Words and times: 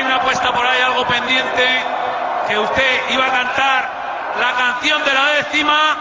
hay 0.00 0.06
una 0.06 0.16
apuesta 0.16 0.52
por 0.52 0.66
ahí, 0.66 0.80
algo 0.80 1.06
pendiente, 1.06 1.84
que 2.48 2.58
usted 2.58 3.00
iba 3.10 3.26
a 3.26 3.30
cantar 3.30 3.90
la 4.40 4.52
canción 4.52 5.04
de 5.04 5.12
la 5.14 5.24
décima. 5.32 5.96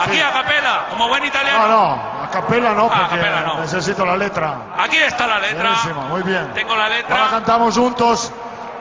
Aquí 0.00 0.12
Sí. 0.16 0.20
a 0.22 0.32
capela, 0.32 0.86
como 0.90 1.08
buen 1.08 1.24
italiano. 1.26 1.58
No, 1.58 1.68
no, 1.68 2.24
a 2.24 2.30
capela 2.30 2.72
no, 2.72 2.88
Ah, 2.90 2.96
a 2.96 3.00
porque 3.08 3.16
capela 3.20 3.40
no. 3.42 3.60
necesito 3.60 4.06
la 4.06 4.16
letra. 4.16 4.54
Aquí 4.78 4.96
está 4.96 5.26
la 5.26 5.38
letra. 5.38 5.62
Buenísimo, 5.62 6.00
muy 6.02 6.22
bien. 6.22 6.52
Tengo 6.54 6.74
la 6.74 6.84
Ahora 6.84 6.96
letra. 6.96 7.26
cantamos 7.30 7.76
juntos 7.76 8.32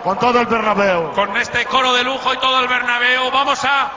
con 0.03 0.17
todo 0.17 0.39
el 0.39 0.45
Bernabéu. 0.47 1.11
Con 1.13 1.35
este 1.35 1.65
coro 1.65 1.93
de 1.93 2.05
lujo 2.05 2.33
y 2.33 2.37
todo 2.37 2.59
el 2.61 2.67
Bernabéu. 2.69 3.29
Vamos 3.31 3.61
a 3.65 3.89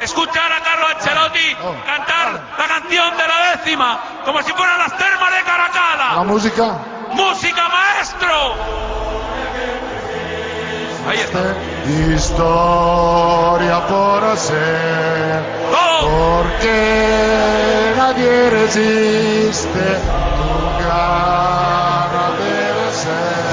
escuchar 0.00 0.52
a 0.52 0.60
Carlo 0.60 0.86
Ancelotti 0.86 1.56
Oh, 1.64 1.74
cantar 1.84 2.40
la 2.58 2.64
canción 2.68 3.16
de 3.16 3.26
la 3.26 3.50
décima, 3.56 3.98
como 4.24 4.40
si 4.42 4.52
fueran 4.52 4.78
las 4.78 4.96
termas 4.96 5.30
de 5.32 5.38
La 5.40 5.44
Caracala. 5.44 6.22
música. 6.22 6.64
¡Música, 7.12 7.62
maestro! 7.68 8.54
Ahí 11.08 11.20
está. 11.20 11.54
Historia 12.14 13.86
por 13.86 14.24
hacer, 14.24 15.42
¡Todo! 15.70 16.10
porque 16.10 17.92
nadie 17.96 18.50
resiste 18.50 19.86
tu 20.36 20.50
gana 20.84 22.26
de 22.40 22.56
vencer. 22.78 23.46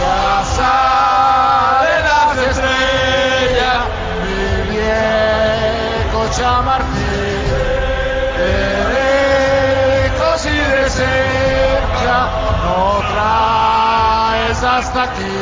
Ya 0.00 0.44
salen 0.58 2.02
las 2.10 2.36
estrellas, 2.50 3.82
mi 4.22 4.76
viejo 4.76 6.20
Chamartín, 6.36 7.42
de 10.42 10.90
cerca, 10.90 12.18
no 12.64 13.00
traes 13.12 14.62
hasta 14.62 15.02
aquí. 15.04 15.41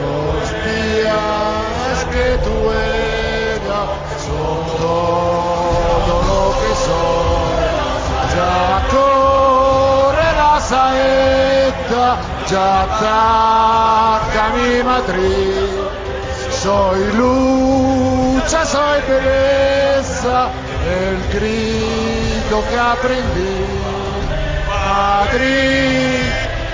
Los 0.00 0.46
días 0.64 1.96
que 2.12 2.28
tú 2.44 2.56
eras 2.72 3.88
son 4.24 4.58
todo 4.84 6.14
lo 6.30 6.44
que 6.60 6.72
soy. 6.86 7.60
Ya 8.36 8.64
corre 8.94 10.28
la 10.42 10.54
saeta, 10.60 12.06
ya 12.50 12.68
ataca 12.84 14.44
mi 14.56 14.72
matriz. 14.82 15.70
Soy 16.62 17.00
lucha, 17.18 18.60
soy 18.64 19.00
pereza, 19.02 20.38
el 21.00 21.16
grito 22.48 22.64
que 22.68 22.78
aprendí. 22.78 23.66
Madrid, 24.68 26.24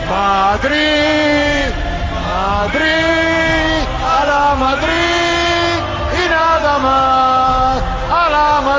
Madrid, 0.08 1.72
Madrid, 2.28 3.86
a 4.02 4.24
la 4.30 4.54
Madrid 4.54 5.76
y 6.12 6.28
nada 6.28 6.78
más, 6.78 7.82
a 8.10 8.28
la 8.30 8.60
Madrid. 8.60 8.73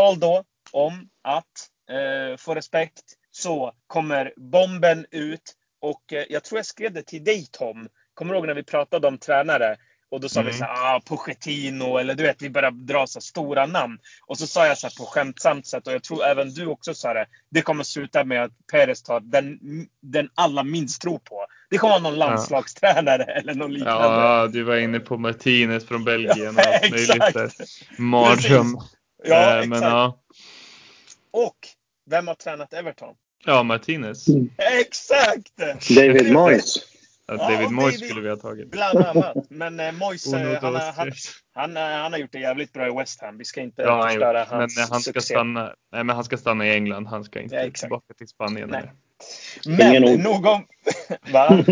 Men 0.00 0.06
på 0.06 0.20
tal 0.20 0.20
då 0.20 0.44
om 0.72 1.08
att 1.22 1.68
eh, 1.90 2.36
få 2.36 2.54
respekt 2.54 3.02
så 3.30 3.72
kommer 3.86 4.32
bomben 4.36 5.06
ut. 5.10 5.56
Och 5.80 6.12
eh, 6.12 6.24
jag 6.28 6.44
tror 6.44 6.58
jag 6.58 6.66
skrev 6.66 6.92
det 6.92 7.02
till 7.02 7.24
dig 7.24 7.46
Tom. 7.52 7.88
Kommer 8.14 8.32
du 8.32 8.38
ihåg 8.38 8.46
när 8.46 8.54
vi 8.54 8.62
pratade 8.62 9.08
om 9.08 9.18
tränare? 9.18 9.76
Och 10.10 10.20
då 10.20 10.28
sa 10.28 10.42
vi 10.42 10.48
Mm. 10.48 10.58
så 10.58 10.64
här, 10.64 10.96
ah, 10.96 11.00
Pochettino 11.00 11.98
eller 11.98 12.14
du 12.14 12.22
vet, 12.22 12.42
vi 12.42 12.50
började 12.50 12.84
dra 12.84 13.06
så 13.06 13.20
stora 13.20 13.66
namn. 13.66 13.98
Och 14.26 14.38
så 14.38 14.46
sa 14.46 14.66
jag 14.66 14.78
så 14.78 14.86
här 14.86 14.94
på 14.98 15.04
skämtsamt 15.04 15.66
sätt 15.66 15.86
och 15.86 15.92
jag 15.92 16.02
tror 16.02 16.24
även 16.24 16.50
du 16.54 16.66
också 16.66 16.94
sa 16.94 17.14
det. 17.14 17.26
Det 17.50 17.62
kommer 17.62 17.84
sluta 17.84 18.24
med 18.24 18.44
att 18.44 18.52
Perez 18.72 19.02
tar 19.02 19.20
den, 19.20 19.58
den 20.02 20.28
alla 20.34 20.62
minst 20.62 21.02
tror 21.02 21.18
på. 21.18 21.46
Det 21.70 21.78
kommer 21.78 21.90
vara 21.92 22.02
någon 22.02 22.18
landslagstränare 22.18 23.24
eller 23.40 23.54
någon 23.54 23.72
liknande. 23.72 24.04
Ja, 24.04 24.46
du 24.46 24.62
var 24.62 24.76
inne 24.76 25.00
på 25.00 25.16
Martinez 25.16 25.86
från 25.86 26.04
Belgien 26.04 26.56
och 26.56 26.62
Ja, 26.64 26.78
allt 26.82 26.90
möjligt. 26.90 27.54
Mardröm. 27.98 28.78
Ja, 29.24 29.34
Eh, 29.36 29.58
exakt. 29.58 29.68
Men 29.68 29.82
ja. 29.82 30.20
Och 31.30 31.56
vem 32.10 32.28
har 32.28 32.34
tränat 32.34 32.72
Everton? 32.72 33.14
ja, 33.46 33.62
Martinez. 33.62 34.26
Exakt! 34.80 35.56
David 35.96 36.32
Moyes. 36.32 36.76
Ja, 37.26 37.34
Ja, 37.38 37.50
David 37.50 37.70
Moyes 37.70 37.94
David- 38.00 38.06
skulle 38.08 38.20
vi 38.20 38.28
ha 38.28 38.36
tagit. 38.36 38.70
Bland 38.70 38.98
annat. 38.98 39.36
Men 39.50 39.80
eh, 39.80 39.92
Moyes, 39.92 40.32
eh, 40.32 40.62
han, 40.62 40.74
han, 40.74 41.12
han, 41.54 41.76
eh, 41.76 41.82
han 41.82 42.12
har 42.12 42.18
gjort 42.18 42.32
det 42.32 42.38
jävligt 42.40 42.72
bra 42.72 42.86
i 42.88 42.90
West 42.98 43.20
Ham. 43.20 43.38
Vi 43.38 43.44
ska 43.44 43.60
inte 43.60 43.82
Ja, 43.82 43.92
han 44.00 44.08
förstöra. 44.08 44.46
Men 44.50 44.60
hans 44.60 44.78
eh, 44.78 44.86
han 44.90 45.00
ska, 45.00 45.12
succé. 45.12 45.34
stanna, 45.34 45.74
nej, 45.92 46.04
men 46.04 46.16
han 46.16 46.24
ska 46.24 46.36
stanna 46.36 46.66
i 46.66 46.70
England. 46.74 47.06
Han 47.06 47.24
ska 47.24 47.40
inte 47.40 47.54
Ja, 47.54 47.60
exakt. 47.62 47.80
tillbaka 47.80 48.14
till 48.18 48.28
Spanien. 48.28 48.68
Nej. 48.68 48.90
Men 49.66 50.04
Ingen 50.04 50.20
nog 50.20 50.46
om... 50.46 50.66
Va? 51.32 51.64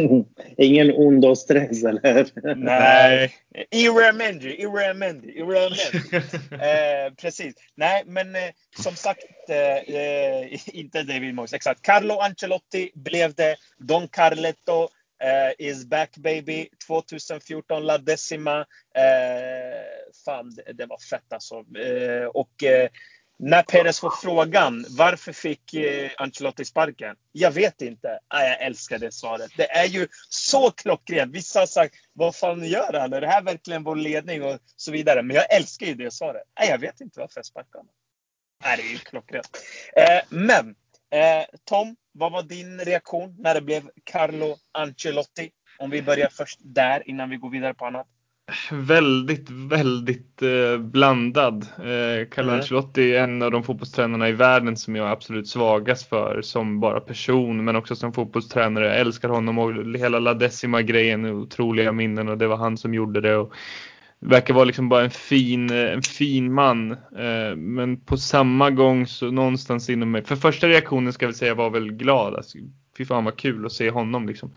Ingen 0.56 0.92
ond 0.96 1.24
och 1.24 1.38
stress, 1.38 1.84
eller? 1.84 2.54
Nej. 2.56 3.34
Iramendi, 3.70 4.48
Iramendi, 4.48 5.28
Iramendi. 5.28 6.28
Eh, 6.68 7.14
precis. 7.14 7.54
Nej, 7.74 8.02
men 8.06 8.36
eh, 8.36 8.50
som 8.78 8.94
sagt, 8.94 9.24
eh, 9.48 9.96
eh, 9.96 10.60
inte 10.66 11.02
David 11.02 11.34
Moyes. 11.34 11.52
Exakt. 11.52 11.82
Carlo 11.82 12.18
Ancelotti 12.18 12.90
blev 12.94 13.34
det. 13.34 13.56
Don 13.78 14.08
Carletto 14.08 14.88
eh, 15.22 15.66
is 15.68 15.84
back 15.84 16.16
baby. 16.16 16.68
2014 16.86 17.86
La 17.86 17.98
Decima. 17.98 18.60
Eh, 18.94 20.14
fan, 20.24 20.54
det, 20.54 20.72
det 20.72 20.86
var 20.86 20.98
fett 20.98 21.32
alltså. 21.32 21.54
Eh, 21.54 22.26
och 22.26 22.64
eh, 22.64 22.88
när 23.38 23.62
Perez 23.62 24.00
får 24.00 24.10
frågan 24.10 24.84
varför 24.88 25.32
fick 25.32 25.74
eh, 25.74 26.10
Ancelotti 26.18 26.64
sparken? 26.64 27.16
Jag 27.32 27.50
vet 27.50 27.82
inte. 27.82 28.18
Ah, 28.28 28.42
jag 28.42 28.62
älskar 28.62 28.98
det 28.98 29.12
svaret. 29.12 29.50
Det 29.56 29.70
är 29.70 29.86
ju 29.86 30.08
så 30.28 30.70
klockrent. 30.70 31.34
Vissa 31.34 31.58
har 31.58 31.66
sagt 31.66 31.94
vad 32.12 32.36
fan 32.36 32.64
gör 32.64 32.92
han? 32.92 33.12
Är 33.12 33.20
det 33.20 33.26
här 33.26 33.42
verkligen 33.42 33.84
vår 33.84 33.96
ledning? 33.96 34.42
Och 34.42 34.58
så 34.76 34.92
vidare. 34.92 35.22
Men 35.22 35.36
jag 35.36 35.54
älskar 35.54 35.86
ju 35.86 35.94
det 35.94 36.10
svaret. 36.10 36.42
Ah, 36.54 36.64
jag 36.64 36.78
vet 36.78 37.00
inte 37.00 37.20
varför 37.20 37.38
jag 37.38 37.46
sparkade 37.46 37.78
honom. 37.78 37.92
Det 38.62 38.82
är 38.82 38.92
ju 38.92 38.98
klockrent. 38.98 39.58
Eh, 39.96 40.20
men 40.28 40.74
eh, 41.10 41.46
Tom, 41.64 41.96
vad 42.12 42.32
var 42.32 42.42
din 42.42 42.80
reaktion 42.80 43.36
när 43.38 43.54
det 43.54 43.60
blev 43.60 43.90
Carlo 44.04 44.56
Ancelotti? 44.72 45.50
Om 45.78 45.90
vi 45.90 46.02
börjar 46.02 46.28
först 46.28 46.58
där 46.62 47.08
innan 47.08 47.30
vi 47.30 47.36
går 47.36 47.50
vidare 47.50 47.74
på 47.74 47.86
annat 47.86 48.06
väldigt, 48.72 49.50
väldigt 49.50 50.42
eh, 50.42 50.78
blandad. 50.78 51.66
Eh, 51.78 52.28
Carlo 52.28 52.48
Mm. 52.48 52.60
Ancelotti 52.60 53.14
är 53.14 53.24
en 53.24 53.42
av 53.42 53.50
de 53.50 53.62
fotbollstränarna 53.62 54.28
i 54.28 54.32
världen 54.32 54.76
som 54.76 54.96
jag 54.96 55.06
är 55.06 55.12
absolut 55.12 55.48
svagast 55.48 56.08
för 56.08 56.42
som 56.42 56.80
bara 56.80 57.00
person 57.00 57.64
men 57.64 57.76
också 57.76 57.96
som 57.96 58.12
fotbollstränare. 58.12 58.86
Jag 58.86 59.00
älskar 59.00 59.28
honom 59.28 59.58
och 59.58 59.98
hela 59.98 60.18
La 60.18 60.34
Decima-grejen, 60.34 61.24
otroliga 61.24 61.92
minnen 61.92 62.28
och 62.28 62.38
det 62.38 62.46
var 62.46 62.56
han 62.56 62.76
som 62.76 62.94
gjorde 62.94 63.20
det. 63.20 63.36
Och 63.36 63.52
verkar 64.20 64.54
vara 64.54 64.64
liksom 64.64 64.88
bara 64.88 65.04
en 65.04 65.10
fin, 65.10 65.70
eh, 65.70 65.92
en 65.92 66.02
fin 66.02 66.52
man. 66.52 66.90
Eh, 66.92 67.56
men 67.56 68.00
på 68.00 68.16
samma 68.16 68.70
gång 68.70 69.06
så 69.06 69.30
någonstans 69.30 69.90
inom 69.90 70.10
mig, 70.10 70.24
för 70.24 70.36
första 70.36 70.68
reaktionen 70.68 71.12
ska 71.12 71.26
väl 71.26 71.34
säga 71.34 71.54
var 71.54 71.70
väl 71.70 71.92
glad. 71.92 72.34
Alltså, 72.34 72.58
fy 72.98 73.04
fan 73.04 73.24
vad 73.24 73.36
kul 73.36 73.66
att 73.66 73.72
se 73.72 73.90
honom 73.90 74.26
liksom. 74.26 74.54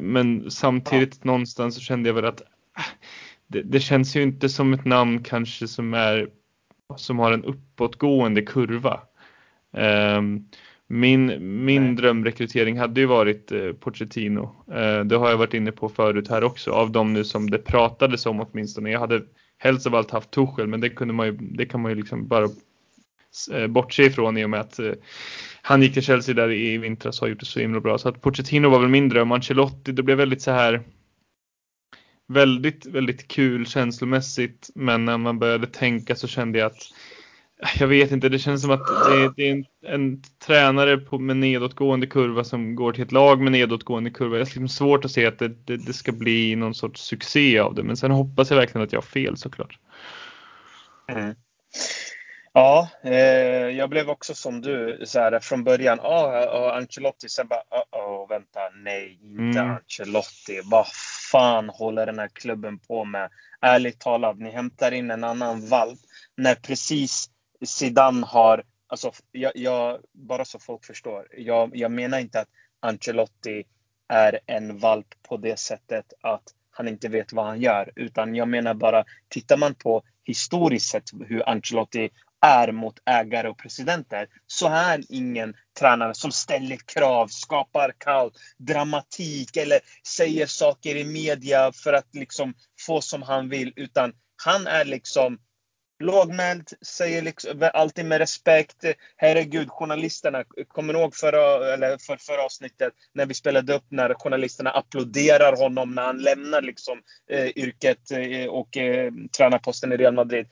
Men 0.00 0.50
samtidigt 0.50 1.24
någonstans 1.24 1.74
så 1.74 1.80
kände 1.80 2.08
jag 2.08 2.14
väl 2.14 2.24
att 2.24 2.42
det, 3.46 3.62
det 3.62 3.80
känns 3.80 4.16
ju 4.16 4.22
inte 4.22 4.48
som 4.48 4.72
ett 4.72 4.84
namn 4.84 5.22
kanske 5.22 5.68
som 5.68 5.94
är 5.94 6.28
som 6.96 7.18
har 7.18 7.32
en 7.32 7.44
uppåtgående 7.44 8.42
kurva. 8.42 9.00
Ehm, 9.76 10.44
min 10.86 11.26
min 11.64 11.84
Nej. 11.84 11.94
drömrekrytering 11.94 12.78
hade 12.78 13.00
ju 13.00 13.06
varit 13.06 13.52
eh, 13.52 13.72
Pochettino. 13.72 14.54
Eh, 14.72 15.04
det 15.04 15.16
har 15.16 15.30
jag 15.30 15.36
varit 15.36 15.54
inne 15.54 15.72
på 15.72 15.88
förut 15.88 16.28
här 16.28 16.44
också 16.44 16.70
av 16.70 16.90
de 16.90 17.12
nu 17.12 17.24
som 17.24 17.50
det 17.50 17.58
pratades 17.58 18.26
om 18.26 18.40
åtminstone. 18.40 18.90
Jag 18.90 19.00
hade 19.00 19.22
helst 19.58 19.86
av 19.86 19.94
allt 19.94 20.10
haft 20.10 20.30
Tuchel 20.30 20.66
men 20.66 20.80
det 20.80 20.88
kunde 20.88 21.14
man 21.14 21.26
ju, 21.26 21.32
det 21.32 21.66
kan 21.66 21.82
man 21.82 21.90
ju 21.90 21.96
liksom 21.96 22.28
bara 22.28 22.48
eh, 23.52 23.66
bortse 23.66 24.02
ifrån 24.02 24.38
i 24.38 24.44
och 24.44 24.50
med 24.50 24.60
att 24.60 24.78
eh, 24.78 24.92
han 25.62 25.82
gick 25.82 25.94
till 25.94 26.02
Chelsea 26.02 26.34
där 26.34 26.52
i 26.52 26.78
vintras 26.78 27.20
och 27.20 27.26
har 27.26 27.30
gjort 27.30 27.40
det 27.40 27.46
så 27.46 27.60
himla 27.60 27.80
bra. 27.80 27.98
Så 27.98 28.08
att 28.08 28.20
Pochettino 28.20 28.68
var 28.68 28.80
väl 28.80 28.88
min 28.88 29.08
dröm. 29.08 29.32
Ancelotti, 29.32 29.92
det 29.92 30.02
blev 30.02 30.18
väldigt 30.18 30.42
så 30.42 30.50
här 30.50 30.82
väldigt, 32.32 32.86
väldigt 32.86 33.28
kul 33.28 33.66
känslomässigt. 33.66 34.70
Men 34.74 35.04
när 35.04 35.18
man 35.18 35.38
började 35.38 35.66
tänka 35.66 36.16
så 36.16 36.28
kände 36.28 36.58
jag 36.58 36.66
att 36.66 36.82
jag 37.78 37.86
vet 37.86 38.12
inte, 38.12 38.28
det 38.28 38.38
känns 38.38 38.62
som 38.62 38.70
att 38.70 38.86
det 38.86 39.24
är, 39.24 39.32
det 39.36 39.48
är 39.48 39.52
en, 39.52 39.64
en 39.86 40.22
tränare 40.46 40.96
på, 40.96 41.18
med 41.18 41.36
nedåtgående 41.36 42.06
kurva 42.06 42.44
som 42.44 42.74
går 42.74 42.92
till 42.92 43.02
ett 43.02 43.12
lag 43.12 43.40
med 43.40 43.52
nedåtgående 43.52 44.10
kurva. 44.10 44.36
Det 44.36 44.42
är 44.42 44.44
liksom 44.44 44.68
svårt 44.68 45.04
att 45.04 45.10
se 45.10 45.26
att 45.26 45.38
det, 45.38 45.48
det, 45.48 45.76
det 45.76 45.92
ska 45.92 46.12
bli 46.12 46.56
någon 46.56 46.74
sorts 46.74 47.02
succé 47.02 47.58
av 47.58 47.74
det. 47.74 47.82
Men 47.82 47.96
sen 47.96 48.10
hoppas 48.10 48.50
jag 48.50 48.56
verkligen 48.56 48.84
att 48.84 48.92
jag 48.92 49.00
har 49.00 49.06
fel 49.06 49.36
såklart. 49.36 49.78
Mm. 51.08 51.34
Ja, 52.52 52.88
eh, 53.04 53.12
jag 53.76 53.90
blev 53.90 54.10
också 54.10 54.34
som 54.34 54.60
du 54.60 55.02
så 55.04 55.18
här, 55.18 55.40
från 55.40 55.64
början. 55.64 55.98
Ja, 56.02 56.46
ah, 56.52 56.76
Ancelotti. 56.76 57.28
Sen 57.28 57.48
bara, 57.48 57.62
oh, 57.70 58.22
oh, 58.22 58.28
vänta, 58.28 58.60
nej, 58.84 59.18
inte 59.22 59.58
Mm. 59.58 59.70
Ancelotti. 59.70 60.60
Vad 60.64 60.86
fan 61.32 61.68
håller 61.68 62.06
den 62.06 62.18
här 62.18 62.28
klubben 62.28 62.78
på 62.78 63.04
med? 63.04 63.30
Ärligt 63.60 64.00
talat, 64.00 64.38
ni 64.38 64.50
hämtar 64.50 64.92
in 64.92 65.10
en 65.10 65.24
annan 65.24 65.66
valp 65.66 65.98
när 66.36 66.54
precis 66.54 67.30
Zidane 67.64 68.26
har, 68.26 68.64
alltså, 68.86 69.12
jag, 69.32 69.52
jag, 69.54 70.00
bara 70.12 70.44
så 70.44 70.58
folk 70.58 70.84
förstår. 70.84 71.26
Jag, 71.36 71.76
jag 71.76 71.92
menar 71.92 72.18
inte 72.18 72.40
att 72.40 72.48
Ancelotti 72.80 73.64
är 74.08 74.40
en 74.46 74.78
valp 74.78 75.06
på 75.28 75.36
det 75.36 75.58
sättet 75.58 76.12
att 76.20 76.42
han 76.70 76.88
inte 76.88 77.08
vet 77.08 77.32
vad 77.32 77.46
han 77.46 77.60
gör. 77.60 77.92
Utan 77.96 78.34
jag 78.34 78.48
menar 78.48 78.74
bara, 78.74 79.04
tittar 79.28 79.56
man 79.56 79.74
på 79.74 80.02
historiskt 80.24 80.90
sett 80.90 81.10
hur 81.26 81.48
Ancelotti 81.48 82.10
är 82.40 82.72
mot 82.72 82.94
ägare 83.06 83.48
och 83.48 83.58
presidenter 83.58 84.28
så 84.46 84.66
är 84.66 84.90
han 84.90 85.04
ingen 85.08 85.54
tränare 85.78 86.14
som 86.14 86.32
ställer 86.32 86.76
krav, 86.76 87.28
skapar 87.28 87.94
kaos, 87.98 88.32
dramatik 88.58 89.56
eller 89.56 89.80
säger 90.06 90.46
saker 90.46 90.96
i 90.96 91.04
media 91.04 91.72
för 91.72 91.92
att 91.92 92.14
liksom 92.14 92.54
få 92.86 93.00
som 93.00 93.22
han 93.22 93.48
vill. 93.48 93.72
Utan 93.76 94.12
han 94.44 94.66
är 94.66 94.84
liksom 94.84 95.38
lågmäld, 96.00 96.68
säger 96.86 97.22
liksom, 97.22 97.70
alltid 97.74 98.04
med 98.04 98.18
respekt. 98.18 98.84
Herregud, 99.16 99.70
journalisterna, 99.70 100.44
kommer 100.68 100.94
ihåg 100.94 101.16
förra, 101.16 101.74
eller 101.74 101.98
för, 101.98 102.16
förra 102.16 102.44
avsnittet 102.44 102.92
när 103.14 103.26
vi 103.26 103.34
spelade 103.34 103.74
upp 103.74 103.84
när 103.88 104.14
journalisterna 104.14 104.70
applåderar 104.70 105.56
honom 105.56 105.94
när 105.94 106.02
han 106.02 106.18
lämnar 106.18 106.62
liksom, 106.62 107.02
eh, 107.30 107.46
yrket 107.46 108.10
eh, 108.10 108.46
och 108.46 108.76
eh, 108.76 109.12
tränarposten 109.36 109.92
i 109.92 109.96
Real 109.96 110.14
Madrid. 110.14 110.46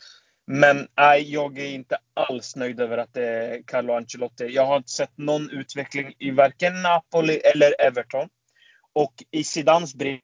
Men 0.50 0.88
nej, 0.96 1.32
jag 1.32 1.58
är 1.58 1.66
inte 1.66 1.98
alls 2.14 2.56
nöjd 2.56 2.80
över 2.80 2.98
att 2.98 3.14
det 3.14 3.26
är 3.26 3.62
Carlo 3.62 3.92
Ancelotti. 3.92 4.44
Jag 4.44 4.66
har 4.66 4.76
inte 4.76 4.90
sett 4.90 5.18
någon 5.18 5.50
utveckling 5.50 6.14
i 6.18 6.30
varken 6.30 6.82
Napoli 6.82 7.36
eller 7.36 7.80
Everton. 7.80 8.28
Och 8.92 9.14
i 9.30 9.44
Zidans 9.44 9.94
brev, 9.94 10.20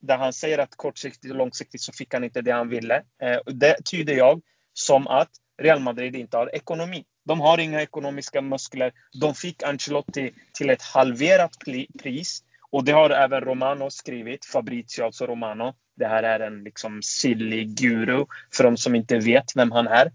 där 0.00 0.18
han 0.18 0.32
säger 0.32 0.58
att 0.58 0.76
kortsiktigt 0.76 1.30
och 1.30 1.38
långsiktigt 1.38 1.80
så 1.80 1.92
fick 1.92 2.14
han 2.14 2.24
inte 2.24 2.42
det 2.42 2.50
han 2.50 2.68
ville. 2.68 3.02
Eh, 3.22 3.38
det 3.46 3.76
tyder 3.84 4.14
jag 4.14 4.40
som 4.72 5.06
att 5.06 5.30
Real 5.62 5.80
Madrid 5.80 6.16
inte 6.16 6.36
har 6.36 6.54
ekonomi. 6.54 7.04
De 7.24 7.40
har 7.40 7.58
inga 7.58 7.82
ekonomiska 7.82 8.40
muskler. 8.40 8.92
De 9.20 9.34
fick 9.34 9.62
Ancelotti 9.62 10.32
till 10.52 10.70
ett 10.70 10.82
halverat 10.82 11.56
pris. 12.02 12.42
Och 12.72 12.84
det 12.84 12.92
har 12.92 13.10
även 13.10 13.40
Romano 13.40 13.90
skrivit, 13.90 14.44
Fabrizio 14.44 15.04
alltså 15.04 15.26
Romano. 15.26 15.74
Det 15.96 16.06
här 16.06 16.22
är 16.22 16.40
en 16.40 16.64
liksom 16.64 17.02
silly 17.02 17.64
guru 17.64 18.26
för 18.54 18.64
de 18.64 18.76
som 18.76 18.94
inte 18.94 19.18
vet 19.18 19.56
vem 19.56 19.72
han 19.72 19.88
är. 19.88 20.06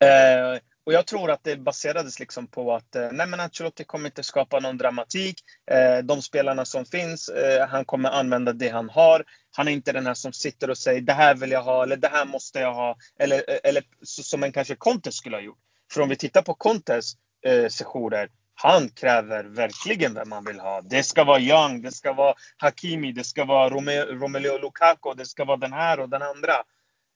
Eh, 0.00 0.60
och 0.84 0.92
jag 0.92 1.06
tror 1.06 1.30
att 1.30 1.44
det 1.44 1.56
baserades 1.56 2.20
liksom 2.20 2.46
på 2.46 2.74
att 2.74 2.96
eh, 2.96 3.08
nej 3.12 3.26
men 3.26 3.40
Ancelotti 3.40 3.84
kommer 3.84 4.06
inte 4.06 4.22
skapa 4.22 4.60
någon 4.60 4.78
dramatik. 4.78 5.40
Eh, 5.70 5.98
de 6.04 6.22
spelarna 6.22 6.64
som 6.64 6.84
finns, 6.84 7.28
eh, 7.28 7.68
han 7.68 7.84
kommer 7.84 8.08
använda 8.10 8.52
det 8.52 8.68
han 8.68 8.90
har. 8.90 9.24
Han 9.50 9.68
är 9.68 9.72
inte 9.72 9.92
den 9.92 10.06
här 10.06 10.14
som 10.14 10.32
sitter 10.32 10.70
och 10.70 10.78
säger 10.78 11.00
det 11.00 11.12
här 11.12 11.34
vill 11.34 11.50
jag 11.50 11.62
ha 11.62 11.82
eller 11.82 11.96
det 11.96 12.08
här 12.08 12.24
måste 12.26 12.58
jag 12.60 12.74
ha. 12.74 12.96
Eller, 13.18 13.36
eh, 13.36 13.58
eller 13.64 13.82
så- 14.02 14.22
som 14.22 14.42
en 14.42 14.52
kanske 14.52 14.76
Conte 14.76 15.12
skulle 15.12 15.36
ha 15.36 15.42
gjort. 15.42 15.58
För 15.92 16.00
om 16.00 16.08
vi 16.08 16.16
tittar 16.16 16.42
på 16.42 16.54
Contes 16.54 17.12
eh, 17.46 17.68
sessioner. 17.68 18.28
Han 18.60 18.88
kräver 18.88 19.44
verkligen 19.44 20.14
vem 20.14 20.28
man 20.28 20.44
vill 20.44 20.60
ha. 20.60 20.80
Det 20.80 21.02
ska 21.02 21.24
vara 21.24 21.40
Young, 21.40 21.82
det 21.82 21.92
ska 21.92 22.12
vara 22.12 22.34
Hakimi, 22.56 23.12
det 23.12 23.24
ska 23.24 23.44
vara 23.44 23.70
Rome- 23.70 24.04
Romelu 24.04 24.58
Lukaku, 24.58 25.14
det 25.16 25.26
ska 25.26 25.44
vara 25.44 25.56
den 25.56 25.72
här 25.72 26.00
och 26.00 26.08
den 26.08 26.22
andra. 26.22 26.54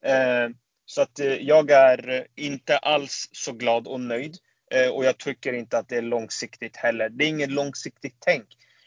Eh, 0.05 0.49
så 0.85 1.01
att 1.01 1.19
eh, 1.19 1.33
jag 1.33 1.71
är 1.71 2.27
inte 2.35 2.77
alls 2.77 3.29
så 3.31 3.51
glad 3.51 3.87
och 3.87 3.99
nöjd. 3.99 4.37
Eh, 4.71 4.89
och 4.89 5.05
jag 5.05 5.17
tycker 5.17 5.53
inte 5.53 5.77
att 5.77 5.89
det 5.89 5.97
är 5.97 6.01
långsiktigt 6.01 6.77
heller. 6.77 7.09
Det 7.09 7.25
är 7.25 7.29
inget 7.29 7.51
långsiktigt 7.51 8.17
tänk. 8.19 8.45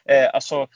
Eh, 0.09 0.31
alltså, 0.35 0.69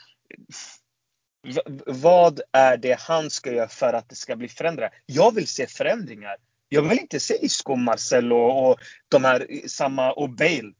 vad 1.86 2.40
är 2.52 2.76
det 2.76 3.00
han 3.00 3.30
ska 3.30 3.52
göra 3.52 3.68
för 3.68 3.92
att 3.92 4.08
det 4.08 4.14
ska 4.14 4.36
bli 4.36 4.48
förändringar? 4.48 4.92
Jag 5.06 5.34
vill 5.34 5.46
se 5.46 5.66
förändringar. 5.66 6.36
Jag 6.68 6.82
vill 6.82 6.98
inte 6.98 7.20
se 7.20 7.44
Isco, 7.44 7.76
Marcelo 7.76 8.36
och 8.36 8.78
de 9.08 9.24
här 9.24 9.46
samma 9.66 10.12
och 10.12 10.30
Bale. 10.30 10.72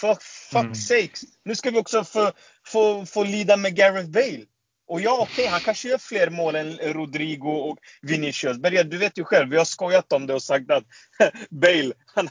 For 0.00 0.16
fuck 0.50 0.64
Mm. 0.64 0.74
sakes. 0.74 1.22
Nu 1.44 1.54
ska 1.54 1.70
vi 1.70 1.78
också 1.78 2.04
få, 2.04 2.32
få, 2.66 3.06
få 3.06 3.24
lida 3.24 3.56
med 3.56 3.76
Gareth 3.76 4.08
Bale. 4.08 4.44
Och 4.88 5.00
ja, 5.00 5.18
okej, 5.20 5.46
han 5.46 5.60
kanske 5.60 5.88
gör 5.88 5.98
fler 5.98 6.30
mål 6.30 6.54
än 6.54 6.76
Rodrigo 6.78 7.48
och 7.50 7.78
Vinicius. 8.02 8.58
Berga, 8.58 8.82
du 8.82 8.98
vet 8.98 9.18
ju 9.18 9.24
själv, 9.24 9.50
vi 9.50 9.56
har 9.56 9.64
skojat 9.64 10.12
om 10.12 10.26
det 10.26 10.34
och 10.34 10.42
sagt 10.42 10.70
att 10.70 10.84
Bale, 11.50 11.92
han, 12.14 12.30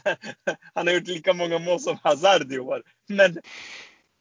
han 0.74 0.86
har 0.86 0.94
gjort 0.94 1.06
lika 1.06 1.32
många 1.32 1.58
mål 1.58 1.80
som 1.80 1.98
Hazard 2.02 2.52
i 2.52 2.58
år. 2.58 2.82
Men 3.08 3.38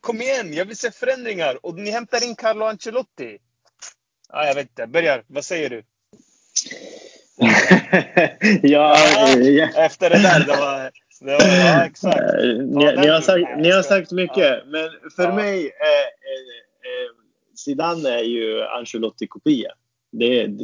kom 0.02 0.22
igen, 0.22 0.54
jag 0.54 0.66
vill 0.66 0.78
se 0.78 0.92
förändringar. 0.92 1.66
Och 1.66 1.76
ni 1.80 1.92
hämtar 1.92 2.24
in 2.24 2.36
Carlo 2.36 2.66
Ancelotti. 2.66 3.38
Ja, 4.30 4.46
jag 4.46 4.56
vet 4.56 4.70
inte. 4.70 4.88
Bergar, 4.88 5.24
vad 5.28 5.46
säger 5.46 5.70
du? 5.70 5.84
ja, 8.68 8.98
ja. 9.38 9.70
Efter 9.86 10.10
det 10.10 10.20
där, 10.20 10.40
det 10.40 10.58
var... 10.58 10.92
Det 11.20 11.32
var 11.32 11.48
ja, 11.48 11.86
exakt. 11.86 12.18
Eh, 12.20 12.46
Ni, 12.46 12.96
ni, 12.96 13.08
har 13.08 13.22
sagt, 13.22 13.48
ni 13.58 13.72
har 13.72 13.82
sagt 13.82 14.12
mycket, 14.12 14.64
men 14.68 14.90
för 15.16 15.24
Ja. 15.24 15.36
mig 15.36 15.60
eh, 15.66 16.06
eh, 16.88 17.12
Zidane 17.56 18.10
är 18.10 18.24
ju 18.24 18.64
Ancelotti-kopia. 18.64 19.72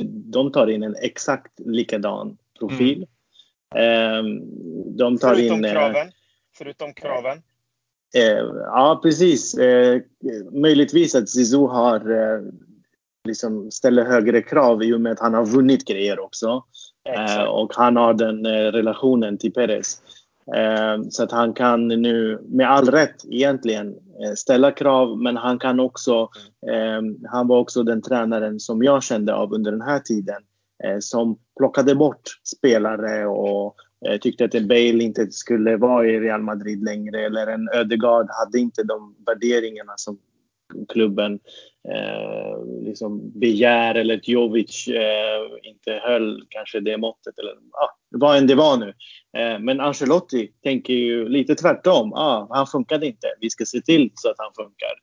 De 0.08 0.52
tar 0.52 0.68
in 0.68 0.84
en 0.84 0.96
exakt 1.02 1.60
likadan 1.60 2.38
profil. 2.60 3.08
Eh, 3.76 4.24
de 4.98 5.18
tar 5.18 5.36
Förutom 5.36 5.58
in... 5.58 5.66
eh, 5.66 5.72
kraven. 5.72 6.12
Förutom 6.58 6.94
kraven. 6.94 7.38
Eh, 8.16 8.46
ja, 8.66 9.00
precis. 9.04 9.58
Eh, 9.58 10.02
möjligtvis 10.52 11.16
att 11.16 11.30
Zizou 11.30 11.68
har 11.68 12.12
eh, 12.12 12.42
liksom 13.28 13.72
ställer 13.72 14.04
högre 14.06 14.42
krav 14.42 14.84
i 14.84 14.94
och 14.94 15.02
med 15.02 15.12
att 15.12 15.20
han 15.20 15.34
har 15.34 15.46
vunnit 15.46 15.88
grejer 15.88 16.20
också. 16.20 16.64
Eh, 17.10 17.44
och 17.44 17.74
han 17.76 17.96
har 17.96 18.14
den 18.14 18.46
eh, 18.46 18.72
relationen 18.72 19.38
till 19.38 19.54
Perez. 19.54 20.02
Eh, 20.56 21.04
så 21.10 21.24
att 21.24 21.32
han 21.32 21.54
kan 21.54 21.88
nu 21.88 22.40
med 22.46 22.72
all 22.72 22.86
rätt 22.86 23.26
egentligen 23.30 23.88
eh, 23.88 24.34
ställa 24.36 24.72
krav 24.72 25.18
men 25.18 25.38
han 25.38 25.60
kan 25.60 25.80
också 25.80 26.30
eh, 26.72 27.30
Han 27.32 27.48
var 27.48 27.60
också 27.60 27.84
den 27.84 28.02
tränaren 28.02 28.60
som 28.60 28.84
jag 28.84 29.04
kände 29.04 29.34
av 29.34 29.54
under 29.54 29.72
den 29.72 29.82
här 29.82 30.00
tiden 30.00 30.42
som 31.00 31.38
plockade 31.58 31.96
bort 31.96 32.22
spelare 32.44 33.26
och 33.26 33.76
tyckte 34.22 34.46
att 34.46 34.56
en 34.56 34.68
Bale 34.68 35.04
inte 35.04 35.32
skulle 35.32 35.78
vara 35.78 36.08
i 36.08 36.20
Real 36.20 36.42
Madrid 36.42 36.84
längre 36.84 37.26
eller 37.26 37.48
en 37.48 37.70
Ödegaard 37.74 38.28
hade 38.30 38.60
inte 38.60 38.84
de 38.84 39.16
värderingarna 39.26 39.94
som 39.96 40.18
klubben 40.90 41.40
eh, 41.90 42.84
liksom 42.86 43.40
begär 43.40 43.96
eller 43.96 44.18
att 44.18 44.28
Jovic 44.28 44.88
eh, 44.88 45.70
inte 45.70 45.92
höll 45.92 46.46
kanske 46.50 46.80
det 46.80 46.98
måttet 46.98 47.40
eller 47.40 47.52
ah, 47.52 47.90
vad 48.10 48.38
än 48.38 48.48
det 48.48 48.56
var 48.56 48.78
nu. 48.78 48.94
Eh, 49.38 49.60
men 49.60 49.80
Ancelotti 49.80 50.52
tänker 50.64 50.94
ju 50.94 51.30
lite 51.30 51.56
tvärtom. 51.56 52.14
Ah, 52.14 52.48
han 52.50 52.68
funkade 52.68 53.08
inte. 53.08 53.28
Vi 53.40 53.50
ska 53.50 53.66
se 53.66 53.82
till 53.82 54.12
så 54.16 54.30
att 54.30 54.38
han 54.38 54.66
funkar. 54.66 54.94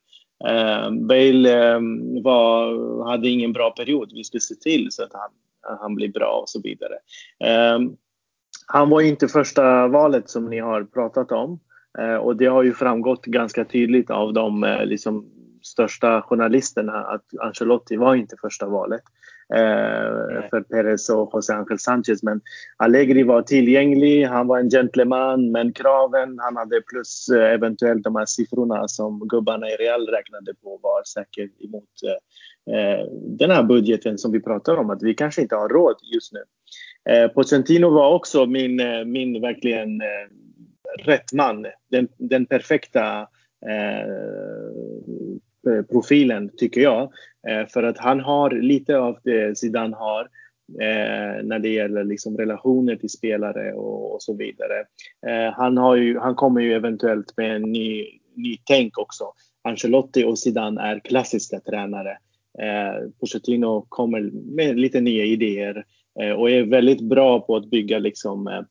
Eh, 0.47 0.91
Bale 0.91 1.73
eh, 1.73 1.79
var, 2.23 3.09
hade 3.09 3.29
ingen 3.29 3.53
bra 3.53 3.71
period. 3.71 4.11
Vi 4.13 4.23
ska 4.23 4.39
se 4.39 4.55
till 4.55 4.87
så 4.91 5.03
att 5.03 5.13
han, 5.13 5.29
han 5.79 5.95
blir 5.95 6.09
bra 6.09 6.39
och 6.41 6.49
så 6.49 6.61
vidare. 6.61 6.95
Eh, 7.43 7.79
han 8.67 8.89
var 8.89 9.01
inte 9.01 9.27
första 9.27 9.87
valet 9.87 10.29
som 10.29 10.49
ni 10.49 10.59
har 10.59 10.83
pratat 10.83 11.31
om. 11.31 11.59
Eh, 11.99 12.15
och 12.15 12.35
det 12.35 12.45
har 12.45 12.63
ju 12.63 12.73
framgått 12.73 13.25
ganska 13.25 13.65
tydligt 13.65 14.09
av 14.09 14.33
de 14.33 14.63
eh, 14.63 14.85
liksom, 14.85 15.25
största 15.61 16.21
journalisterna 16.21 16.93
att 16.93 17.25
Ancelotti 17.39 17.97
var 17.97 18.15
inte 18.15 18.35
första 18.41 18.67
valet 18.67 19.01
eh, 19.53 20.49
för 20.49 20.61
Perez 20.61 21.09
och 21.09 21.31
José 21.33 21.53
Ángel 21.53 21.79
Sanchez. 21.79 22.23
Men 22.23 22.41
Allegri 22.77 23.23
var 23.23 23.41
tillgänglig, 23.41 24.25
han 24.25 24.47
var 24.47 24.59
en 24.59 24.69
gentleman, 24.69 25.51
men 25.51 25.73
kraven 25.73 26.39
han 26.39 26.57
hade 26.57 26.81
plus 26.81 27.29
eh, 27.29 27.53
eventuellt 27.53 28.03
de 28.03 28.15
här 28.15 28.25
siffrorna 28.25 28.87
som 28.87 29.19
gubbarna 29.19 29.69
i 29.69 29.75
Real 29.75 30.07
räknade 30.07 30.53
på 30.63 30.79
var 30.83 31.03
säkert 31.03 31.61
emot 31.61 31.89
eh, 32.71 33.05
den 33.37 33.51
här 33.51 33.63
budgeten 33.63 34.17
som 34.17 34.31
vi 34.31 34.41
pratar 34.41 34.77
om, 34.77 34.89
att 34.89 35.03
vi 35.03 35.13
kanske 35.13 35.41
inte 35.41 35.55
har 35.55 35.69
råd 35.69 35.95
just 36.13 36.33
nu. 36.33 36.43
Eh, 37.09 37.27
Pochettino 37.27 37.89
var 37.89 38.13
också 38.13 38.45
min, 38.45 38.79
eh, 38.79 39.05
min 39.05 39.41
verkligen 39.41 40.01
eh, 40.01 40.27
rätt 41.05 41.33
man. 41.33 41.65
Den, 41.91 42.07
den 42.17 42.45
perfekta 42.45 43.21
eh, 43.67 44.07
Eh, 45.67 45.85
profilen 45.85 46.51
tycker 46.57 46.81
jag. 46.81 47.11
Eh, 47.47 47.67
för 47.67 47.83
att 47.83 47.97
han 47.97 48.19
har 48.19 48.51
lite 48.51 48.97
av 48.97 49.17
det 49.23 49.57
Zidane 49.57 49.95
har 49.95 50.21
eh, 50.81 51.43
när 51.43 51.59
det 51.59 51.69
gäller 51.69 52.03
liksom 52.03 52.37
relationer 52.37 52.95
till 52.95 53.09
spelare 53.09 53.73
och, 53.73 54.13
och 54.13 54.23
så 54.23 54.37
vidare. 54.37 54.85
Han, 55.53 55.77
har 55.77 55.95
ju, 55.95 56.19
han 56.19 56.35
kommer 56.35 56.61
ju 56.61 56.73
eventuellt 56.73 57.37
med 57.37 57.55
en 57.55 57.61
ny, 57.61 58.05
ny 58.35 58.57
tänk 58.65 58.97
också. 58.97 59.23
Ancelotti 59.63 60.23
och 60.23 60.39
Zidane 60.39 60.81
är 60.81 60.99
klassiska 60.99 61.59
tränare. 61.59 62.17
Eh, 62.59 63.09
Pochettino 63.19 63.85
kommer 63.89 64.21
med 64.55 64.79
lite 64.79 65.01
nya 65.01 65.25
idéer 65.25 65.85
eh, 66.19 66.31
och 66.31 66.49
är 66.49 66.63
väldigt 66.63 67.01
bra 67.01 67.39
på 67.39 67.55
att 67.55 67.69
bygga 67.69 67.99
liksom, 67.99 68.47
eh, 68.47 68.61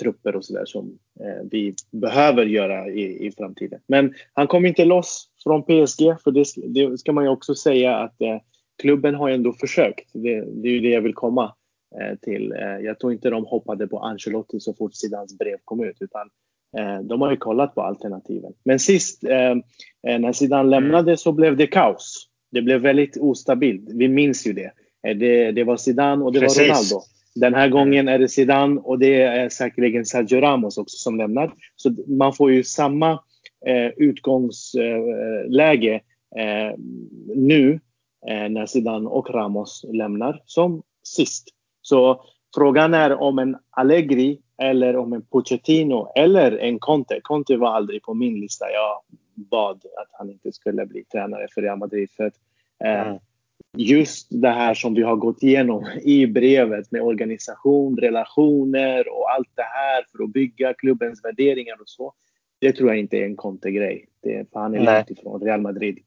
trupper 0.00 0.36
och 0.36 0.44
sådär 0.44 0.64
som 0.64 0.98
eh, 1.20 1.46
vi 1.50 1.74
behöver 1.90 2.46
göra 2.46 2.88
i, 2.88 3.26
i 3.26 3.32
framtiden. 3.32 3.80
Men 3.86 4.14
han 4.32 4.46
kom 4.46 4.66
inte 4.66 4.84
loss 4.84 5.28
från 5.44 5.62
PSG, 5.62 6.22
för 6.24 6.30
det, 6.30 6.44
det 6.66 6.98
ska 6.98 7.12
man 7.12 7.24
ju 7.24 7.30
också 7.30 7.54
säga 7.54 7.96
att 7.96 8.20
eh, 8.20 8.38
klubben 8.82 9.14
har 9.14 9.30
ändå 9.30 9.52
försökt. 9.52 10.10
Det, 10.12 10.40
det 10.40 10.68
är 10.68 10.72
ju 10.72 10.80
det 10.80 10.88
jag 10.88 11.02
vill 11.02 11.14
komma 11.14 11.54
eh, 12.00 12.18
till. 12.18 12.52
Eh, 12.52 12.84
jag 12.84 12.98
tror 12.98 13.12
inte 13.12 13.30
de 13.30 13.44
hoppade 13.44 13.86
på 13.86 13.98
Ancelotti 13.98 14.60
så 14.60 14.74
fort 14.74 14.94
Zidans 14.94 15.38
brev 15.38 15.56
kom 15.64 15.84
ut, 15.84 15.96
utan 16.00 16.30
eh, 16.78 17.02
de 17.02 17.20
har 17.20 17.30
ju 17.30 17.36
kollat 17.36 17.74
på 17.74 17.82
alternativen. 17.82 18.52
Men 18.64 18.78
sist 18.78 19.24
eh, 19.24 19.54
när 20.18 20.32
Zidane 20.32 20.68
lämnade 20.68 21.16
så 21.16 21.32
blev 21.32 21.56
det 21.56 21.66
kaos. 21.66 22.28
Det 22.50 22.62
blev 22.62 22.80
väldigt 22.80 23.16
ostabilt. 23.16 23.90
Vi 23.94 24.08
minns 24.08 24.46
ju 24.46 24.52
det. 24.52 24.72
Det, 25.02 25.52
det 25.52 25.64
var 25.64 25.76
Zidane 25.76 26.24
och 26.24 26.32
det 26.32 26.40
Precis. 26.40 26.58
var 26.58 26.64
Ronaldo. 26.64 27.00
Den 27.34 27.54
här 27.54 27.68
gången 27.68 28.08
är 28.08 28.18
det 28.18 28.28
Zidane 28.28 28.80
och 28.80 28.98
det 28.98 29.22
är 29.22 29.48
säkerligen 29.48 30.06
Sergio 30.06 30.40
Ramos 30.40 30.78
också 30.78 30.96
som 30.96 31.16
lämnar. 31.16 31.52
Så 31.76 31.96
man 32.06 32.32
får 32.32 32.52
ju 32.52 32.64
samma 32.64 33.10
eh, 33.12 33.18
utgångsläge 33.96 35.94
eh, 36.36 36.78
nu 37.36 37.80
eh, 38.28 38.48
när 38.48 38.66
Zidane 38.66 39.08
och 39.08 39.30
Ramos 39.30 39.84
lämnar 39.92 40.42
som 40.46 40.82
sist. 41.02 41.48
Så 41.82 42.24
frågan 42.54 42.94
är 42.94 43.12
om 43.12 43.38
en 43.38 43.56
Allegri 43.70 44.40
eller 44.62 44.96
om 44.96 45.12
en 45.12 45.22
Pochettino 45.22 46.12
eller 46.14 46.58
en 46.58 46.78
Conte. 46.78 47.20
Conte 47.22 47.56
var 47.56 47.68
aldrig 47.68 48.02
på 48.02 48.14
min 48.14 48.40
lista. 48.40 48.64
Jag 48.70 49.00
bad 49.34 49.76
att 49.76 50.08
han 50.12 50.30
inte 50.30 50.52
skulle 50.52 50.86
bli 50.86 51.04
tränare 51.04 51.46
för 51.54 51.62
Real 51.62 51.78
Madrid. 51.78 52.10
För 52.16 52.24
att, 52.24 52.34
eh, 52.84 53.00
mm 53.00 53.18
just 53.76 54.26
det 54.30 54.50
här 54.50 54.74
som 54.74 54.94
vi 54.94 55.02
har 55.02 55.16
gått 55.16 55.42
igenom 55.42 55.86
i 56.02 56.26
brevet 56.26 56.90
med 56.92 57.02
organisation, 57.02 57.96
relationer 57.96 59.08
och 59.08 59.30
allt 59.30 59.50
det 59.54 59.62
här 59.62 60.04
för 60.12 60.24
att 60.24 60.32
bygga 60.32 60.74
klubbens 60.74 61.24
värderingar 61.24 61.80
och 61.80 61.88
så. 61.88 62.12
Det 62.64 62.72
tror 62.72 62.88
jag 62.88 62.98
inte 62.98 63.16
är 63.16 63.24
en 63.24 63.36
Conte-grej. 63.36 64.06
För 64.22 64.60
han 64.60 64.74
är 64.74 64.80
långt 64.80 65.10
ifrån 65.10 65.40
Real 65.40 65.60
Madrid 65.60 65.98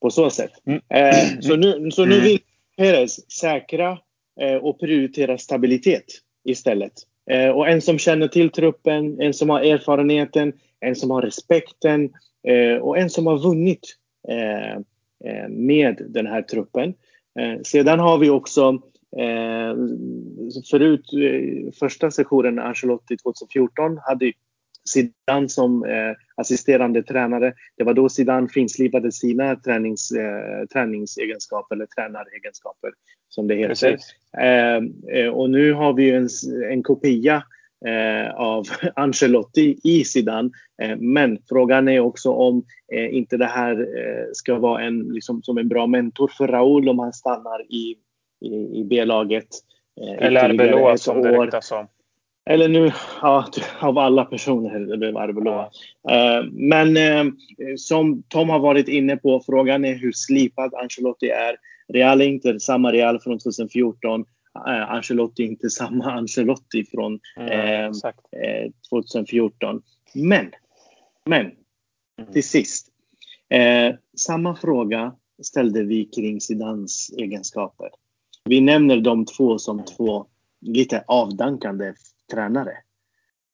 på 0.00 0.10
så 0.10 0.30
sätt. 0.30 0.52
Mm. 0.66 0.80
Eh, 0.88 1.40
så, 1.40 1.56
nu, 1.56 1.90
så 1.90 2.04
nu 2.04 2.14
mm. 2.14 2.24
vill 2.24 2.38
Perez 2.76 3.30
säkra 3.30 3.98
eh, 4.40 4.56
och 4.56 4.80
prioritera 4.80 5.38
stabilitet 5.38 6.04
istället. 6.44 6.92
Eh, 7.30 7.48
och 7.48 7.68
en 7.68 7.82
som 7.82 7.98
känner 7.98 8.28
till 8.28 8.50
truppen, 8.50 9.20
en 9.20 9.34
som 9.34 9.50
har 9.50 9.60
erfarenheten, 9.60 10.52
en 10.80 10.96
som 10.96 11.10
har 11.10 11.22
respekten 11.22 12.12
eh, 12.48 12.76
och 12.76 12.98
en 12.98 13.10
som 13.10 13.26
har 13.26 13.38
vunnit 13.38 13.96
eh, 14.28 14.80
Eh, 15.24 15.48
med 15.48 16.06
den 16.08 16.26
här 16.26 16.42
truppen. 16.42 16.94
Sedan 17.64 17.98
har 17.98 18.18
vi 18.18 18.30
också 18.30 18.82
förut, 20.70 21.06
första 21.78 22.10
sessionen 22.10 22.58
Ancelotti 22.58 23.16
2014 23.16 23.98
hade 23.98 24.32
Zidane 24.88 25.48
som 25.48 25.84
assisterande 26.36 27.02
tränare. 27.02 27.54
Det 27.76 27.84
var 27.84 27.94
då 27.94 28.08
Zidane 28.08 28.48
finslipade 28.48 29.12
sina 29.12 29.56
tränings, 29.56 30.12
träningsegenskaper 30.72 31.74
eller 31.74 31.86
tränaregenskaper 31.86 32.90
som 33.28 33.48
det 33.48 33.54
heter. 33.54 33.98
och 35.32 35.50
nu 35.50 35.72
har 35.72 35.92
vi 35.92 36.10
en, 36.10 36.28
en 36.70 36.82
kopia 36.82 37.42
eh, 37.86 38.34
av 38.34 38.64
Ancelotti 38.96 39.80
i 39.84 40.04
Zidane. 40.04 40.50
Eh, 40.82 40.96
men 40.96 41.38
frågan 41.48 41.88
är 41.88 42.00
också 42.00 42.30
om 42.30 42.64
eh, 42.92 43.14
inte 43.14 43.36
det 43.36 43.46
här 43.46 43.80
eh, 43.80 44.24
ska 44.32 44.58
vara 44.58 44.82
en, 44.82 44.98
liksom, 44.98 45.42
som 45.42 45.58
en 45.58 45.68
bra 45.68 45.86
mentor 45.86 46.30
för 46.38 46.48
Raúl 46.48 46.88
om 46.88 46.98
han 46.98 47.12
stannar 47.12 47.72
i, 47.72 47.96
i, 48.40 48.80
i 48.80 48.84
B-laget. 48.84 49.48
Eh, 50.00 50.26
Eller 50.26 50.44
Arbeloa 50.44 50.96
som 50.96 51.22
det 51.22 51.38
ryktas 51.38 51.72
om. 51.72 51.86
Eller 52.50 52.68
nu, 52.68 52.92
ja, 53.22 53.48
av 53.80 53.98
alla 53.98 54.24
personer, 54.24 54.80
det 54.80 54.98
blev 54.98 55.16
Arbeloa. 55.16 55.70
Ja. 56.02 56.38
Eh, 56.38 56.44
men 56.52 56.96
som 57.76 58.22
Tom 58.28 58.48
har 58.48 58.58
varit 58.58 58.88
inne 58.88 59.16
på, 59.16 59.42
frågan 59.46 59.84
är 59.84 59.94
hur 59.94 60.12
slipad 60.12 60.74
Ancelotti 60.74 61.28
är. 61.28 61.56
Real 61.88 62.20
är 62.20 62.26
inte 62.26 62.60
samma 62.60 62.92
Real 62.92 63.20
från 63.20 63.38
2014 63.38 64.24
eh, 64.56 64.90
Ancelotti 64.90 65.42
inte 65.42 65.70
samma 65.70 66.12
Ancelotti 66.12 66.84
från 66.84 67.20
eh, 67.36 67.84
eh, 67.84 67.90
2014. 68.90 69.82
Men, 70.14 70.50
men 71.26 71.40
mm. 71.40 72.32
till 72.32 72.44
sist. 72.44 72.88
Eh, 73.48 73.94
samma 74.16 74.56
fråga 74.56 75.14
ställde 75.42 75.82
vi 75.82 76.04
kring 76.04 76.40
Zidans 76.40 77.14
egenskaper. 77.18 77.90
Vi 78.44 78.60
nämner 78.60 78.96
de 78.96 79.26
två 79.26 79.58
som 79.58 79.84
två 79.84 80.26
lite 80.60 81.04
avdankande 81.06 81.92
tränare. 82.32 82.72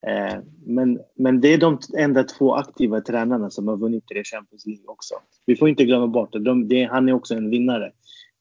Eh, 0.07 0.39
men, 0.67 1.01
men 1.17 1.41
det 1.41 1.49
är 1.49 1.59
de 1.59 1.79
enda 1.99 2.25
två 2.25 2.55
aktiva 2.55 3.01
tränarna 3.01 3.51
som 3.51 3.69
har 3.69 3.77
vunnit 3.77 4.07
tre 4.07 4.25
Champions 4.25 4.67
League 4.67 4.85
också. 4.87 5.15
Vi 5.47 5.57
får 5.57 5.69
inte 5.69 5.85
glömma 5.85 6.07
bort 6.07 6.33
det. 6.33 6.39
De, 6.39 6.69
det 6.69 6.85
han 6.85 7.09
är 7.09 7.13
också 7.13 7.35
en 7.35 7.51
vinnare. 7.51 7.93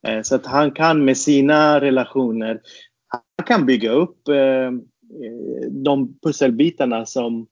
Eh, 0.07 0.21
så 0.21 0.35
att 0.35 0.45
han 0.45 0.71
kan 0.71 1.05
med 1.05 1.17
sina 1.17 1.81
relationer, 1.81 2.61
han 3.07 3.45
kan 3.45 3.65
bygga 3.65 3.91
upp 3.91 4.27
eh, 4.27 4.35
eh 4.35 4.71
de 5.71 6.19
pusselbitarna 6.23 7.05
som 7.05 7.47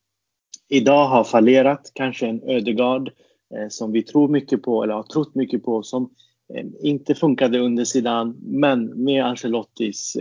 idag 0.69 1.07
har 1.07 1.23
fallerat. 1.23 1.91
Kanske 1.93 2.27
en 2.27 2.41
Ödegard 2.43 3.11
eh, 3.55 3.67
som 3.69 3.91
vi 3.91 4.03
tror 4.03 4.27
mycket 4.27 4.61
på 4.61 4.83
eller 4.83 4.93
har 4.93 5.03
trott 5.03 5.35
mycket 5.35 5.63
på 5.63 5.83
som 5.83 6.09
eh, 6.53 6.65
inte 6.81 7.15
funkade 7.15 7.59
under 7.59 7.85
sidan 7.85 8.37
men 8.41 9.03
med 9.03 9.25
Ancelottis 9.25 10.17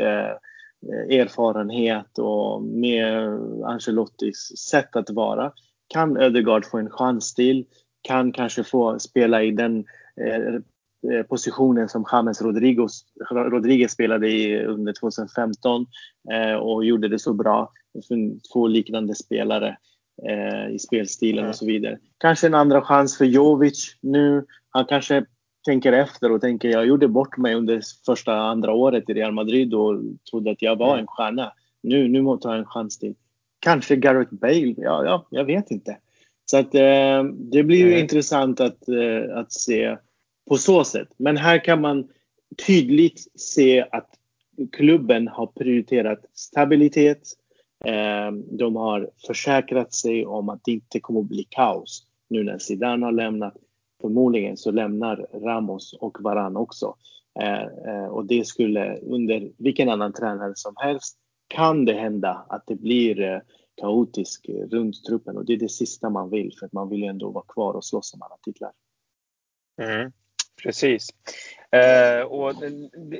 erfarenhet 1.11 2.19
och 2.19 2.63
med 2.63 3.39
Ancelottis 3.65 4.53
sätt 4.71 4.97
att 4.97 5.11
vara 5.11 5.53
kan 5.89 6.17
Ödegard 6.17 6.65
få 6.65 6.79
en 6.79 6.91
chans 6.91 7.35
till, 7.35 7.65
kan 8.03 8.33
kanske 8.33 8.65
få 8.65 8.99
spela 8.99 9.43
i 9.43 9.51
den 9.51 9.85
Eh, 11.13 11.23
positionen 11.23 11.89
som 11.89 12.05
James 12.13 12.43
Rodriguez, 12.43 13.05
Rodriguez 13.31 13.93
spelade 13.93 14.29
i 14.29 14.65
under 14.65 14.93
2015 14.93 15.87
eh, 16.33 16.55
och 16.55 16.85
gjorde 16.85 17.09
det 17.09 17.19
så 17.19 17.33
bra. 17.33 17.73
Två 18.53 18.67
liknande 18.67 19.15
spelare 19.15 19.77
eh, 20.29 20.75
i 20.75 20.79
spelstilen 20.79 21.49
och 21.49 21.57
så 21.57 21.67
vidare. 21.67 21.99
Kanske 22.19 22.47
en 22.47 22.55
andra 22.55 22.83
chans 22.83 23.19
för 23.19 23.25
Jovic 23.25 23.97
nu. 24.01 24.47
Han 24.71 24.85
kanske 24.85 25.25
tänker 25.65 25.93
efter 25.93 26.33
och 26.33 26.41
tänker 26.41 26.69
jag 26.69 26.87
gjorde 26.87 27.09
bort 27.09 27.37
mig 27.37 27.55
under 27.55 27.83
första 28.07 28.35
andra 28.35 28.73
året 28.73 29.11
i 29.11 29.15
Real 29.15 29.33
Madrid 29.33 29.75
och 29.75 30.01
trodde 30.31 30.51
att 30.51 30.63
jag 30.63 30.77
var 30.77 30.99
en 30.99 31.07
stjärna. 31.07 31.53
Nu, 31.83 32.09
nu 32.09 32.23
måste 32.23 32.49
jag 32.49 32.53
ha 32.53 32.59
en 32.59 32.67
chans 32.67 32.99
till. 32.99 33.15
Kanske 33.59 33.97
Gareth 33.97 34.35
Bale, 34.35 34.75
ja, 34.77 35.05
ja 35.05 35.27
jag 35.31 35.45
vet 35.45 35.71
inte. 35.71 35.99
Så 36.45 36.57
att, 36.57 36.75
eh, 36.75 37.25
det 37.25 37.63
blir 37.63 37.79
ju 37.79 37.89
mm. 37.89 38.01
intressant 38.01 38.61
att, 38.61 38.89
eh, 38.89 39.37
att 39.39 39.53
se 39.53 39.97
på 40.49 40.57
så 40.57 40.85
sätt. 40.85 41.09
Men 41.17 41.37
här 41.37 41.65
kan 41.65 41.81
man 41.81 42.09
tydligt 42.67 43.41
se 43.41 43.87
att 43.91 44.11
klubben 44.73 45.29
har 45.29 45.47
prioriterat 45.47 46.25
stabilitet. 46.35 47.23
Eh, 47.85 48.33
de 48.33 48.77
har 48.77 49.11
försäkrat 49.27 49.95
sig 49.95 50.27
om 50.27 50.49
att 50.49 50.61
det 50.65 50.73
inte 50.73 51.01
kommer 51.01 51.21
att 51.21 51.27
bli 51.27 51.47
kaos 51.49 52.07
nu 52.29 52.45
när 52.45 52.59
Zidane 52.59 53.07
har 53.07 53.13
lämnat. 53.13 53.55
Förmodligen 54.05 54.57
så 54.57 54.71
lämnar 54.71 55.17
Ramos 55.33 55.93
och 55.93 56.17
Varan 56.21 56.57
också. 56.57 56.97
Eh, 57.41 57.63
eh, 57.63 58.07
och 58.07 58.27
det 58.27 58.47
skulle 58.47 58.99
under 58.99 59.51
vilken 59.59 59.89
annan 59.89 60.13
tränare 60.13 60.53
som 60.55 60.75
helst 60.77 61.19
kan 61.49 61.85
det 61.85 61.93
hända 61.93 62.47
att 62.49 62.67
det 62.67 62.75
blir 62.75 63.21
eh, 63.21 63.39
kaotisk 63.81 64.51
runt 64.71 65.05
truppen 65.05 65.37
och 65.37 65.45
det 65.45 65.53
är 65.53 65.57
det 65.57 65.69
sista 65.69 66.11
man 66.11 66.31
vill 66.31 66.53
för 66.59 66.67
att 66.67 66.73
man 66.73 66.89
vill 66.89 67.03
ju 67.03 67.07
ändå 67.07 67.31
vara 67.31 67.45
kvar 67.49 67.75
och 67.75 67.85
slåss 67.85 68.15
om 68.15 68.23
alla 68.23 68.37
titlar. 68.43 68.71
Mm, 69.83 70.13
precis. 70.63 71.09
Eh, 71.71 72.27
och 72.27 72.55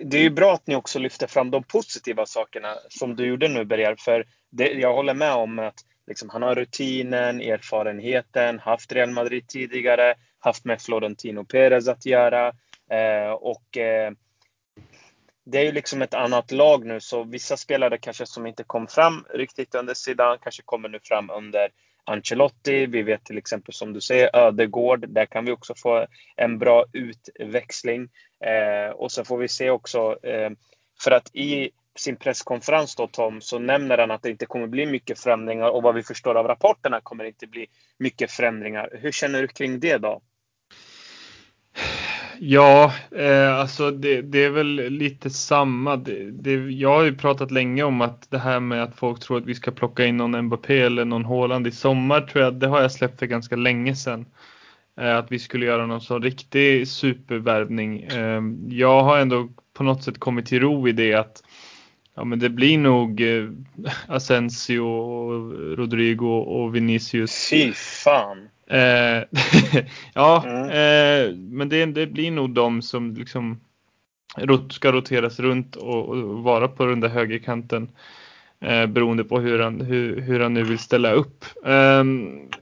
det 0.05 0.17
är 0.17 0.23
ju 0.23 0.31
bra 0.31 0.53
att 0.53 0.67
ni 0.67 0.77
också 0.77 0.99
lyfter 0.99 1.27
fram 1.27 1.51
de 1.51 1.63
positiva 1.63 2.27
sakerna 2.27 2.75
som 2.89 3.17
du 3.17 3.27
gjorde 3.27 3.49
nu 3.49 3.65
Berger. 3.65 3.97
För 3.99 4.25
det, 4.51 4.73
jag 4.73 4.95
håller 4.95 5.15
med 5.15 5.35
om 5.35 5.59
att 5.59 5.81
liksom, 6.07 6.29
han 6.29 6.43
har 6.43 6.55
rutinen, 6.55 7.41
erfarenheten, 7.41 8.59
haft 8.59 8.93
Real 8.93 9.11
Madrid 9.11 9.49
tidigare, 9.49 10.15
haft 10.45 10.65
med 10.65 10.83
Florentino 10.83 11.45
Perez 11.45 11.89
att 11.89 12.07
göra. 12.07 12.53
Eh, 12.91 13.31
och 13.31 13.77
eh, 13.77 14.13
det 15.45 15.59
är 15.59 15.65
ju 15.65 15.73
liksom 15.73 16.03
ett 16.03 16.15
annat 16.15 16.53
lag 16.53 16.85
nu, 16.87 17.01
så 17.01 17.25
vissa 17.25 17.57
spelare 17.57 17.99
kanske 17.99 18.27
som 18.27 18.47
inte 18.47 18.65
kom 18.65 18.87
fram 18.87 19.25
riktigt 19.35 19.75
under 19.75 19.95
sidan 19.95 20.39
kanske 20.43 20.63
kommer 20.63 20.89
nu 20.89 20.99
fram 21.03 21.31
under 21.31 21.69
Ancelotti. 22.05 22.87
Vi 22.87 23.03
vet 23.03 23.25
till 23.25 23.39
exempel 23.39 23.75
som 23.75 23.93
du 23.93 24.01
säger 24.01 24.37
Ödegård. 24.37 25.09
Där 25.09 25.27
kan 25.27 25.45
vi 25.45 25.53
också 25.53 25.75
få 25.77 26.07
en 26.37 26.59
bra 26.59 26.85
utväxling. 26.93 28.09
Eh, 28.41 28.91
och 28.91 29.13
så 29.13 29.25
får 29.25 29.39
vi 29.39 29.49
se 29.49 29.71
också, 29.71 30.19
eh, 30.23 30.51
för 31.05 31.11
att 31.11 31.35
i 31.35 31.71
sin 31.97 32.17
presskonferens 32.17 32.97
då 32.97 33.07
Tom, 33.07 33.41
så 33.41 33.59
nämner 33.59 33.99
han 33.99 34.11
att 34.11 34.23
det 34.23 34.31
inte 34.31 34.47
kommer 34.47 34.67
bli 34.67 34.87
mycket 34.87 35.19
förändringar 35.19 35.69
och 35.69 35.83
vad 35.83 35.95
vi 35.95 36.03
förstår 36.03 36.35
av 36.35 36.47
rapporterna 36.47 37.01
kommer 37.01 37.25
det 37.25 37.29
inte 37.29 37.47
bli 37.47 37.67
mycket 37.99 38.31
förändringar. 38.31 38.99
Hur 39.01 39.13
känner 39.13 39.43
du 39.43 39.49
kring 39.49 39.81
det 39.81 39.99
då? 39.99 40.23
Ja, 42.41 42.93
eh, 43.11 43.55
alltså 43.55 43.91
det, 43.91 44.23
det, 44.23 44.45
är 44.45 44.51
väl 44.51 44.75
lite 44.91 45.31
samma. 45.31 45.97
Det, 45.97 46.31
det, 46.31 46.53
jag 46.53 46.95
har 46.95 47.03
ju 47.03 47.17
pratat 47.17 47.51
länge 47.51 47.83
om 47.83 48.01
att 48.01 48.31
det 48.31 48.39
här 48.39 48.61
med 48.61 48.83
att 48.83 48.97
folk 48.97 49.21
tror 49.21 49.39
att 49.39 49.47
vi 49.47 49.55
ska 49.55 49.71
plocka 49.71 50.05
in 50.05 50.17
någon 50.17 50.43
Mbappé 50.43 50.81
eller 50.81 51.05
någon 51.05 51.25
Haaland 51.25 51.67
i 51.67 51.71
sommar 51.71 52.21
tror 52.21 52.45
jag, 52.45 52.55
det 52.55 52.67
har 52.67 52.81
jag 52.81 52.93
släppt 52.93 53.19
för 53.19 53.27
ganska 53.27 53.57
länge 53.57 53.97
sedan. 53.97 54.27
Eh, 55.01 55.17
att 55.17 55.33
vi 55.33 55.39
skulle 55.39 55.67
göra 55.67 55.87
någon 55.87 56.01
sån 56.01 56.23
riktig 56.23 56.89
supervärvning. 56.89 58.03
Eh, 58.03 58.43
jag 58.69 59.03
har 59.03 59.19
ändå 59.19 59.49
på 59.73 59.83
något 59.83 60.03
sätt 60.03 60.21
kommit 60.21 60.47
till 60.47 60.61
ro 60.61 60.89
i 60.89 60.93
det 60.93 61.15
att 61.15 61.43
Ja 62.17 62.25
men 62.25 62.39
det 62.39 62.51
blir 62.51 62.79
nog 62.79 63.21
eh, 63.21 63.51
Asensio, 64.07 64.85
Rodrigo 65.77 66.27
och 66.27 66.75
Vinicius. 66.75 67.51
Fy 67.51 67.73
fan! 67.73 68.49
Eh, 68.67 69.23
ja, 70.15 70.45
mm. 70.47 70.65
eh, 70.65 71.37
men 71.37 71.69
det, 71.69 71.87
det, 71.87 72.07
blir 72.07 72.31
nog 72.31 72.51
de 72.51 72.83
som 72.83 73.15
liksom 73.15 73.61
ska 74.71 74.93
roteras 74.93 75.41
runt 75.41 75.77
och, 75.77 76.09
och 76.09 76.43
vara 76.43 76.69
på 76.69 76.87
den 76.87 77.01
där 77.01 77.09
högerkanten. 77.09 77.89
Eh, 78.61 78.87
beroende 78.87 79.25
på 79.25 79.41
hur 79.41 79.59
han, 79.59 79.81
hur, 79.81 80.21
hur 80.21 80.41
han 80.41 80.55
nu 80.55 80.63
vill 80.63 80.79
ställa 80.79 81.13
upp. 81.13 81.45
Eh, 81.65 82.05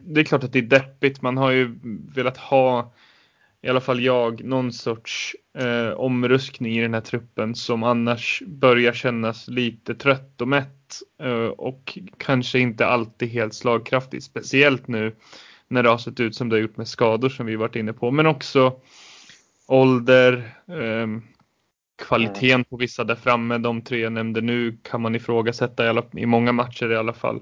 det 0.00 0.20
är 0.20 0.24
klart 0.24 0.44
att 0.44 0.52
det 0.52 0.58
är 0.58 0.62
deppigt. 0.62 1.22
Man 1.22 1.36
har 1.36 1.50
ju 1.50 1.78
velat 2.14 2.36
ha, 2.36 2.92
i 3.62 3.68
alla 3.68 3.80
fall 3.80 4.00
jag, 4.00 4.44
någon 4.44 4.72
sorts 4.72 5.36
eh, 5.58 5.90
omruskning 5.90 6.78
i 6.78 6.82
den 6.82 6.94
här 6.94 7.00
truppen 7.00 7.54
som 7.54 7.82
annars 7.82 8.42
börjar 8.46 8.92
kännas 8.92 9.48
lite 9.48 9.94
trött 9.94 10.40
och 10.40 10.48
mätt. 10.48 11.02
Eh, 11.22 11.46
och 11.46 11.98
kanske 12.16 12.58
inte 12.58 12.86
alltid 12.86 13.28
helt 13.28 13.54
slagkraftig. 13.54 14.22
Speciellt 14.22 14.88
nu 14.88 15.16
när 15.72 15.82
det 15.82 15.88
har 15.88 15.98
sett 15.98 16.20
ut 16.20 16.36
som 16.36 16.48
det 16.48 16.56
har 16.56 16.60
gjort 16.60 16.76
med 16.76 16.88
skador 16.88 17.28
som 17.28 17.46
vi 17.46 17.56
varit 17.56 17.76
inne 17.76 17.92
på. 17.92 18.10
Men 18.10 18.26
också 18.26 18.80
ålder, 19.66 20.54
eh, 20.68 21.06
kvaliteten 22.02 22.64
på 22.64 22.76
vissa 22.76 23.04
där 23.04 23.14
framme. 23.14 23.58
De 23.58 23.82
tre 23.82 23.98
jag 23.98 24.12
nämnde 24.12 24.40
nu 24.40 24.78
kan 24.82 25.00
man 25.00 25.14
ifrågasätta 25.14 25.84
i, 25.84 25.88
alla, 25.88 26.02
i 26.12 26.26
många 26.26 26.52
matcher 26.52 26.92
i 26.92 26.96
alla 26.96 27.12
fall. 27.12 27.40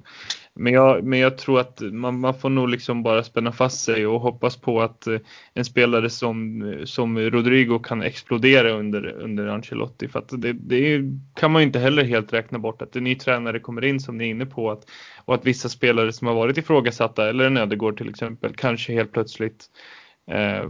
Men 0.55 0.73
jag, 0.73 1.05
men 1.05 1.19
jag 1.19 1.39
tror 1.39 1.61
att 1.61 1.81
man, 1.81 2.21
man 2.21 2.35
får 2.35 2.51
nog 2.51 2.69
liksom 2.69 3.03
bara 3.03 3.25
spänna 3.25 3.53
fast 3.53 3.85
sig 3.85 4.07
och 4.07 4.21
hoppas 4.21 4.57
på 4.57 4.81
att 4.81 5.07
eh, 5.07 5.19
en 5.55 5.65
spelare 5.65 6.11
som, 6.11 6.63
som 6.85 7.19
Rodrigo 7.19 7.79
kan 7.79 8.03
explodera 8.03 8.71
under, 8.71 9.07
under 9.07 9.47
Ancelotti. 9.47 10.09
För 10.09 10.19
att 10.19 10.29
det, 10.29 10.53
det 10.53 11.03
kan 11.35 11.51
man 11.51 11.63
ju 11.63 11.67
inte 11.67 11.79
heller 11.79 12.05
helt 12.05 12.33
räkna 12.33 12.59
bort 12.59 12.83
att 12.83 12.97
en 12.97 13.05
ny 13.05 13.15
tränare 13.15 13.61
kommer 13.61 13.85
in 13.85 14.01
som 14.01 14.19
ni 14.19 14.25
är 14.25 14.31
inne 14.31 14.47
på. 14.47 14.71
Att, 14.71 14.91
och 15.25 15.35
att 15.35 15.47
vissa 15.47 15.69
spelare 15.69 16.13
som 16.13 16.27
har 16.27 16.35
varit 16.35 16.59
ifrågasatta, 16.59 17.29
eller 17.29 17.45
en 17.45 17.57
Ödegård 17.57 17.99
till 17.99 18.09
exempel, 18.09 18.55
kanske 18.57 18.93
helt 18.93 19.13
plötsligt 19.13 19.65
eh, 19.65 20.00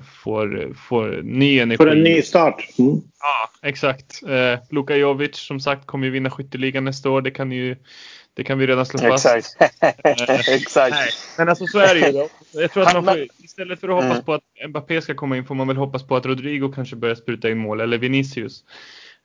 får, 0.01 0.75
får 0.75 1.21
ny 1.23 1.59
energi. 1.59 1.77
Får 1.77 1.91
en 1.91 2.03
ny 2.03 2.23
start. 2.23 2.67
Mm. 2.79 3.01
Ja, 3.21 3.69
exakt. 3.69 4.23
Eh, 4.23 4.59
Luka 4.71 4.97
Jovic 4.97 5.37
som 5.37 5.61
sagt 5.61 5.87
kommer 5.87 6.07
ju 6.07 6.11
vinna 6.11 6.31
skytteligan 6.31 6.85
nästa 6.85 7.11
år. 7.11 7.23
Det 7.23 7.31
kan 7.31 7.53
ju 7.53 7.77
det 8.35 8.45
kan 8.45 8.59
vi 8.59 8.67
redan 8.67 8.87
slå 8.87 8.99
fast. 8.99 9.27
Exakt. 9.27 10.49
Exakt. 10.49 10.95
Nej, 10.95 11.11
men 11.39 11.49
alltså 11.49 11.67
så 11.67 11.79
är 11.79 11.95
det 11.95 12.07
ju. 12.07 12.13
Då. 12.13 12.29
Jag 12.53 12.73
tror 12.73 12.83
att 12.83 12.95
man 12.95 13.05
får, 13.05 13.27
istället 13.39 13.81
för 13.81 13.89
att 13.89 13.95
hoppas 13.95 14.11
mm. 14.11 14.25
på 14.25 14.35
att 14.35 14.43
Mbappé 14.69 15.03
ska 15.03 15.15
komma 15.15 15.37
in 15.37 15.45
får 15.45 15.55
man 15.55 15.69
väl 15.69 15.77
hoppas 15.77 16.03
på 16.03 16.17
att 16.17 16.27
Rodrigo 16.27 16.73
kanske 16.75 16.97
börjar 16.97 17.15
spruta 17.15 17.51
in 17.51 17.59
mål 17.59 17.81
eller 17.81 17.99
Vinicius. 17.99 18.65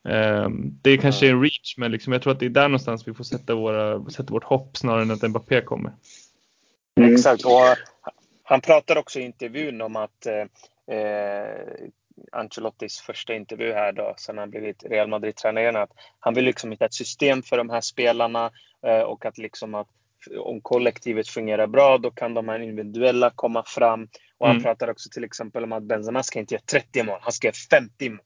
Um, 0.04 0.80
det 0.82 0.90
är 0.90 0.98
kanske 0.98 1.30
en 1.30 1.42
reach 1.42 1.78
men 1.78 1.92
liksom, 1.92 2.14
jag 2.14 2.22
tror 2.22 2.34
att 2.34 2.40
det 2.40 2.46
är 2.46 2.50
där 2.50 2.68
någonstans 2.68 3.08
vi 3.08 3.14
får 3.14 3.24
sätta, 3.24 3.56
våra, 3.56 4.10
sätta 4.10 4.34
vårt 4.34 4.44
hopp 4.44 4.78
snarare 4.78 5.02
än 5.02 5.12
att 5.12 5.30
Mbappé 5.30 5.62
kommer. 5.62 5.94
Mm. 7.00 7.14
Exakt. 7.14 7.46
Och 7.46 7.52
han 8.48 8.62
pratar 8.62 8.98
också 8.98 9.20
i 9.20 9.24
intervjun 9.24 9.82
om 9.82 9.96
att 9.96 10.26
eh, 10.26 10.96
eh 10.98 11.90
Ancelottis 12.32 13.00
första 13.00 13.34
intervju 13.34 13.74
här 13.74 13.92
då, 13.92 14.14
sen 14.18 14.38
han 14.38 14.50
blivit 14.50 14.84
Real 14.84 15.08
Madrid-tränare, 15.08 15.82
att 15.82 15.92
han 16.20 16.34
vill 16.34 16.46
liksom 16.46 16.72
hitta 16.72 16.86
ett 16.86 16.94
system 16.94 17.44
för 17.44 17.58
de 17.58 17.70
här 17.70 17.82
spelarna 17.82 18.52
eh, 18.86 19.02
och 19.02 19.26
att 19.26 19.38
liksom 19.38 19.76
att 19.76 19.88
om 20.40 20.62
kollektivet 20.62 21.28
fungerar 21.28 21.68
bra, 21.68 21.98
då 21.98 22.12
kan 22.12 22.34
de 22.34 22.50
här 22.50 22.60
individuella 22.60 23.30
komma 23.36 23.64
fram. 23.64 24.08
Och 24.38 24.48
han 24.48 24.56
mm. 24.56 24.64
pratar 24.64 24.90
också 24.90 25.10
till 25.10 25.24
exempel 25.24 25.64
om 25.64 25.72
att 25.72 25.84
Benzema 25.84 26.24
ska 26.24 26.40
inte 26.40 26.54
göra 26.54 26.64
30 26.66 27.04
mål, 27.04 27.20
han 27.22 27.32
ska 27.32 27.48
göra 27.48 27.80
50 27.80 28.10
mål. 28.10 28.20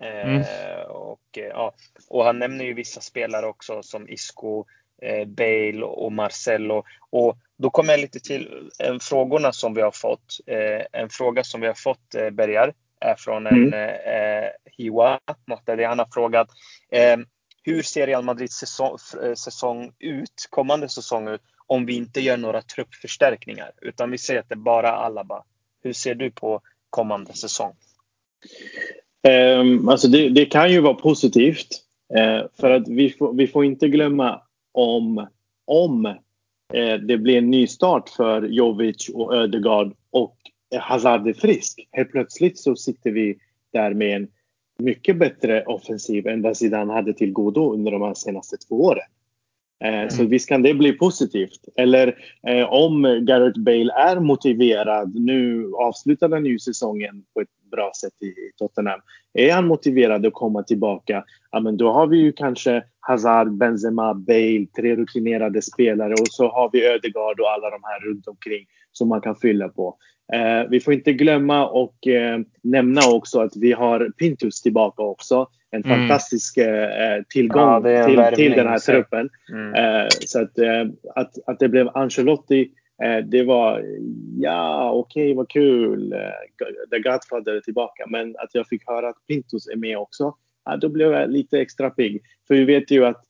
Mm. 0.00 0.40
Eh, 0.40 0.82
och, 0.82 1.38
eh, 1.38 1.44
ja, 1.44 1.74
och 2.08 2.24
han 2.24 2.38
nämner 2.38 2.64
ju 2.64 2.74
vissa 2.74 3.00
spelare 3.00 3.46
också 3.46 3.82
som 3.82 4.08
Isco, 4.08 4.64
eh, 5.02 5.26
Bale 5.26 5.82
och 5.82 6.12
Marcelo. 6.12 6.84
Och 7.10 7.36
då 7.60 7.70
kommer 7.70 7.92
jag 7.92 8.00
lite 8.00 8.20
till 8.20 8.70
eh, 8.78 8.98
frågorna 9.00 9.52
som 9.52 9.74
vi 9.74 9.82
har 9.82 9.90
fått. 9.90 10.40
Eh, 10.46 11.00
en 11.00 11.08
fråga 11.08 11.44
som 11.44 11.60
vi 11.60 11.66
har 11.66 11.74
fått, 11.74 12.14
eh, 12.14 12.30
Bergar, 12.30 12.74
är 13.00 13.14
från 13.18 13.46
en 13.46 13.72
mm. 13.72 13.74
eh, 13.74 14.48
Hiwa 14.76 15.20
Mohtadi. 15.46 15.84
Han 15.84 15.98
har 15.98 16.08
frågat 16.14 16.48
eh, 16.92 17.16
hur 17.62 17.82
ser 17.82 18.06
Real 18.06 18.24
Madrids 18.24 18.54
säsong, 18.54 18.98
säsong 19.36 19.92
ut, 19.98 20.48
kommande 20.50 20.88
säsong 20.88 21.28
ut, 21.28 21.40
om 21.66 21.86
vi 21.86 21.96
inte 21.96 22.20
gör 22.20 22.36
några 22.36 22.62
truppförstärkningar? 22.62 23.70
Utan 23.80 24.10
vi 24.10 24.18
säger 24.18 24.40
att 24.40 24.48
det 24.48 24.54
är 24.54 24.56
bara 24.56 24.92
Alaba. 24.92 25.44
Hur 25.82 25.92
ser 25.92 26.14
du 26.14 26.30
på 26.30 26.60
kommande 26.90 27.32
säsong? 27.32 27.72
Um, 29.28 29.88
alltså 29.88 30.08
det, 30.08 30.28
det, 30.28 30.46
kan 30.46 30.72
ju 30.72 30.80
vara 30.80 30.94
positivt. 30.94 31.68
Uh, 32.18 32.46
för 32.60 32.70
att 32.70 32.88
vi 32.88 33.10
får, 33.10 33.32
vi 33.32 33.46
får 33.46 33.64
inte 33.64 33.88
glömma 33.88 34.42
om, 34.72 35.26
om 35.64 36.14
det 37.06 37.18
blir 37.18 37.38
en 37.38 37.50
ny 37.50 37.66
start 37.66 38.08
för 38.08 38.42
Jovic 38.42 39.08
och 39.14 39.34
Ödegaard 39.34 39.92
och 40.10 40.36
Hazard 40.80 41.28
är 41.28 41.32
frisk. 41.32 41.88
Helt 41.92 42.10
plötsligt 42.10 42.58
så 42.58 42.76
sitter 42.76 43.10
vi 43.10 43.38
där 43.72 43.94
med 43.94 44.16
en 44.16 44.28
mycket 44.78 45.18
bättre 45.18 45.64
offensiv 45.64 46.26
än 46.26 46.42
vad 46.42 46.56
Zidane 46.56 46.92
hade 46.92 47.12
till 47.12 47.32
godo 47.32 47.72
under 47.72 47.92
de 47.92 48.14
senaste 48.14 48.56
två 48.56 48.84
åren. 48.84 49.06
Eh, 49.84 49.94
mm. 49.94 50.10
Så 50.10 50.24
visst 50.24 50.48
kan 50.48 50.62
det 50.62 50.74
bli 50.74 50.92
positivt. 50.92 51.60
Eller 51.76 52.18
eh, 52.46 52.72
om 52.72 53.02
Gareth 53.26 53.60
Bale 53.60 53.92
är 53.92 54.20
motiverad, 54.20 55.14
nu 55.14 55.72
avslutar 55.72 56.28
han 56.28 56.46
ju 56.46 56.58
säsongen 56.58 57.24
på 57.34 57.40
ett 57.40 57.48
bra 57.70 57.92
sätt 58.00 58.22
i 58.22 58.34
Tottenham. 58.56 59.00
Är 59.34 59.52
han 59.52 59.66
motiverad 59.66 60.26
att 60.26 60.32
komma 60.32 60.62
tillbaka, 60.62 61.24
ja 61.50 61.60
men 61.60 61.76
då 61.76 61.92
har 61.92 62.06
vi 62.06 62.18
ju 62.18 62.32
kanske 62.32 62.82
Hazard, 63.00 63.52
Benzema, 63.52 64.14
Bale, 64.14 64.66
tre 64.76 64.96
rutinerade 64.96 65.62
spelare 65.62 66.12
och 66.12 66.28
så 66.28 66.48
har 66.48 66.70
vi 66.72 66.86
Ödegaard 66.86 67.40
och 67.40 67.50
alla 67.50 67.70
de 67.70 67.80
här 67.82 68.00
runt 68.00 68.28
omkring 68.28 68.66
som 68.92 69.08
man 69.08 69.20
kan 69.20 69.36
fylla 69.36 69.68
på. 69.68 69.96
Eh, 70.32 70.68
vi 70.70 70.80
får 70.80 70.94
inte 70.94 71.12
glömma 71.12 71.68
och 71.68 72.06
eh, 72.06 72.40
nämna 72.62 73.00
också 73.14 73.40
att 73.40 73.56
vi 73.56 73.72
har 73.72 74.10
Pintus 74.18 74.62
tillbaka 74.62 75.02
också. 75.02 75.48
En 75.70 75.84
mm. 75.84 75.98
fantastisk 75.98 76.56
eh, 76.56 77.22
tillgång 77.28 77.86
ja, 77.86 78.06
till, 78.06 78.36
till 78.36 78.52
den 78.52 78.66
här 78.66 78.78
truppen. 78.78 79.28
Mm. 79.52 79.74
Eh, 79.74 80.08
så 80.20 80.42
att, 80.42 80.58
eh, 80.58 80.86
att, 81.14 81.32
att 81.46 81.58
det 81.58 81.68
blev 81.68 81.88
Ancelotti 81.94 82.62
Eh, 82.62 82.79
det 83.24 83.42
var, 83.42 83.84
ja 84.38 84.92
okej 84.92 85.24
okay, 85.24 85.34
vad 85.34 85.48
kul, 85.48 86.12
eh, 86.12 86.18
The 86.90 86.98
Godfather 86.98 87.52
är 87.52 87.60
tillbaka. 87.60 88.06
Men 88.08 88.36
att 88.38 88.54
jag 88.54 88.66
fick 88.66 88.88
höra 88.88 89.08
att 89.08 89.26
Pintos 89.26 89.68
är 89.68 89.76
med 89.76 89.98
också, 89.98 90.34
ja, 90.64 90.76
då 90.76 90.88
blev 90.88 91.12
jag 91.12 91.30
lite 91.30 91.60
extra 91.60 91.90
pigg. 91.90 92.22
För 92.48 92.54
vi 92.54 92.64
vet 92.64 92.90
ju 92.90 93.04
att, 93.04 93.24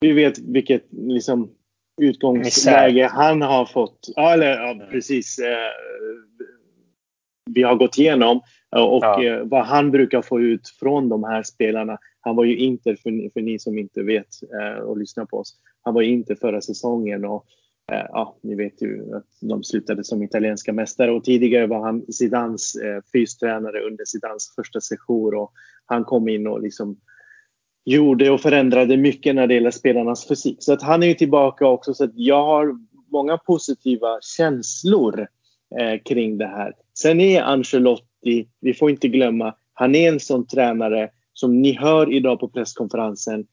vi 0.00 0.12
vet 0.12 0.38
vilket 0.38 0.86
liksom, 0.90 1.50
utgångsläge 2.00 3.08
han 3.12 3.42
har 3.42 3.64
fått. 3.64 4.12
Ja, 4.16 4.32
eller 4.32 4.50
ja, 4.50 4.86
precis. 4.90 5.38
Eh, 5.38 5.72
vi 7.50 7.62
har 7.62 7.74
gått 7.74 7.98
igenom 7.98 8.40
och 8.76 9.04
ja. 9.04 9.42
vad 9.44 9.66
han 9.66 9.90
brukar 9.90 10.22
få 10.22 10.40
ut 10.40 10.68
från 10.80 11.08
de 11.08 11.24
här 11.24 11.42
spelarna. 11.42 11.98
Han 12.20 12.36
var 12.36 12.44
ju 12.44 12.56
inte, 12.56 12.96
för, 12.96 13.32
för 13.32 13.40
ni 13.40 13.58
som 13.58 13.78
inte 13.78 14.02
vet 14.02 14.26
och 14.82 14.96
lyssnar 14.96 15.24
på 15.24 15.38
oss, 15.38 15.56
han 15.82 15.94
var 15.94 16.02
inte 16.02 16.36
förra 16.36 16.60
säsongen 16.60 17.24
och 17.24 17.44
Eh, 17.44 17.65
Eh, 17.92 18.06
ja, 18.08 18.36
ni 18.42 18.54
vet 18.54 18.82
ju 18.82 19.16
att 19.16 19.26
de 19.40 19.64
slutade 19.64 20.04
som 20.04 20.22
italienska 20.22 20.72
mästare 20.72 21.12
och 21.12 21.24
tidigare 21.24 21.66
var 21.66 21.80
han 21.80 22.12
Zidans 22.12 22.74
eh, 22.76 23.02
fystränare 23.12 23.80
under 23.80 24.04
Zidans 24.04 24.52
första 24.56 24.80
session 24.80 25.34
och 25.34 25.52
han 25.86 26.04
kom 26.04 26.28
in 26.28 26.46
och 26.46 26.62
liksom 26.62 27.00
gjorde 27.84 28.30
och 28.30 28.40
förändrade 28.40 28.96
mycket 28.96 29.34
när 29.34 29.46
det 29.46 29.54
gäller 29.54 29.70
spelarnas 29.70 30.28
fysik. 30.28 30.56
Så 30.60 30.72
att 30.72 30.82
han 30.82 31.02
är 31.02 31.06
ju 31.06 31.14
tillbaka 31.14 31.66
också 31.66 31.94
så 31.94 32.04
att 32.04 32.12
jag 32.14 32.44
har 32.44 32.78
många 33.12 33.38
positiva 33.38 34.18
känslor 34.20 35.28
eh, 35.80 36.02
kring 36.04 36.38
det 36.38 36.46
här. 36.46 36.74
Sen 36.94 37.20
är 37.20 37.42
Ancelotti, 37.42 38.48
vi 38.60 38.74
får 38.74 38.90
inte 38.90 39.08
glömma, 39.08 39.54
han 39.72 39.94
är 39.94 40.12
en 40.12 40.20
sån 40.20 40.46
tränare 40.46 41.10
som 41.32 41.62
ni 41.62 41.72
hör 41.72 42.12
idag 42.12 42.40
på 42.40 42.48
presskonferensen 42.48 43.46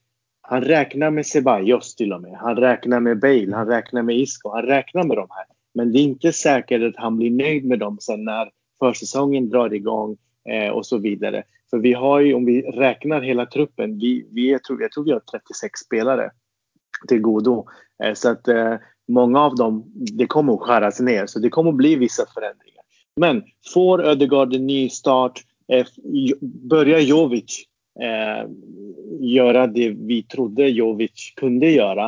han 0.48 0.62
räknar 0.62 1.12
med 1.12 1.26
Ceballos 1.26 1.96
till 1.96 2.14
och 2.14 2.22
med. 2.22 2.38
Han 2.38 2.56
räknar 2.56 3.00
med 3.00 3.20
Bale, 3.20 3.56
han 3.56 3.68
räknar 3.68 4.04
med 4.04 4.18
Isco, 4.18 4.50
han 4.50 4.66
räknar 4.66 5.04
med 5.04 5.18
de 5.18 5.28
här. 5.30 5.46
Men 5.74 5.92
det 5.92 6.00
är 6.00 6.04
inte 6.04 6.34
säkert 6.34 6.82
att 6.84 7.04
han 7.04 7.18
blir 7.18 7.32
nöjd 7.32 7.66
med 7.66 7.80
dem 7.80 7.98
sen 8.00 8.24
när 8.24 8.50
försäsongen 8.80 9.50
drar 9.50 9.74
igång 9.74 10.18
eh, 10.50 10.72
och 10.72 10.86
så 10.86 10.98
vidare. 10.98 11.44
För 11.70 11.78
vi 11.78 11.94
har 11.94 12.20
ju, 12.20 12.34
om 12.34 12.46
vi 12.46 12.62
räknar 12.62 13.22
hela 13.22 13.46
truppen, 13.46 13.98
vi, 13.98 14.28
vi, 14.32 14.52
jag, 14.52 14.64
tror, 14.64 14.82
jag 14.82 14.92
tror 14.92 15.04
vi 15.04 15.12
har 15.12 15.20
36 15.20 15.80
spelare 15.80 16.32
till 17.08 17.22
godo. 17.22 17.66
Eh, 18.04 18.14
så 18.14 18.30
att 18.30 18.48
eh, 18.48 18.76
många 19.08 19.40
av 19.40 19.56
dem, 19.56 19.84
det 19.94 20.26
kommer 20.26 20.54
att 20.54 20.62
skäras 20.62 21.00
ner. 21.00 21.26
Så 21.26 21.40
det 21.40 21.50
kommer 21.50 21.70
att 21.70 21.78
bli 21.78 21.96
vissa 21.96 22.24
förändringar. 22.34 22.84
Men 23.16 23.44
får 23.74 24.04
Ödegaard 24.04 24.54
en 24.54 24.68
ny 24.68 24.90
start, 24.90 25.42
eh, 25.68 25.86
börjar 26.42 27.00
Jovic 27.00 27.66
eh, 28.02 28.50
göra 29.20 29.68
det 29.68 29.90
vi 29.90 30.24
trodde 30.24 30.70
Jovic 30.70 31.34
kunde 31.36 31.72
göra 31.72 32.06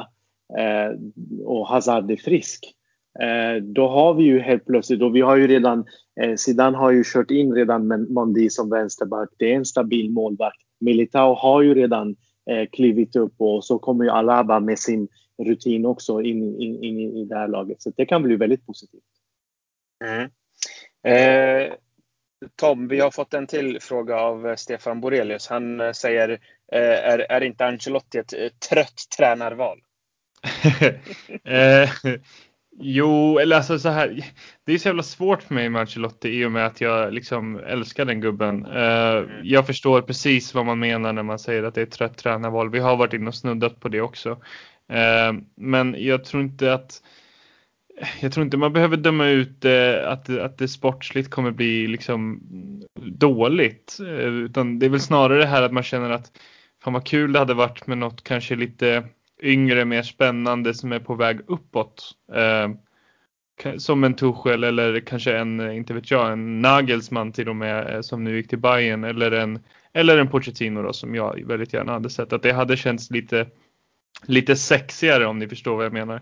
eh, 0.57 0.99
och 1.45 1.67
Hazard 1.67 2.11
är 2.11 2.15
frisk. 2.15 2.75
Eh, 3.19 3.63
då 3.63 3.87
har 3.87 4.13
vi 4.13 4.23
ju 4.23 4.39
helt 4.39 4.65
plötsligt, 4.65 5.01
och 5.01 5.15
vi 5.15 5.21
har 5.21 5.35
ju 5.35 5.47
redan, 5.47 5.85
eh, 6.21 6.35
Zidane 6.35 6.77
har 6.77 6.91
ju 6.91 7.03
kört 7.05 7.31
in 7.31 7.53
redan 7.53 7.87
med 7.87 8.09
Mondi 8.11 8.49
som 8.49 8.69
vänsterback. 8.69 9.29
Det 9.37 9.51
är 9.51 9.55
en 9.55 9.65
stabil 9.65 10.11
målvakt. 10.11 10.57
Militao 10.79 11.33
har 11.33 11.61
ju 11.61 11.73
redan 11.73 12.15
eh, 12.49 12.69
klivit 12.71 13.15
upp 13.15 13.33
och 13.37 13.65
så 13.65 13.79
kommer 13.79 14.03
ju 14.03 14.09
Alaba 14.11 14.59
med 14.59 14.79
sin 14.79 15.07
rutin 15.43 15.85
också 15.85 16.21
in, 16.21 16.61
in, 16.61 16.83
in 16.83 16.99
i 16.99 17.25
det 17.25 17.35
här 17.35 17.47
laget. 17.47 17.81
Så 17.81 17.91
det 17.97 18.05
kan 18.05 18.23
bli 18.23 18.35
väldigt 18.35 18.65
positivt. 18.65 19.01
Mm. 20.05 20.29
Eh, 21.03 21.73
Tom, 22.55 22.87
vi 22.87 22.99
har 22.99 23.11
fått 23.11 23.33
en 23.33 23.47
till 23.47 23.79
fråga 23.81 24.19
av 24.19 24.47
eh, 24.47 24.55
Stefan 24.55 25.01
Borelius. 25.01 25.47
Han 25.47 25.81
eh, 25.81 25.91
säger, 25.91 26.29
eh, 26.71 26.79
är, 26.79 27.19
är 27.19 27.41
inte 27.41 27.65
Ancelotti 27.65 28.17
ett 28.17 28.59
trött 28.69 29.03
tränarval? 29.17 29.79
eh, 31.43 31.89
jo, 32.79 33.39
eller 33.39 33.55
alltså 33.55 33.79
så 33.79 33.89
här. 33.89 34.25
Det 34.65 34.73
är 34.73 34.77
så 34.77 34.87
jävla 34.87 35.03
svårt 35.03 35.43
för 35.43 35.53
mig 35.53 35.69
med 35.69 35.81
Ancelotti 35.81 36.29
i 36.29 36.45
och 36.45 36.51
med 36.51 36.65
att 36.65 36.81
jag 36.81 37.13
liksom 37.13 37.59
älskar 37.59 38.05
den 38.05 38.21
gubben. 38.21 38.65
Eh, 38.65 39.17
mm. 39.17 39.29
Jag 39.43 39.67
förstår 39.67 40.01
precis 40.01 40.53
vad 40.53 40.65
man 40.65 40.79
menar 40.79 41.13
när 41.13 41.23
man 41.23 41.39
säger 41.39 41.63
att 41.63 41.75
det 41.75 41.81
är 41.81 41.85
ett 41.85 41.91
trött 41.91 42.17
tränarval. 42.17 42.69
Vi 42.69 42.79
har 42.79 42.97
varit 42.97 43.13
inne 43.13 43.27
och 43.27 43.35
snuddat 43.35 43.79
på 43.79 43.89
det 43.89 44.01
också. 44.01 44.29
Eh, 44.89 45.33
men 45.55 45.95
jag 45.97 46.25
tror 46.25 46.43
inte 46.43 46.73
att 46.73 47.01
jag 48.21 48.31
tror 48.31 48.43
inte 48.43 48.57
man 48.57 48.73
behöver 48.73 48.97
döma 48.97 49.27
ut 49.27 49.65
eh, 49.65 50.07
att, 50.07 50.29
att 50.29 50.57
det 50.57 50.67
sportsligt 50.67 51.29
kommer 51.29 51.51
bli 51.51 51.87
liksom 51.87 52.41
dåligt. 52.99 53.97
Eh, 53.99 54.27
utan 54.27 54.79
det 54.79 54.85
är 54.85 54.89
väl 54.89 54.99
snarare 54.99 55.39
det 55.39 55.45
här 55.45 55.61
att 55.61 55.73
man 55.73 55.83
känner 55.83 56.09
att 56.09 56.31
fan 56.83 56.93
vad 56.93 57.05
kul 57.05 57.33
det 57.33 57.39
hade 57.39 57.53
varit 57.53 57.87
med 57.87 57.97
något 57.97 58.23
kanske 58.23 58.55
lite 58.55 59.03
yngre, 59.41 59.85
mer 59.85 60.03
spännande 60.03 60.73
som 60.73 60.91
är 60.91 60.99
på 60.99 61.15
väg 61.15 61.39
uppåt. 61.47 62.11
Eh, 62.33 62.69
som 63.77 64.03
en 64.03 64.13
Tuchel 64.13 64.63
eller 64.63 64.99
kanske 64.99 65.37
en, 65.37 65.59
eh, 65.59 65.77
inte 65.77 65.93
vet 65.93 66.11
jag, 66.11 66.31
en 66.31 66.61
Nagelsmann 66.61 67.31
till 67.31 67.49
och 67.49 67.55
med 67.55 67.95
eh, 67.95 68.01
som 68.01 68.23
nu 68.23 68.37
gick 68.37 68.47
till 68.47 68.59
Bayern 68.59 69.03
eller 69.03 69.31
en, 69.31 69.59
eller 69.93 70.17
en 70.17 70.27
Pochettino 70.27 70.81
då 70.81 70.93
som 70.93 71.15
jag 71.15 71.47
väldigt 71.47 71.73
gärna 71.73 71.91
hade 71.91 72.09
sett. 72.09 72.33
Att 72.33 72.43
det 72.43 72.51
hade 72.51 72.77
känts 72.77 73.11
lite, 73.11 73.47
lite 74.25 74.55
sexigare 74.55 75.25
om 75.25 75.39
ni 75.39 75.47
förstår 75.47 75.75
vad 75.75 75.85
jag 75.85 75.93
menar. 75.93 76.21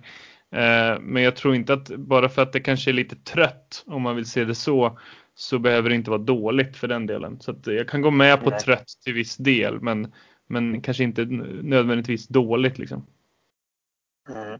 Eh, 0.53 0.99
men 0.99 1.23
jag 1.23 1.35
tror 1.35 1.55
inte 1.55 1.73
att 1.73 1.87
bara 1.87 2.29
för 2.29 2.41
att 2.41 2.53
det 2.53 2.59
kanske 2.59 2.91
är 2.91 2.93
lite 2.93 3.15
trött 3.15 3.83
om 3.87 4.01
man 4.01 4.15
vill 4.15 4.25
se 4.25 4.43
det 4.43 4.55
så 4.55 4.99
så 5.35 5.59
behöver 5.59 5.89
det 5.89 5.95
inte 5.95 6.09
vara 6.09 6.21
dåligt 6.21 6.77
för 6.77 6.87
den 6.87 7.05
delen. 7.05 7.39
Så 7.39 7.55
jag 7.65 7.89
kan 7.89 8.01
gå 8.01 8.11
med 8.11 8.43
på 8.43 8.49
Nej. 8.49 8.59
trött 8.59 8.87
till 9.03 9.13
viss 9.13 9.37
del 9.37 9.81
men, 9.81 10.13
men 10.47 10.81
kanske 10.81 11.03
inte 11.03 11.25
nödvändigtvis 11.25 12.27
dåligt 12.27 12.77
liksom. 12.77 13.07
Mm. 14.29 14.59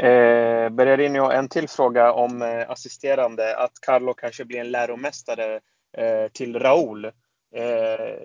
Eh, 0.00 0.70
Bererinho, 0.70 1.30
en 1.30 1.48
till 1.48 1.68
fråga 1.68 2.12
om 2.12 2.42
eh, 2.42 2.70
assisterande. 2.70 3.56
Att 3.56 3.72
Carlo 3.80 4.14
kanske 4.14 4.44
blir 4.44 4.60
en 4.60 4.70
läromästare 4.70 5.60
eh, 5.96 6.28
till 6.32 6.58
Raul. 6.58 7.04
Eh, 7.04 7.10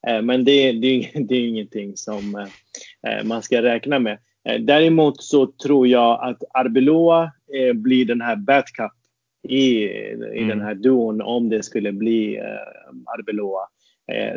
Eh, 0.06 0.22
men 0.22 0.44
det, 0.44 0.72
det, 0.72 1.10
det 1.14 1.34
är 1.34 1.48
ingenting 1.48 1.96
som 1.96 2.46
eh, 3.06 3.24
man 3.24 3.42
ska 3.42 3.62
räkna 3.62 3.98
med. 3.98 4.18
Eh, 4.48 4.60
däremot 4.60 5.22
så 5.22 5.46
tror 5.46 5.88
jag 5.88 6.24
att 6.24 6.42
Arbeloa 6.54 7.32
blir 7.74 8.04
den 8.04 8.20
här 8.20 8.36
backup 8.36 8.92
i, 9.48 9.84
i 9.84 10.12
mm. 10.36 10.48
den 10.48 10.60
här 10.60 10.74
duon 10.74 11.22
om 11.22 11.48
det 11.48 11.62
skulle 11.62 11.92
bli 11.92 12.40
Arbeloa. 13.18 13.68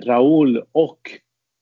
Raul 0.04 0.64
och 0.72 1.00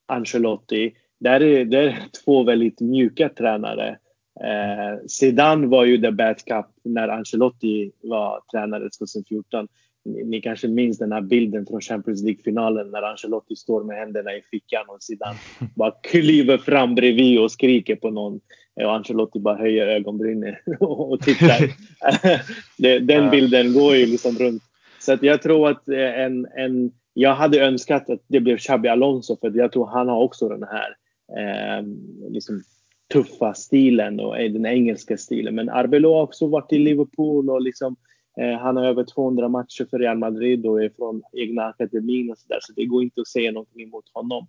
Ancelotti, 0.07 0.93
där 1.19 1.43
är, 1.43 1.65
det 1.65 1.77
är 1.77 1.97
två 2.25 2.43
väldigt 2.43 2.81
mjuka 2.81 3.29
tränare. 3.29 3.97
Eh, 4.43 5.05
Zidane 5.07 5.67
var 5.67 5.85
ju 5.85 5.97
the 5.97 6.11
backup 6.11 6.65
när 6.83 7.07
Ancelotti 7.07 7.91
var 8.01 8.41
tränare 8.51 8.89
2014 8.89 9.67
ni 10.05 10.41
kanske 10.41 10.67
minns 10.67 10.97
den 10.97 11.11
här 11.11 11.21
bilden 11.21 11.65
från 11.65 11.81
Champions 11.81 12.23
League-finalen 12.23 12.91
när 12.91 13.01
Ancelotti 13.01 13.55
står 13.55 13.83
med 13.83 13.97
händerna 13.97 14.33
i 14.33 14.41
fickan 14.41 14.85
och 14.87 15.03
Zidane 15.03 15.37
bara 15.75 15.91
kliver 15.91 16.57
fram 16.57 16.95
bredvid 16.95 17.39
och 17.39 17.51
skriker 17.51 17.95
på 17.95 18.09
någon. 18.09 18.39
Och 18.75 18.93
Ancelotti 18.93 19.39
bara 19.39 19.57
höjer 19.57 19.87
ögonbrynen 19.87 20.55
och 20.79 21.21
tittar. 21.21 21.71
den 23.05 23.29
bilden 23.29 23.73
går 23.73 23.95
ju 23.95 24.05
liksom 24.05 24.35
runt. 24.35 24.63
Så 24.99 25.13
att 25.13 25.23
jag 25.23 25.41
tror 25.41 25.69
att 25.69 25.87
en, 25.87 26.47
en... 26.57 26.91
Jag 27.13 27.35
hade 27.35 27.65
önskat 27.65 28.09
att 28.09 28.21
det 28.27 28.39
blev 28.39 28.57
Xabi 28.57 28.87
Alonso 28.89 29.37
för 29.41 29.57
jag 29.57 29.71
tror 29.71 29.87
han 29.87 30.09
har 30.09 30.23
också 30.23 30.49
den 30.49 30.63
här 30.63 30.95
eh, 31.37 31.85
liksom 32.29 32.63
tuffa 33.13 33.53
stilen 33.53 34.19
och 34.19 34.35
den 34.37 34.65
engelska 34.65 35.17
stilen. 35.17 35.55
Men 35.55 35.69
Arbeloa 35.69 36.17
har 36.17 36.23
också 36.23 36.47
varit 36.47 36.73
i 36.73 36.77
Liverpool 36.77 37.49
och 37.49 37.61
liksom 37.61 37.95
Eh, 37.95 38.14
han 38.60 38.78
har 38.78 38.86
över 38.86 39.04
200 39.04 39.50
matcher 39.50 39.88
för 39.89 40.00
Real 40.00 40.17
Madrid 40.17 40.65
och 40.65 40.84
är 40.84 40.91
från 40.98 41.21
egna 41.34 41.65
akademin 41.65 42.32
och 42.32 42.38
så 42.38 42.48
där, 42.48 42.60
så 42.62 42.74
det 42.74 42.86
går 42.86 43.04
inte 43.04 43.21
att 43.21 43.28
säga 43.28 43.52
någonting 43.52 43.82
emot 43.82 44.06
honom. 44.13 44.48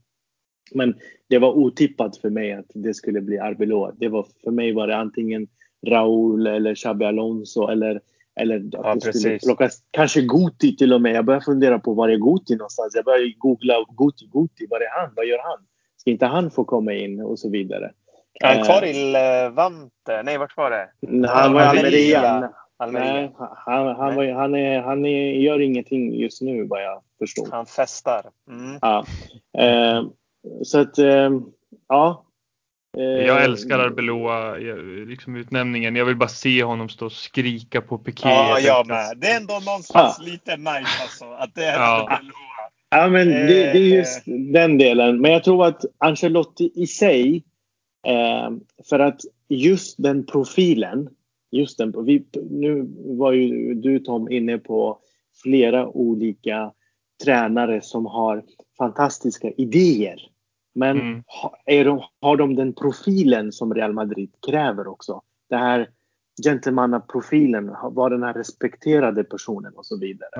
Men 0.74 0.94
det 1.28 1.38
var 1.38 1.52
otippat 1.52 2.16
för 2.16 2.30
mig 2.30 2.52
att 2.52 2.70
det 2.74 2.94
skulle 2.94 3.20
bli 3.20 3.38
Arbeloa. 3.38 3.92
Det 3.96 4.08
var, 4.08 4.26
för 4.44 4.50
mig 4.50 4.72
var 4.72 4.86
det 4.86 4.96
antingen 4.96 5.48
Raúl 5.86 6.46
eller 6.46 6.74
Xabi 6.74 7.04
Alonso 7.04 7.68
eller, 7.68 8.00
eller 8.40 8.56
att 8.56 8.64
ja, 8.72 8.94
det 8.94 9.12
skulle 9.12 9.38
plockas, 9.38 9.82
kanske 9.90 10.20
Guti 10.20 10.76
till 10.76 10.92
och 10.92 11.00
med. 11.00 11.14
Jag 11.14 11.24
började 11.24 11.44
fundera 11.44 11.78
på 11.78 11.94
var 11.94 12.08
är 12.08 12.16
Guti 12.16 12.56
någonstans? 12.56 12.94
Jag 12.94 13.04
började 13.04 13.32
googla 13.38 13.74
Guti, 13.98 14.26
Guti, 14.32 14.66
var 14.70 14.80
är 14.80 15.00
han? 15.00 15.12
Vad 15.16 15.26
gör 15.26 15.38
han? 15.42 15.58
Ska 15.96 16.10
inte 16.10 16.26
han 16.26 16.50
få 16.50 16.64
komma 16.64 16.92
in? 16.92 17.20
Och 17.20 17.38
så 17.38 17.50
vidare. 17.50 17.92
Är 18.40 18.54
han 18.54 18.64
kvar 18.64 18.84
i 18.84 19.12
Levante? 19.12 20.22
Nej, 20.24 20.38
vart 20.38 20.56
var 20.56 20.70
det? 20.70 20.88
Han 21.28 21.52
var 21.52 21.60
i 21.60 21.64
Almeria. 21.64 22.52
Almeria. 22.78 23.12
Nej, 23.12 23.32
han, 23.38 23.96
han, 23.96 24.14
var, 24.16 24.32
han, 24.32 24.54
är, 24.54 24.82
han 24.82 25.04
är, 25.04 25.32
gör 25.32 25.60
ingenting 25.60 26.14
just 26.14 26.42
nu 26.42 26.66
vad 26.66 26.82
jag 26.82 27.02
förstår. 27.18 27.48
Han 27.50 27.66
festar. 27.66 28.22
Mm. 28.50 28.78
Ja. 28.82 29.04
Eh, 29.58 30.04
så 30.64 30.80
att, 30.80 30.98
eh, 30.98 31.30
ja. 31.88 32.22
Eh, 32.98 33.02
Jag 33.04 33.44
älskar 33.44 33.78
Arbeloa, 33.78 34.58
eh, 34.58 34.76
liksom 35.06 35.36
utnämningen. 35.36 35.96
Jag 35.96 36.04
vill 36.04 36.16
bara 36.16 36.28
se 36.28 36.62
honom 36.62 36.88
stå 36.88 37.06
och 37.06 37.12
skrika 37.12 37.80
på 37.80 37.98
Piqué. 37.98 38.28
Ja, 38.28 38.58
jag 38.58 38.86
med. 38.86 39.18
Det 39.18 39.26
är 39.26 39.36
ändå 39.36 39.54
någonstans 39.66 40.18
lite 40.20 40.56
nice 40.56 41.02
alltså. 41.02 41.24
Att 41.24 41.54
det 41.54 41.64
är 41.64 41.78
Ja. 41.78 42.08
Arbeloa. 42.10 42.36
Ja, 42.90 43.08
men 43.08 43.28
det, 43.28 43.46
det 43.46 43.78
är 43.78 43.96
just 43.96 44.22
den 44.54 44.78
delen. 44.78 45.20
Men 45.20 45.32
jag 45.32 45.44
tror 45.44 45.66
att 45.66 45.84
Ancelotti 45.98 46.72
i 46.74 46.86
sig, 46.86 47.44
eh, 48.06 48.50
för 48.88 48.98
att 48.98 49.20
just 49.48 50.02
den 50.02 50.26
profilen, 50.26 51.08
just 51.50 51.78
den, 51.78 52.04
vi, 52.04 52.26
nu 52.50 52.86
var 53.18 53.32
ju 53.32 53.74
du 53.74 53.98
Tom 54.00 54.30
inne 54.30 54.58
på 54.58 54.98
flera 55.42 55.88
olika 55.88 56.72
tränare 57.24 57.80
som 57.80 58.06
har 58.06 58.44
fantastiska 58.78 59.50
idéer. 59.50 60.30
Men 60.74 61.00
Mm. 61.00 61.22
ha- 61.26 61.56
är 61.66 61.84
de, 61.84 62.00
har 62.20 62.36
de 62.36 62.54
den 62.56 62.72
profilen 62.72 63.52
som 63.52 63.74
Real 63.74 63.92
Madrid 63.92 64.30
kräver 64.46 64.86
också? 64.86 65.22
Det 65.48 65.56
här 65.56 65.88
gentlemannaprofilen, 66.44 67.70
var 67.90 68.10
den 68.10 68.22
här 68.22 68.32
respekterade 68.34 69.24
personen 69.24 69.72
och 69.76 69.86
så 69.86 69.98
vidare. 69.98 70.30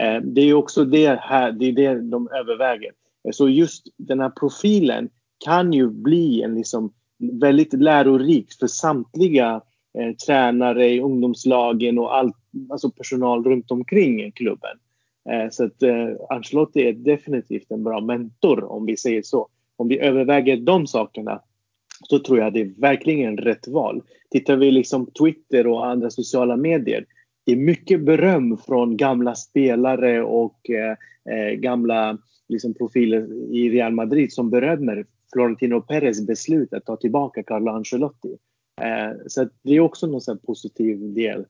Eh, 0.00 0.22
Det 0.22 0.40
är 0.40 0.54
också 0.54 0.84
det 0.84 1.20
här, 1.20 1.52
det 1.52 1.66
är 1.66 1.72
det 1.72 2.00
de 2.10 2.28
överväger. 2.28 2.92
Eh, 3.28 3.30
Så 3.32 3.48
just 3.48 3.86
den 3.96 4.20
här 4.20 4.30
profilen 4.30 5.10
kan 5.44 5.72
ju 5.72 5.88
bli 5.90 6.42
en 6.42 6.54
liksom 6.54 6.92
väldigt 7.40 7.72
lärorikt 7.72 8.58
för 8.58 8.66
samtliga 8.66 9.62
eh, 9.98 10.14
tränare 10.26 10.88
i 10.88 11.00
ungdomslagen 11.00 11.98
och 11.98 12.16
all, 12.16 12.32
alltså 12.70 12.90
personal 12.90 13.44
runt 13.44 13.70
omkring 13.70 14.32
klubben. 14.32 14.78
Eh, 15.30 15.50
så 15.50 15.64
att 15.64 15.82
eh, 15.82 16.08
Ancelotti 16.28 16.88
är 16.88 16.92
definitivt 16.92 17.70
en 17.70 17.84
bra 17.84 18.00
mentor 18.00 18.64
om 18.64 18.86
vi 18.86 18.96
säger 18.96 19.22
så. 19.22 19.48
Om 19.76 19.88
vi 19.88 19.98
överväger 19.98 20.56
de 20.56 20.86
sakerna 20.86 21.40
så 22.08 22.18
tror 22.18 22.38
jag 22.38 22.52
det 22.52 22.60
är 22.60 22.80
verkligen 22.80 23.36
rätt 23.36 23.68
val. 23.68 24.02
Tittar 24.30 24.56
vi 24.56 24.70
liksom 24.70 25.06
Twitter 25.06 25.66
och 25.66 25.86
andra 25.86 26.10
sociala 26.10 26.56
medier 26.56 27.04
det 27.48 27.52
är 27.52 27.56
mycket 27.56 28.00
beröm 28.00 28.56
från 28.56 28.96
gamla 28.96 29.34
spelare 29.34 30.22
och 30.22 30.70
eh, 30.70 30.90
eh 31.34 31.54
gamla 31.54 32.18
liksom, 32.48 32.74
profiler 32.74 33.52
i 33.54 33.70
Real 33.70 33.92
Madrid 33.92 34.32
som 34.32 34.50
berömmer 34.50 35.06
Florentino 35.32 35.80
Perez 35.80 36.26
beslut 36.26 36.72
att 36.72 36.86
ta 36.86 36.96
tillbaka 36.96 37.42
Carlo 37.42 37.72
Ancelotti. 37.72 38.36
Eh, 38.82 39.16
så 39.26 39.48
det 39.62 39.72
är 39.72 39.80
också 39.80 40.06
någon 40.06 40.38
positiv 40.46 41.14
del, 41.14 41.40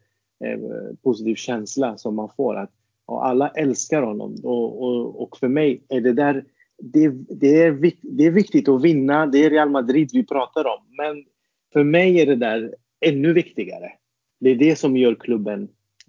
eh, 0.45 0.59
positiv 1.03 1.35
känsla 1.35 1.97
som 1.99 2.15
man 2.15 2.29
får 2.37 2.57
att 2.57 2.71
och 3.07 3.27
alla 3.27 3.49
älskar 3.49 4.03
honom 4.03 4.37
och, 4.45 4.83
och, 4.83 5.23
och 5.23 5.37
för 5.37 5.49
mig 5.49 5.83
är 5.89 6.01
det 6.01 6.13
där 6.13 6.45
det, 6.79 7.09
det, 7.29 7.63
är, 7.63 7.93
det 8.03 8.27
är 8.27 8.31
viktigt 8.31 8.69
att 8.69 8.83
vinna, 8.83 9.27
det 9.27 9.45
är 9.45 9.51
Real 9.51 9.71
Madrid 9.71 10.11
vi 10.13 10.27
pratar 10.27 10.65
om 10.65 10.85
men 10.97 11.25
för 11.73 11.85
mig 11.85 12.21
är 12.21 12.27
det 12.27 12.37
där 12.37 12.75
ännu 13.01 13.33
viktigare. 13.33 13.93
Det 14.41 14.51
är 14.51 14.55
det 14.55 14.77
som 14.77 14.97
gör 14.97 15.15
klubben 15.15 15.69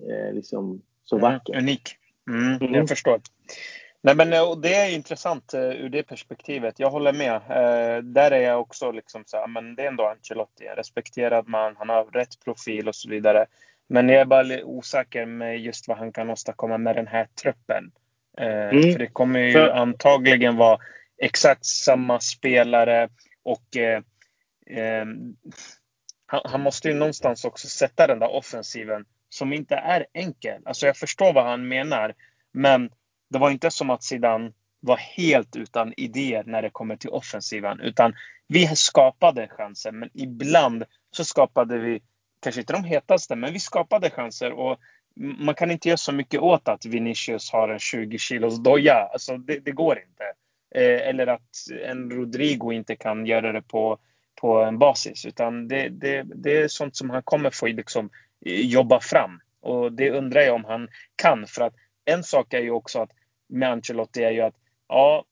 eh, 0.09 0.33
liksom 0.33 0.81
så 1.03 1.17
vacker. 1.17 1.53
Mm, 1.53 1.65
unik. 1.65 1.81
Mm, 2.29 2.57
Mm. 2.61 2.73
Jag 2.73 2.89
förstår. 2.89 3.21
Nej, 4.01 4.15
men 4.15 4.33
eh, 4.33 4.55
det 4.55 4.75
är 4.75 4.95
intressant 4.95 5.53
eh, 5.53 5.61
ur 5.61 5.89
det 5.89 6.03
perspektivet. 6.03 6.79
Jag 6.79 6.89
håller 6.89 7.13
med. 7.13 7.35
Eh, 7.35 8.03
där 8.03 8.31
är 8.31 8.39
jag 8.41 8.61
också 8.61 8.91
liksom 8.91 9.23
så 9.25 9.37
här, 9.37 9.47
men 9.47 9.75
det 9.75 9.83
är 9.83 9.87
ändå 9.87 10.05
Ancelotti, 10.07 10.67
en 10.67 10.75
respekterad 10.75 11.47
man, 11.47 11.75
han 11.77 11.89
har 11.89 12.05
rätt 12.05 12.39
profil 12.45 12.87
och 12.87 12.95
så 12.95 13.09
vidare. 13.09 13.45
Men 13.89 14.09
jag 14.09 14.21
är 14.21 14.25
bara 14.25 14.63
osäker 14.63 15.25
med 15.25 15.59
just 15.59 15.87
vad 15.87 15.97
han 15.97 16.11
kan 16.11 16.29
åstadkomma 16.29 16.77
med 16.77 16.95
den 16.95 17.07
här 17.07 17.27
truppen. 17.41 17.91
Eh, 18.37 18.47
Mm. 18.69 18.91
För 18.91 18.99
det 18.99 19.07
kommer 19.07 19.39
ju 19.39 19.51
För- 19.51 19.69
antagligen 19.69 20.55
vara 20.57 20.79
exakt 21.17 21.65
samma 21.65 22.19
spelare 22.19 23.09
och 23.43 23.77
eh, 23.77 24.01
han, 26.25 26.41
han 26.45 26.61
måste 26.61 26.87
ju 26.87 26.93
någonstans 26.93 27.45
också 27.45 27.67
sätta 27.67 28.07
den 28.07 28.19
där 28.19 28.35
offensiven 28.35 29.05
som 29.29 29.53
inte 29.53 29.75
är 29.75 30.05
enkel. 30.13 30.61
Alltså 30.65 30.85
jag 30.85 30.97
förstår 30.97 31.33
vad 31.33 31.45
han 31.45 31.67
menar. 31.67 32.13
Men 32.51 32.89
det 33.29 33.39
var 33.39 33.51
inte 33.51 33.71
som 33.71 33.89
att 33.89 34.03
Zidane 34.03 34.51
var 34.79 34.97
helt 34.97 35.55
utan 35.55 35.93
idéer 35.97 36.43
när 36.45 36.61
det 36.61 36.69
kommer 36.69 36.95
till 36.95 37.09
offensiven. 37.09 37.79
Utan 37.79 38.13
vi 38.47 38.67
skapade 38.67 39.47
chanser, 39.47 39.91
men 39.91 40.09
ibland 40.13 40.83
så 41.11 41.25
skapade 41.25 41.77
vi, 41.77 42.01
kanske 42.39 42.61
inte 42.61 42.73
de 42.73 42.83
hetaste, 42.83 43.35
men 43.35 43.53
vi 43.53 43.59
skapade 43.59 44.09
chanser. 44.09 44.51
Och 44.51 44.79
man 45.15 45.55
kan 45.55 45.71
inte 45.71 45.87
göra 45.87 45.97
så 45.97 46.11
mycket 46.11 46.41
åt 46.41 46.67
att 46.67 46.85
Vinicius 46.85 47.51
har 47.51 47.69
en 47.69 47.79
20 47.79 48.17
kilos 48.17 48.63
doja. 48.63 49.09
Alltså 49.13 49.37
det, 49.37 49.59
det 49.59 49.71
går 49.71 49.99
inte. 49.99 50.23
Eh, 50.75 51.09
eller 51.09 51.27
att 51.27 51.49
en 51.85 52.11
Rodrigo 52.11 52.71
inte 52.71 52.95
kan 52.95 53.25
göra 53.25 53.51
det 53.51 53.61
på, 53.61 53.97
på 54.41 54.63
en 54.63 54.79
basis. 54.79 55.25
Utan 55.25 55.67
det, 55.67 55.89
det, 55.89 56.23
det 56.35 56.57
är 56.57 56.67
sånt 56.67 56.95
som 56.95 57.09
han 57.09 57.23
kommer 57.23 57.49
få 57.49 57.67
liksom, 57.67 58.09
eh, 58.45 58.61
jobba 58.61 58.99
fram. 58.99 59.41
Och 59.61 59.91
det 59.91 60.11
undrar 60.11 60.41
jag 60.41 60.55
om 60.55 60.65
han 60.65 60.87
kan. 61.15 61.47
För 61.47 61.61
att 61.61 61.73
en 62.05 62.23
sak 62.23 62.53
är 62.53 62.61
ju 62.61 62.71
också 62.71 62.99
att 62.99 63.11
med 63.49 63.69
Ancelotti 63.71 64.23
är 64.23 64.31
ju 64.31 64.41
att 64.41 64.55
ja, 64.87 65.25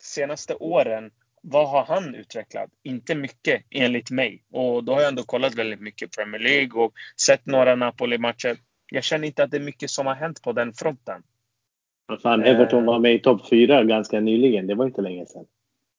senaste 0.00 0.54
åren, 0.54 1.10
vad 1.42 1.68
har 1.68 1.84
han 1.84 2.14
utvecklat? 2.14 2.70
Inte 2.82 3.14
mycket 3.14 3.62
enligt 3.70 4.10
mig. 4.10 4.42
Och 4.52 4.84
då 4.84 4.92
har 4.92 5.00
jag 5.00 5.08
ändå 5.08 5.22
kollat 5.22 5.54
väldigt 5.54 5.80
mycket 5.80 6.16
Premier 6.16 6.40
League 6.40 6.82
och 6.82 6.92
sett 7.20 7.46
några 7.46 7.74
Napoli-matcher. 7.74 8.56
Jag 8.92 9.04
känner 9.04 9.26
inte 9.26 9.44
att 9.44 9.50
det 9.50 9.56
är 9.56 9.60
mycket 9.60 9.90
som 9.90 10.06
har 10.06 10.14
hänt 10.14 10.42
på 10.42 10.52
den 10.52 10.72
fronten. 10.72 11.22
Fan, 12.22 12.44
Everton 12.44 12.84
var 12.84 12.98
med 12.98 13.14
i 13.14 13.18
topp 13.18 13.48
fyra 13.48 13.84
ganska 13.84 14.20
nyligen. 14.20 14.66
Det 14.66 14.74
var 14.74 14.86
inte 14.86 15.02
länge 15.02 15.26
sedan. 15.26 15.44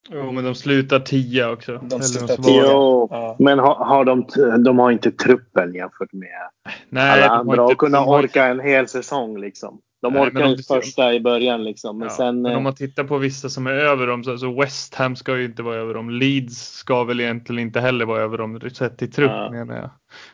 Jo, 0.09 0.31
men 0.31 0.43
de 0.43 0.55
slutar 0.55 0.99
tia 0.99 1.51
också. 1.51 1.77
De 1.77 2.01
slutar 2.01 2.35
så 2.35 2.43
tia. 2.43 2.63
Ja. 2.63 3.35
men 3.39 3.59
har, 3.59 3.75
har 3.75 4.05
de, 4.05 4.27
de 4.63 4.79
har 4.79 4.91
inte 4.91 5.11
truppen 5.11 5.73
jämfört 5.73 6.13
med 6.13 6.49
Nej, 6.89 7.11
alla 7.11 7.29
andra 7.29 7.65
att 7.65 7.77
kunna 7.77 8.05
orka 8.05 8.45
en 8.45 8.59
hel 8.59 8.87
säsong. 8.87 9.37
Liksom. 9.37 9.81
De 10.01 10.13
Nej, 10.13 10.21
orkar 10.21 10.55
ser- 10.57 10.75
första 10.81 11.13
i 11.13 11.19
början 11.19 11.63
liksom. 11.63 11.97
Men 11.97 12.07
Ja, 12.07 12.13
sen... 12.15 12.41
men 12.41 12.51
om 12.51 12.57
eh, 12.57 12.63
man 12.63 12.75
tittar 12.75 13.03
på 13.03 13.17
vissa 13.17 13.49
som 13.49 13.67
är 13.67 13.71
över 13.71 14.07
dem, 14.07 14.23
så 14.23 14.31
alltså 14.31 14.53
West 14.59 14.95
Ham 14.95 15.15
ska 15.15 15.37
ju 15.37 15.45
inte 15.45 15.63
vara 15.63 15.75
över 15.75 15.93
dem. 15.93 16.09
Leeds 16.09 16.73
ska 16.77 17.03
väl 17.03 17.19
egentligen 17.19 17.59
inte 17.59 17.79
heller 17.79 18.05
vara 18.05 18.21
över 18.21 18.37
dem 18.37 18.59
sett 18.73 18.97
till 18.97 19.11
trupp 19.11 19.31
Ja. 19.31 19.51
menar 19.51 19.75
jag. 19.75 19.89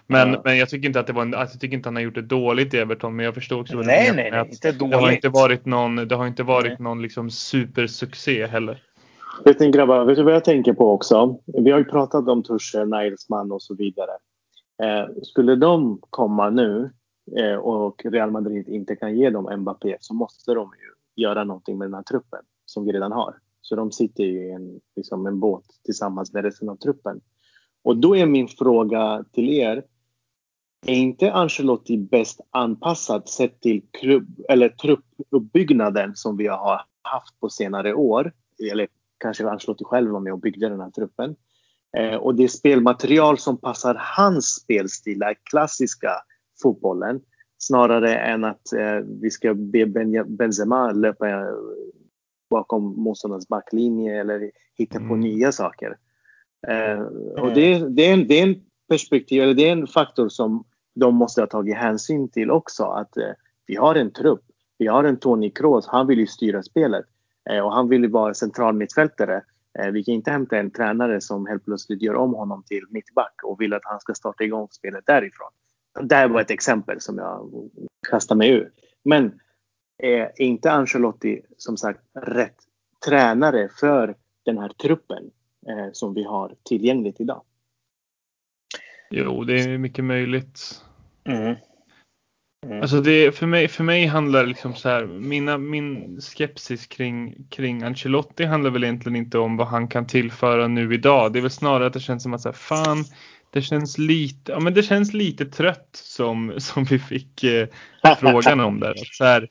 Men, 0.08 0.34
Ja. 0.34 0.42
men 0.44 0.58
jag 0.58 0.70
tycker 0.70 0.88
inte 0.88 1.00
att 1.00 1.08
det 1.08 1.14
var 1.14 1.22
en, 1.22 1.32
jag 1.32 1.60
tycker 1.60 1.78
inte 1.78 1.88
han 1.90 1.96
har 1.96 2.04
gjort 2.04 2.16
det 2.16 2.22
dåligt 2.22 2.74
i 2.74 2.78
Everton, 2.78 3.16
men 3.16 3.26
jag 3.26 3.34
förstår 3.36 3.62
också 3.62 3.76
vad 3.76 3.86
du 3.86 3.88
Nej, 3.88 4.12
menar 4.12 4.22
nej, 4.24 4.32
nej. 4.32 4.40
att 4.40 4.48
Inte 4.52 4.72
Det 4.72 4.86
har 4.96 5.02
dåligt. 5.02 5.16
inte 5.16 5.30
varit 5.30 5.66
någon, 5.66 5.96
det 5.96 6.16
har 6.16 6.28
inte 6.28 6.44
varit 6.44 6.66
Nej. 6.68 6.78
någon 6.80 7.02
liksom 7.02 7.30
supersuccé 7.30 8.48
heller. 8.48 8.82
Vet 9.46 9.60
ni 9.60 9.72
grabbar, 9.72 10.06
vet 10.06 10.18
du 10.18 10.24
vad 10.24 10.34
jag 10.34 10.44
tänker 10.46 10.74
på 10.74 10.92
också? 10.94 11.40
Vi 11.64 11.72
har 11.72 11.80
ju 11.80 11.86
pratat 11.86 12.28
om 12.28 12.44
Tuchel, 12.44 12.88
Nagelsmann 12.90 13.52
och 13.52 13.62
så 13.62 13.76
vidare. 13.76 14.12
Eh, 14.84 15.08
skulle 15.24 15.56
de 15.56 16.00
komma 16.10 16.50
nu 16.50 16.90
Eh, 17.36 17.56
och 17.56 18.06
Real 18.06 18.32
Madrid 18.32 18.70
inte 18.70 18.96
kan 18.96 19.18
ge 19.18 19.30
dem 19.30 19.60
Mbappé 19.60 19.98
så 20.00 20.14
måste 20.14 20.54
de 20.54 20.72
ju 20.80 21.24
göra 21.24 21.44
någonting 21.44 21.78
med 21.78 21.88
den 21.88 21.94
här 21.94 22.04
truppen 22.04 22.40
som 22.66 22.86
vi 22.86 22.92
redan 22.92 23.12
har. 23.12 23.36
Så 23.62 23.76
de 23.76 23.92
sitter 23.92 24.24
ju 24.24 24.48
i 24.48 24.52
en, 24.52 24.80
liksom 24.96 25.28
en 25.28 25.40
båt 25.40 25.66
tillsammans 25.86 26.34
med 26.34 26.44
resten 26.44 26.70
av 26.70 26.76
truppen. 26.76 27.22
Och 27.84 27.98
då 27.98 28.16
är 28.16 28.26
min 28.26 28.48
fråga 28.48 29.26
till 29.32 29.50
er. 29.50 29.84
Är 30.86 30.96
inte 30.96 31.34
Ancelotti 31.34 31.98
bäst 31.98 32.42
anpassad 32.52 33.30
sett 33.30 33.62
till 33.62 33.82
klubb, 33.92 34.42
eller 34.50 34.70
truppuppbyggnaden 34.70 36.16
som 36.16 36.38
vi 36.38 36.48
har 36.48 36.82
haft 37.02 37.40
på 37.40 37.50
senare 37.50 37.94
år? 37.94 38.34
Eller 38.72 38.88
kanske 39.18 39.50
Ancelotti 39.50 39.84
själv 39.84 40.12
var 40.12 40.20
med 40.20 40.34
och 40.34 40.40
byggde 40.40 40.70
den 40.70 40.80
här 40.80 40.92
truppen. 40.92 41.36
Eh, 41.98 42.16
och 42.16 42.36
det 42.36 42.48
spelmaterial 42.48 43.38
som 43.38 43.58
passar 43.58 43.96
hans 44.18 44.46
spelstil, 44.46 45.22
är 45.22 45.36
klassiska 45.44 46.12
fotbollen, 46.62 47.22
snarare 47.58 48.16
än 48.16 48.44
att 48.44 48.74
eh, 48.74 48.96
vi 49.22 49.32
ska 49.32 49.54
be 49.54 49.86
Ben- 49.86 50.26
Benzema 50.38 50.92
löpa 50.92 51.30
eh, 51.30 51.46
bakom 52.50 52.84
motståndarens 52.84 53.48
backlinje 53.48 54.20
eller 54.20 54.52
hitta 54.76 55.00
på 55.00 55.06
Mm. 55.06 55.20
nya 55.20 55.52
saker. 55.52 55.98
Eh, 56.68 57.02
och 57.44 57.54
det, 57.54 57.90
det, 57.90 58.06
är 58.06 58.14
en, 58.14 58.28
det 58.28 58.40
är 58.40 58.44
en 58.48 58.56
perspektiv, 58.90 59.44
eller 59.44 59.54
det 59.54 59.68
är 59.68 59.72
en 59.72 59.88
faktor 59.88 60.30
som 60.30 60.64
de 60.96 61.16
måste 61.16 61.42
ha 61.42 61.48
tagit 61.48 61.76
hänsyn 61.78 62.30
till 62.30 62.52
också. 62.52 62.84
Att 62.84 63.18
eh, 63.18 63.30
vi 63.66 63.76
har 63.76 63.96
en 63.96 64.12
trupp, 64.12 64.42
vi 64.78 64.88
har 64.88 65.04
en 65.04 65.18
Toni 65.20 65.50
Kroos, 65.50 65.88
han 65.88 66.08
vill 66.08 66.20
ju 66.20 66.28
styra 66.28 66.64
spelet. 66.64 67.06
Eh, 67.50 67.60
och 67.66 67.74
han 67.74 67.90
vill 67.90 68.02
ju 68.04 68.10
vara 68.10 68.34
central 68.34 68.76
mittfältare. 68.76 69.42
Eh, 69.80 69.92
vi 69.92 70.04
kan 70.04 70.14
inte 70.14 70.32
hämta 70.32 70.58
en 70.58 70.72
tränare 70.72 71.22
som 71.22 71.46
helt 71.46 71.66
plötsligt 71.66 72.02
gör 72.02 72.16
om 72.16 72.34
honom 72.34 72.64
till 72.64 72.84
mittback 72.90 73.34
och 73.44 73.62
vill 73.62 73.74
att 73.74 73.82
han 73.86 74.00
ska 74.00 74.14
starta 74.14 74.44
igång 74.44 74.68
spelet 74.72 75.04
därifrån. 75.06 75.50
Det 76.02 76.16
här 76.16 76.28
var 76.28 76.42
ett 76.42 76.52
exempel 76.52 77.02
som 77.02 77.18
jag 77.18 77.70
kastar 78.10 78.36
mig 78.36 78.50
ur. 78.50 78.72
Men 79.04 79.40
är 79.98 80.42
inte 80.42 80.72
Ancelotti 80.72 81.42
som 81.58 81.78
sagt 81.78 82.00
rätt 82.14 82.58
tränare 83.06 83.70
för 83.80 84.16
den 84.46 84.58
här 84.58 84.70
truppen 84.70 85.32
eh, 85.68 85.90
som 85.92 86.14
vi 86.14 86.24
har 86.24 86.56
tillgängligt 86.64 87.22
idag? 87.22 87.42
Jo, 89.10 89.44
det 89.44 89.62
är 89.62 89.78
mycket 89.78 90.06
möjligt. 90.06 90.82
Mm. 91.24 91.56
Mm. 92.68 92.82
Alltså 92.82 93.02
det, 93.02 93.32
för, 93.38 93.48
mig, 93.48 93.68
för 93.68 93.84
mig 93.84 94.06
handlar 94.06 94.46
liksom 94.46 94.76
så 94.76 94.90
här, 94.90 95.06
mina, 95.06 95.58
min 95.58 96.22
skepsis 96.22 96.88
kring, 96.88 97.36
kring 97.50 97.84
Ancelotti 97.84 98.46
handlar 98.46 98.72
väl 98.72 98.84
egentligen 98.84 99.16
inte 99.16 99.38
om 99.38 99.58
vad 99.58 99.68
han 99.68 99.88
kan 99.88 100.08
tillföra 100.08 100.68
nu 100.68 100.94
idag. 100.94 101.34
Det 101.34 101.40
är 101.40 101.42
väl 101.42 101.52
snarare 101.52 101.88
att 101.88 101.94
det 101.94 102.00
känns 102.00 102.24
som 102.24 102.34
att 102.34 102.42
så 102.42 102.50
här, 102.50 102.54
fan, 102.54 103.06
det 103.54 103.62
känns 103.62 103.98
lite, 103.98 104.52
ja 104.52 104.60
men 104.60 104.74
det 104.74 104.84
känns 104.84 105.14
lite 105.14 105.46
trött 105.46 105.90
som, 105.92 106.54
som 106.58 106.84
vi 106.84 107.00
fick 107.00 107.44
eh, 107.44 107.68
frågan 108.20 108.60
om 108.60 108.80
där. 108.80 108.94
Så 109.12 109.24
här, 109.24 109.48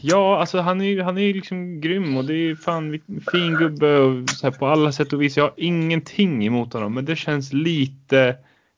ja, 0.00 0.40
alltså 0.40 0.60
han 0.60 0.80
är 0.80 0.84
ju 0.84 1.02
han 1.02 1.18
är 1.18 1.34
liksom 1.34 1.80
grym 1.80 2.16
och 2.16 2.24
det 2.24 2.34
är 2.34 2.54
fan 2.54 3.00
fin 3.32 3.54
gubbe 3.54 3.98
och 3.98 4.30
så 4.30 4.46
här, 4.46 4.58
på 4.58 4.66
alla 4.66 4.92
sätt 4.92 5.12
och 5.12 5.22
vis. 5.22 5.36
Jag 5.36 5.44
har 5.44 5.54
ingenting 5.56 6.46
emot 6.46 6.72
honom, 6.72 6.94
men 6.94 7.04
det 7.04 7.16
känns 7.16 7.52
lite 7.52 8.36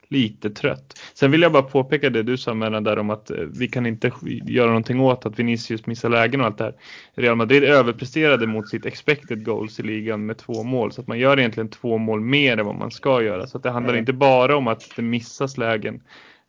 lite 0.08 0.50
trött. 0.50 0.98
Sen 1.14 1.30
vill 1.30 1.42
jag 1.42 1.52
bara 1.52 1.62
påpeka 1.62 2.10
det 2.10 2.22
du 2.22 2.36
sa 2.36 2.54
med 2.54 2.72
den 2.72 2.84
där 2.84 2.98
om 2.98 3.10
att 3.10 3.30
eh, 3.30 3.36
vi 3.36 3.68
kan 3.68 3.86
inte 3.86 4.10
göra 4.46 4.66
någonting 4.66 5.00
åt 5.00 5.26
att 5.26 5.38
Vinicius 5.38 5.86
missar 5.86 6.08
lägen 6.08 6.40
och 6.40 6.46
allt 6.46 6.58
det 6.58 6.64
här. 6.64 6.74
Real 7.14 7.36
Madrid 7.36 7.64
överpresterade 7.64 8.46
mot 8.46 8.68
sitt 8.68 8.86
expected 8.86 9.44
goals 9.44 9.80
i 9.80 9.82
ligan 9.82 10.26
med 10.26 10.38
två 10.38 10.62
mål 10.62 10.92
så 10.92 11.00
att 11.00 11.06
man 11.06 11.18
gör 11.18 11.38
egentligen 11.38 11.68
två 11.68 11.98
mål 11.98 12.20
mer 12.20 12.58
än 12.58 12.66
vad 12.66 12.76
man 12.76 12.90
ska 12.90 13.22
göra. 13.22 13.46
Så 13.46 13.56
att 13.56 13.62
det 13.62 13.70
handlar 13.70 13.92
mm. 13.92 14.00
inte 14.00 14.12
bara 14.12 14.56
om 14.56 14.68
att 14.68 14.96
det 14.96 15.02
missas 15.02 15.58
lägen. 15.58 16.02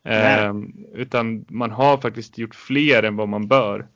Eh, 0.06 0.54
utan 0.94 1.46
man 1.50 1.72
har 1.72 1.98
faktiskt 1.98 2.38
gjort 2.38 2.56
fler 2.56 3.04
än 3.04 3.16
vad 3.16 3.30
man 3.30 3.48
bör. 3.48 3.88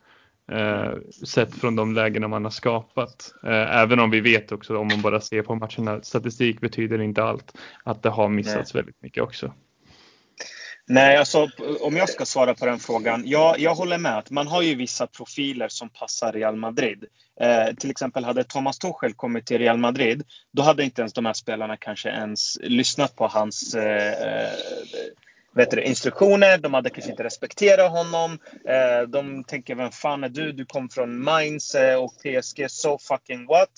Eh, 0.52 0.94
sett 1.26 1.56
från 1.56 1.76
de 1.76 1.94
lägena 1.94 2.28
man 2.28 2.44
har 2.44 2.52
skapat. 2.52 3.34
Eh, 3.44 3.78
även 3.78 4.00
om 4.00 4.10
vi 4.10 4.22
vet 4.22 4.52
också 4.52 4.78
om 4.78 4.88
man 4.88 5.02
bara 5.02 5.22
ser 5.22 5.42
på 5.42 5.56
matcherna. 5.56 6.02
Statistik 6.02 6.62
betyder 6.62 7.02
inte 7.02 7.24
allt. 7.24 7.58
Att 7.84 8.04
det 8.04 8.10
har 8.10 8.30
missats 8.30 8.74
Nej. 8.74 8.84
väldigt 8.84 9.02
mycket 9.02 9.24
också. 9.24 9.54
Nej, 10.88 11.18
alltså 11.18 11.50
om 11.82 11.98
jag 11.98 12.10
ska 12.10 12.26
svara 12.26 12.54
på 12.54 12.66
den 12.66 12.80
frågan. 12.80 13.24
Ja, 13.26 13.56
jag 13.58 13.76
håller 13.76 13.98
med. 13.98 14.18
att 14.18 14.30
Man 14.30 14.48
har 14.48 14.62
ju 14.62 14.76
vissa 14.76 15.08
profiler 15.08 15.68
som 15.68 15.90
passar 15.90 16.34
Real 16.34 16.56
Madrid. 16.56 17.06
Eh, 17.42 17.76
till 17.76 17.92
exempel 17.92 18.24
hade 18.24 18.44
Thomas 18.44 18.80
Tuchel 18.80 19.14
kommit 19.14 19.46
till 19.46 19.58
Real 19.58 19.78
Madrid, 19.78 20.24
då 20.52 20.62
hade 20.62 20.84
inte 20.84 21.02
ens 21.02 21.14
de 21.14 21.26
här 21.26 21.34
spelarna 21.34 21.78
kanske 21.78 22.10
ens 22.10 22.58
lyssnat 22.62 23.16
på 23.16 23.28
hans 23.28 23.76
eh, 23.76 24.50
vet 25.56 25.72
du, 25.72 25.84
instruktioner. 25.84 26.58
De 26.58 26.74
hade 26.74 26.90
kanske 26.90 27.12
inte 27.12 27.24
respekterat 27.24 27.92
honom. 27.92 28.40
Eh, 28.68 29.02
de 29.08 29.44
tänker, 29.44 29.76
vem 29.76 29.92
fan 29.92 30.24
är 30.24 30.30
du? 30.30 30.52
Du 30.52 30.66
kom 30.66 30.90
från 30.90 31.24
Mainz 31.24 31.76
eh, 31.76 32.04
och 32.04 32.14
PSG, 32.18 32.72
so 32.72 32.98
fucking 32.98 33.46
what? 33.46 33.70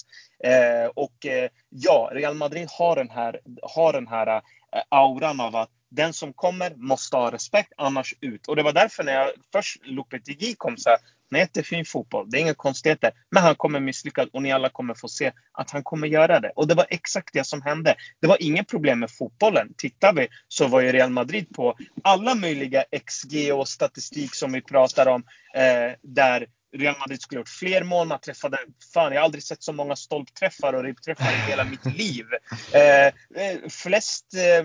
Eh, 0.44 0.90
och 0.96 1.26
eh, 1.26 1.50
ja, 1.70 2.10
Real 2.14 2.36
Madrid 2.36 2.68
har 2.72 2.96
den 2.96 3.10
här, 3.10 3.40
har 3.62 3.94
den 3.94 4.08
här 4.08 4.28
eh, 4.28 4.42
auran 4.90 5.40
av 5.40 5.56
att 5.56 5.70
den 5.96 6.14
som 6.14 6.34
kommer 6.34 6.76
måste 6.76 7.18
ha 7.18 7.32
respekt, 7.32 7.74
annars 7.78 8.14
ut. 8.22 8.48
Och 8.48 8.56
det 8.56 8.64
var 8.64 8.74
därför 8.74 9.04
när 9.04 9.14
jag 9.14 9.30
först 9.52 9.78
Lopetegui 9.84 10.56
kom 10.58 10.78
så 10.78 10.90
här, 10.90 11.00
han 11.30 11.38
är 11.38 11.44
jättefin 11.44 11.86
fotboll, 11.86 12.30
det 12.30 12.38
är 12.38 12.42
inga 12.42 12.54
konstigheter. 12.54 13.12
Men 13.32 13.44
han 13.44 13.56
kommer 13.56 13.80
misslyckas 13.80 14.30
och 14.34 14.42
ni 14.42 14.52
alla 14.52 14.70
kommer 14.70 14.94
få 14.94 15.08
se 15.08 15.32
att 15.52 15.72
han 15.72 15.84
kommer 15.84 16.08
göra 16.08 16.40
det. 16.40 16.52
Och 16.56 16.68
det 16.68 16.76
var 16.76 16.86
exakt 16.90 17.34
det 17.34 17.44
som 17.44 17.62
hände. 17.62 17.96
Det 18.20 18.28
var 18.28 18.38
inget 18.44 18.68
problem 18.68 19.00
med 19.00 19.12
fotbollen. 19.12 19.74
Tittar 19.78 20.14
vi 20.14 20.28
så 20.48 20.68
var 20.68 20.82
ju 20.82 20.92
Real 20.92 21.10
Madrid 21.10 21.56
på 21.56 21.76
alla 22.04 22.36
möjliga 22.36 22.84
XG 23.06 23.54
och 23.54 23.68
statistik 23.68 24.36
som 24.36 24.52
vi 24.52 24.62
pratar 24.62 25.08
om. 25.08 25.24
Eh, 25.56 25.94
där 26.02 26.48
Real 26.74 26.96
Madrid 27.00 27.22
skulle 27.22 27.40
gjort 27.40 27.50
fler 27.50 27.84
mål. 27.84 28.08
Man 28.08 28.20
träffade, 28.20 28.58
fan 28.94 29.12
jag 29.14 29.20
har 29.20 29.26
aldrig 29.26 29.44
sett 29.44 29.64
så 29.64 29.74
många 29.74 29.96
stolpträffar 29.96 30.74
och 30.74 30.84
ribbträffar 30.84 31.32
i 31.32 31.50
hela 31.50 31.64
mitt 31.64 31.86
liv. 31.98 32.26
Eh, 32.74 33.06
eh 33.06 33.60
flest 33.70 34.34
eh, 34.34 34.58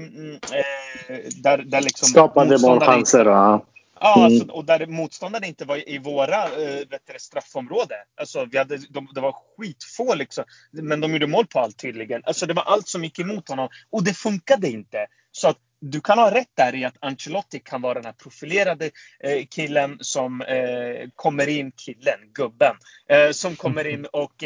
eh, 0.58 1.18
där, 1.42 1.58
där 1.58 1.80
liksom 1.80 2.08
Skapade 2.08 2.58
målchanser. 2.58 3.24
Ja. 3.24 3.64
Ja, 4.00 4.16
mm. 4.16 4.24
alltså, 4.24 4.52
och 4.52 4.64
där 4.64 4.86
motståndarna 4.86 5.46
inte 5.46 5.64
var 5.64 5.88
i 5.88 5.98
våra 5.98 6.44
äh, 6.44 6.82
straffområde. 7.18 7.94
Alltså, 8.20 8.44
vi 8.44 8.58
hade, 8.58 8.76
de, 8.76 9.08
det 9.14 9.20
var 9.20 9.36
skitfå 9.56 10.14
liksom. 10.14 10.44
Men 10.70 11.00
de 11.00 11.12
gjorde 11.12 11.26
mål 11.26 11.46
på 11.46 11.60
allt 11.60 11.76
tydligen. 11.76 12.22
Alltså, 12.24 12.46
det 12.46 12.54
var 12.54 12.62
allt 12.62 12.88
som 12.88 13.04
gick 13.04 13.18
emot 13.18 13.48
honom. 13.48 13.68
Och 13.90 14.04
det 14.04 14.14
funkade 14.14 14.68
inte. 14.68 15.06
Så 15.32 15.48
att 15.48 15.58
du 15.80 16.00
kan 16.00 16.18
ha 16.18 16.34
rätt 16.34 16.56
där 16.56 16.74
i 16.74 16.84
att 16.84 16.96
Ancelotti 17.00 17.58
kan 17.58 17.82
vara 17.82 17.94
den 17.94 18.04
här 18.04 18.12
profilerade 18.12 18.90
eh, 19.20 19.46
killen 19.50 19.96
som 20.00 20.42
eh, 20.42 21.08
kommer 21.14 21.48
in, 21.48 21.72
killen, 21.72 22.18
gubben, 22.34 22.76
eh, 23.08 23.30
som 23.30 23.56
kommer 23.56 23.86
in 23.86 24.06
och 24.12 24.44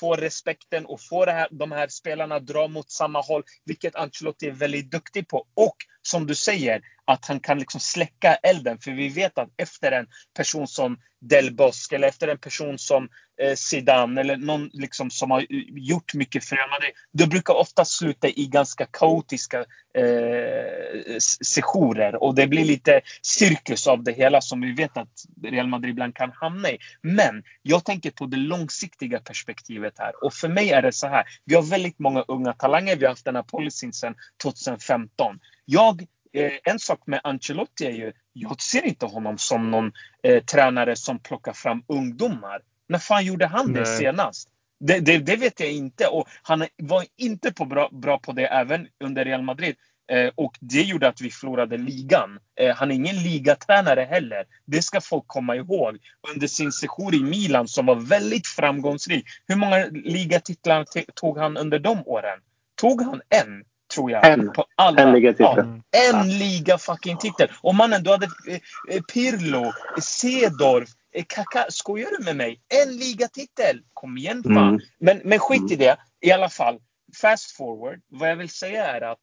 får 0.00 0.16
respekten 0.16 0.86
och 0.86 1.00
får 1.00 1.56
de 1.58 1.72
här 1.72 1.88
spelarna 1.88 2.38
dra 2.38 2.68
mot 2.68 2.90
samma 2.90 3.20
håll, 3.20 3.42
vilket 3.64 3.96
Ancelotti 3.96 4.46
är 4.46 4.52
väldigt 4.52 4.90
duktig 4.90 5.28
på. 5.28 5.46
Och 5.54 5.76
som 6.02 6.26
du 6.26 6.34
säger, 6.34 6.82
att 7.04 7.26
han 7.26 7.40
kan 7.40 7.58
liksom 7.58 7.80
släcka 7.80 8.34
elden. 8.34 8.78
För 8.78 8.90
vi 8.90 9.08
vet 9.08 9.38
att 9.38 9.48
efter 9.56 9.92
en 9.92 10.06
person 10.36 10.68
som 10.68 10.96
Del 11.20 11.54
Bosque 11.54 11.96
eller 11.96 12.08
efter 12.08 12.28
en 12.28 12.38
person 12.38 12.78
som 12.78 13.08
eh, 13.42 13.54
Zidane 13.54 14.20
eller 14.20 14.36
någon 14.36 14.70
liksom 14.72 15.10
som 15.10 15.30
har 15.30 15.40
eh, 15.40 15.46
gjort 15.68 16.14
mycket 16.14 16.44
för 16.44 16.56
Real 16.56 16.70
Madrid. 16.70 16.90
Det 17.12 17.26
brukar 17.26 17.54
ofta 17.54 17.84
sluta 17.84 18.28
i 18.28 18.46
ganska 18.46 18.86
kaotiska 18.86 19.58
eh, 19.98 21.18
sessioner 21.44 22.22
och 22.22 22.34
det 22.34 22.46
blir 22.46 22.64
lite 22.64 23.00
cirkus 23.22 23.86
av 23.86 24.02
det 24.02 24.12
hela 24.12 24.40
som 24.40 24.60
vi 24.60 24.72
vet 24.72 24.96
att 24.96 25.24
Real 25.42 25.66
Madrid 25.66 25.90
ibland 25.90 26.14
kan 26.14 26.32
hamna 26.34 26.70
i. 26.70 26.78
Men 27.02 27.42
jag 27.62 27.84
tänker 27.84 28.10
på 28.10 28.26
det 28.26 28.36
långsiktiga 28.36 29.20
perspektivet 29.20 29.94
här 29.98 30.24
och 30.24 30.34
för 30.34 30.48
mig 30.48 30.70
är 30.70 30.82
det 30.82 30.92
så 30.92 31.06
här. 31.06 31.24
Vi 31.44 31.54
har 31.54 31.62
väldigt 31.62 31.98
många 31.98 32.24
unga 32.28 32.52
talanger. 32.52 32.96
Vi 32.96 33.04
har 33.04 33.10
haft 33.10 33.24
den 33.24 33.36
här 33.36 33.42
policyn 33.42 33.92
sedan 33.92 34.14
2015. 34.42 35.38
Jag 35.72 36.06
Eh, 36.34 36.52
en 36.64 36.78
sak 36.78 37.06
med 37.06 37.20
Ancelotti 37.24 37.86
är 37.86 37.90
ju, 37.90 38.12
jag 38.32 38.62
ser 38.62 38.86
inte 38.86 39.06
honom 39.06 39.38
som 39.38 39.70
någon 39.70 39.92
eh, 40.22 40.44
tränare 40.44 40.96
som 40.96 41.18
plockar 41.18 41.52
fram 41.52 41.82
ungdomar. 41.86 42.60
När 42.88 42.98
fan 42.98 43.24
gjorde 43.24 43.46
han 43.46 43.72
det 43.72 43.80
Nej. 43.80 43.98
senast? 43.98 44.48
Det, 44.80 44.98
det, 44.98 45.18
det, 45.18 45.36
vet 45.36 45.60
jag 45.60 45.72
inte 45.72 46.06
och 46.06 46.28
han 46.42 46.66
var 46.76 47.04
inte 47.16 47.52
på 47.52 47.64
bra, 47.64 47.88
bra 47.92 48.18
på 48.18 48.32
det 48.32 48.46
även 48.46 48.88
under 49.04 49.24
Real 49.24 49.42
Madrid. 49.42 49.76
Eh, 50.12 50.30
och 50.34 50.58
det 50.60 50.82
gjorde 50.82 51.08
att 51.08 51.20
vi 51.20 51.30
förlorade 51.30 51.76
ligan. 51.76 52.38
Eh, 52.60 52.76
han 52.76 52.90
är 52.90 52.94
ingen 52.94 53.16
ligatränare 53.16 54.00
heller. 54.00 54.44
Det 54.64 54.82
ska 54.82 55.00
folk 55.00 55.24
komma 55.26 55.56
ihåg. 55.56 55.98
Under 56.34 56.46
sin 56.46 56.72
session 56.72 57.14
i 57.14 57.22
Milan 57.22 57.68
som 57.68 57.86
var 57.86 57.96
väldigt 57.96 58.46
framgångsrik. 58.46 59.24
Hur 59.46 59.56
många 59.56 59.86
ligatitlar 59.92 60.84
tog 61.14 61.38
han 61.38 61.56
under 61.56 61.78
de 61.78 62.06
åren? 62.06 62.38
Tog 62.74 63.02
han 63.02 63.22
en? 63.28 63.64
Tror 63.94 64.10
jag. 64.10 64.26
En, 64.26 64.52
på 64.52 64.66
alla. 64.74 65.02
en 65.02 65.12
ligatitel. 65.12 65.82
Ja, 65.90 66.10
en 66.10 66.38
liga 66.38 66.78
fucking 66.78 67.16
titel. 67.16 67.48
Och 67.60 67.74
mannen, 67.74 68.02
du 68.02 68.10
hade 68.10 68.26
eh, 68.48 68.60
eh 68.88 69.02
Pirlo, 69.02 69.72
Cedorf, 70.02 70.88
eh, 71.14 71.24
Kaka. 71.28 71.66
Skojar 71.68 72.10
du 72.18 72.24
med 72.24 72.36
mig? 72.36 72.60
En 72.82 72.96
ligatitel! 72.96 73.82
Kom 73.94 74.18
igen 74.18 74.42
fan. 74.42 74.68
Mm. 74.68 74.80
Men, 74.98 75.20
men 75.24 75.38
skit 75.38 75.72
i 75.72 75.76
det. 75.76 75.96
I 76.20 76.32
alla 76.32 76.48
fall. 76.48 76.78
Fast 77.20 77.56
forward. 77.56 78.00
Vad 78.08 78.30
jag 78.30 78.36
vill 78.36 78.50
säga 78.50 78.86
är 78.86 79.00
att 79.00 79.18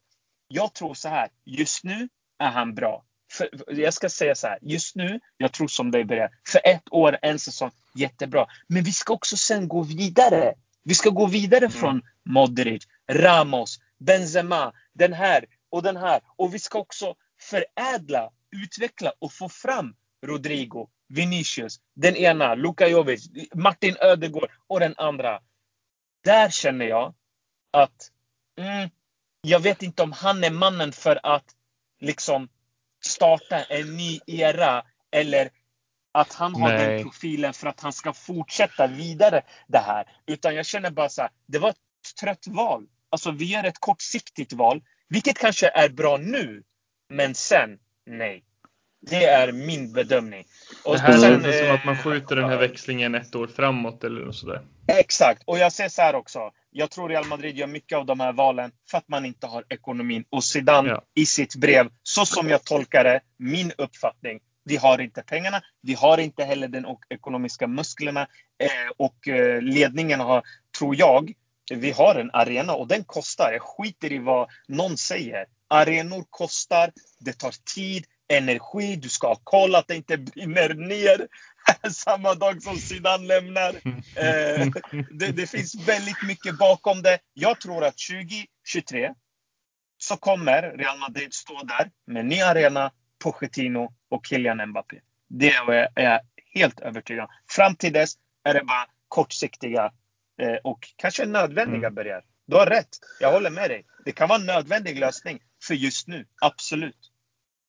jag 0.48 0.74
tror 0.74 0.94
så 0.94 1.08
här. 1.08 1.28
Just 1.44 1.84
nu 1.84 2.08
är 2.38 2.50
han 2.50 2.74
bra. 2.74 3.04
För, 3.32 3.48
jag 3.68 3.94
ska 3.94 4.08
säga 4.08 4.34
så 4.34 4.46
här. 4.46 4.58
Just 4.62 4.96
nu, 4.96 5.20
jag 5.36 5.52
tror 5.52 5.68
som 5.68 5.90
dig 5.90 6.04
börjar. 6.04 6.30
För 6.48 6.60
ett 6.64 6.84
år, 6.90 7.18
en 7.22 7.38
säsong. 7.38 7.70
Jättebra. 7.94 8.46
Men 8.68 8.82
vi 8.82 8.92
ska 8.92 9.12
också 9.12 9.36
sen 9.36 9.68
gå 9.68 9.82
vidare. 9.82 10.54
Vi 10.84 10.94
ska 10.94 11.10
gå 11.10 11.26
vidare 11.26 11.64
mm. 11.64 11.70
från 11.70 12.02
Modric, 12.24 12.86
Ramos, 13.12 13.78
Benzema, 14.00 14.72
den 14.92 15.12
här 15.12 15.44
och 15.70 15.82
den 15.82 15.96
här. 15.96 16.20
Och 16.36 16.54
vi 16.54 16.58
ska 16.58 16.78
också 16.78 17.14
förädla, 17.40 18.30
utveckla 18.64 19.12
och 19.18 19.32
få 19.32 19.48
fram 19.48 19.94
Rodrigo, 20.26 20.88
Vinicius, 21.08 21.80
den 21.94 22.16
ena, 22.16 22.54
Luka 22.54 22.88
Jovic, 22.88 23.30
Martin 23.54 23.96
Ödegård 24.00 24.50
och 24.66 24.80
den 24.80 24.94
andra. 24.96 25.40
Där 26.24 26.50
känner 26.50 26.86
jag 26.86 27.14
att 27.70 28.10
mm, 28.58 28.90
jag 29.42 29.60
vet 29.60 29.82
inte 29.82 30.02
om 30.02 30.12
han 30.12 30.44
är 30.44 30.50
mannen 30.50 30.92
för 30.92 31.20
att 31.22 31.44
liksom 32.00 32.48
starta 33.04 33.64
en 33.64 33.96
ny 33.96 34.20
era 34.26 34.84
eller 35.10 35.50
att 36.12 36.32
han 36.32 36.54
har 36.54 36.68
Nej. 36.68 36.86
den 36.86 37.02
profilen 37.02 37.52
för 37.52 37.66
att 37.66 37.80
han 37.80 37.92
ska 37.92 38.12
fortsätta 38.12 38.86
vidare 38.86 39.42
det 39.66 39.78
här. 39.78 40.16
Utan 40.26 40.54
jag 40.54 40.66
känner 40.66 40.90
bara 40.90 41.08
så 41.08 41.22
här, 41.22 41.30
det 41.46 41.58
var 41.58 41.70
ett 41.70 41.76
trött 42.20 42.46
val. 42.46 42.86
Alltså 43.10 43.30
vi 43.30 43.44
gör 43.44 43.64
ett 43.64 43.80
kortsiktigt 43.80 44.52
val, 44.52 44.82
vilket 45.08 45.38
kanske 45.38 45.68
är 45.68 45.88
bra 45.88 46.16
nu, 46.16 46.62
men 47.08 47.34
sen, 47.34 47.78
nej. 48.06 48.44
Det 49.02 49.24
är 49.24 49.52
min 49.52 49.92
bedömning. 49.92 50.44
Och 50.84 50.94
det 50.94 51.00
här 51.00 51.18
sen, 51.18 51.32
låter 51.32 51.52
som 51.52 51.74
att 51.74 51.84
man 51.84 51.94
eh, 51.94 52.02
skjuter 52.02 52.36
den 52.36 52.50
här 52.50 52.56
växlingen 52.56 53.14
ett 53.14 53.34
år 53.34 53.46
framåt 53.46 54.04
eller 54.04 54.20
något 54.20 54.36
sådär. 54.36 54.62
Exakt, 54.86 55.42
och 55.46 55.58
jag 55.58 55.72
säger 55.72 55.90
så 55.90 56.02
här 56.02 56.14
också. 56.14 56.50
Jag 56.70 56.90
tror 56.90 57.08
Real 57.08 57.26
Madrid 57.26 57.56
gör 57.56 57.66
mycket 57.66 57.98
av 57.98 58.06
de 58.06 58.20
här 58.20 58.32
valen 58.32 58.72
för 58.90 58.98
att 58.98 59.08
man 59.08 59.24
inte 59.24 59.46
har 59.46 59.64
ekonomin. 59.68 60.24
Och 60.30 60.44
Zidane 60.44 60.88
ja. 60.88 61.02
i 61.14 61.26
sitt 61.26 61.56
brev, 61.56 61.88
så 62.02 62.26
som 62.26 62.48
jag 62.48 62.64
tolkar 62.64 63.04
det, 63.04 63.20
min 63.38 63.72
uppfattning. 63.78 64.40
Vi 64.64 64.76
har 64.76 65.00
inte 65.00 65.22
pengarna, 65.22 65.62
vi 65.82 65.94
har 65.94 66.18
inte 66.18 66.44
heller 66.44 66.68
den 66.68 66.86
ekonomiska 67.08 67.66
musklerna 67.66 68.20
eh, 68.58 68.92
och 68.96 69.28
eh, 69.28 69.62
ledningen 69.62 70.20
har, 70.20 70.42
tror 70.78 70.96
jag, 70.96 71.32
vi 71.74 71.90
har 71.90 72.14
en 72.14 72.30
arena 72.32 72.74
och 72.74 72.88
den 72.88 73.04
kostar. 73.04 73.52
Jag 73.52 73.62
skiter 73.62 74.12
i 74.12 74.18
vad 74.18 74.48
någon 74.68 74.96
säger. 74.96 75.46
arenor 75.68 76.24
kostar, 76.30 76.92
det 77.20 77.32
tar 77.32 77.54
tid, 77.74 78.04
energi, 78.28 78.96
du 78.96 79.08
ska 79.08 79.28
ha 79.28 79.40
koll 79.44 79.74
att 79.74 79.88
det 79.88 79.96
inte 79.96 80.18
brinner 80.18 80.74
ner 80.74 81.28
samma 81.90 82.34
dag 82.34 82.62
som 82.62 82.76
Zidane 82.76 83.26
lämnar. 83.26 83.74
Eh, 84.16 84.66
det, 85.10 85.26
det, 85.26 85.46
finns 85.46 85.88
väldigt 85.88 86.22
mycket 86.22 86.58
bakom 86.58 87.02
det. 87.02 87.18
Jag 87.34 87.60
tror 87.60 87.84
att 87.84 87.94
2023 87.98 89.14
så 89.98 90.16
kommer 90.16 90.62
Real 90.62 90.98
Madrid 90.98 91.34
stå 91.34 91.62
där 91.62 91.90
med 92.06 92.26
ny 92.26 92.40
arena, 92.40 92.92
Pochettino 93.24 93.92
och 94.08 94.26
Kylian 94.26 94.68
Mbappé. 94.68 94.96
Det 95.28 95.50
är 95.50 95.90
jag 95.94 96.20
helt 96.54 96.80
övertygad 96.80 97.24
om. 97.24 97.30
Fram 97.50 97.76
till 97.76 97.92
dess 97.92 98.14
är 98.44 98.54
det 98.54 98.64
bara 98.64 98.86
kortsiktiga 99.08 99.92
och 100.64 100.78
kanske 100.96 101.26
nödvändiga 101.26 101.86
mm. 101.86 101.94
börjar. 101.94 102.22
Du 102.46 102.56
har 102.56 102.66
rätt. 102.66 102.88
Jag 103.20 103.32
håller 103.32 103.50
med 103.50 103.70
dig. 103.70 103.84
Det 104.04 104.12
kan 104.12 104.28
vara 104.28 104.40
en 104.40 104.46
nödvändig 104.46 104.98
lösning 104.98 105.38
för 105.64 105.74
just 105.74 106.08
nu. 106.08 106.24
Absolut. 106.40 106.96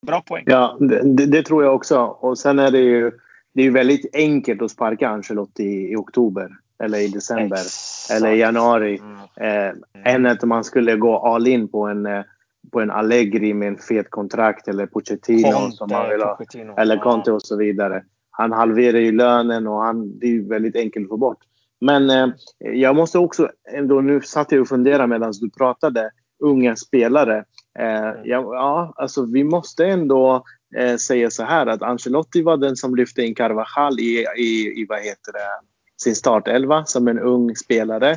Bra 0.06 0.22
poäng. 0.22 0.44
Ja, 0.48 0.78
det, 0.80 1.26
det 1.26 1.44
tror 1.44 1.64
jag 1.64 1.76
också. 1.76 2.00
Och 2.00 2.38
sen 2.38 2.60
är 2.60 2.72
det 2.72 2.80
ju 2.80 3.12
det 3.54 3.64
är 3.64 3.72
väldigt 3.72 4.16
enkelt 4.16 4.62
att 4.62 4.72
sparka 4.72 5.10
Ancelotti 5.10 5.64
i, 5.64 5.92
i 5.92 5.96
oktober 5.96 6.50
eller 6.84 6.98
i 6.98 7.08
december 7.08 7.56
Exakt. 7.58 8.18
eller 8.18 8.34
i 8.34 8.40
januari. 8.40 8.98
Mm. 8.98 9.18
Eh, 9.36 9.70
mm. 9.70 10.06
än 10.06 10.26
att 10.26 10.44
man 10.44 10.64
skulle 10.64 10.96
gå 10.96 11.18
all 11.18 11.48
in 11.48 11.68
på 11.68 11.88
en, 11.88 12.06
eh, 12.06 12.24
på 12.72 12.82
en 12.82 12.92
Allegri 12.92 13.54
med 13.54 13.68
en 13.68 13.78
fet 13.78 14.10
kontrakt 14.10 14.68
eller 14.68 14.86
Pochettino 14.86 15.52
Conte, 15.52 15.78
som 15.78 15.90
man 15.92 16.10
vill 16.10 16.22
ha. 16.22 16.38
Eller 16.78 16.98
Conte 16.98 17.32
och 17.32 17.42
så 17.42 17.58
vidare. 17.58 18.04
Han 18.32 18.52
halverar 18.52 19.00
ju 19.00 19.12
lönen 19.12 19.68
och 19.68 19.82
han, 19.82 20.20
det 20.20 20.28
är 20.28 20.50
väldigt 20.50 20.76
enkelt 20.76 21.06
att 21.06 21.10
få 21.10 21.18
bort. 21.18 21.40
Men 21.82 22.10
eh, 22.10 22.28
jag 22.60 22.96
måste 22.96 23.20
också 23.20 23.50
ändå, 23.74 24.02
nu 24.02 24.22
satt 24.22 24.52
jag 24.52 24.62
och 24.62 24.68
funderade 24.68 25.08
medan 25.08 25.34
du 25.42 25.50
pratade, 25.50 26.12
unga 26.44 26.76
spelare. 26.76 27.38
Eh, 27.80 28.12
ja, 28.24 28.56
ja, 28.56 28.94
alltså 28.96 29.26
vi 29.26 29.44
måste 29.44 29.86
ändå 29.86 30.44
eh, 30.78 30.96
säga 30.96 31.30
så 31.30 31.44
här 31.44 31.68
att 31.68 31.82
Ancelotti 31.82 32.42
var 32.42 32.58
den 32.58 32.76
som 32.76 32.96
lyfte 32.96 33.22
in 33.22 33.36
Carvajal 33.36 34.00
i, 34.00 34.26
i, 34.38 34.82
i 34.82 34.86
vad 34.90 35.00
heter 35.00 35.32
det, 35.34 35.68
sin 36.04 36.16
startelva 36.16 36.86
som 36.86 37.08
en 37.08 37.20
ung 37.20 37.56
spelare. 37.56 38.12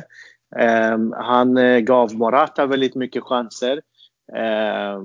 Eh, 0.59 0.97
han 1.13 1.57
eh, 1.57 1.79
gav 1.79 2.15
Morata 2.15 2.65
väldigt 2.65 2.95
mycket 2.95 3.23
chanser. 3.23 3.81
Eh, 4.33 5.01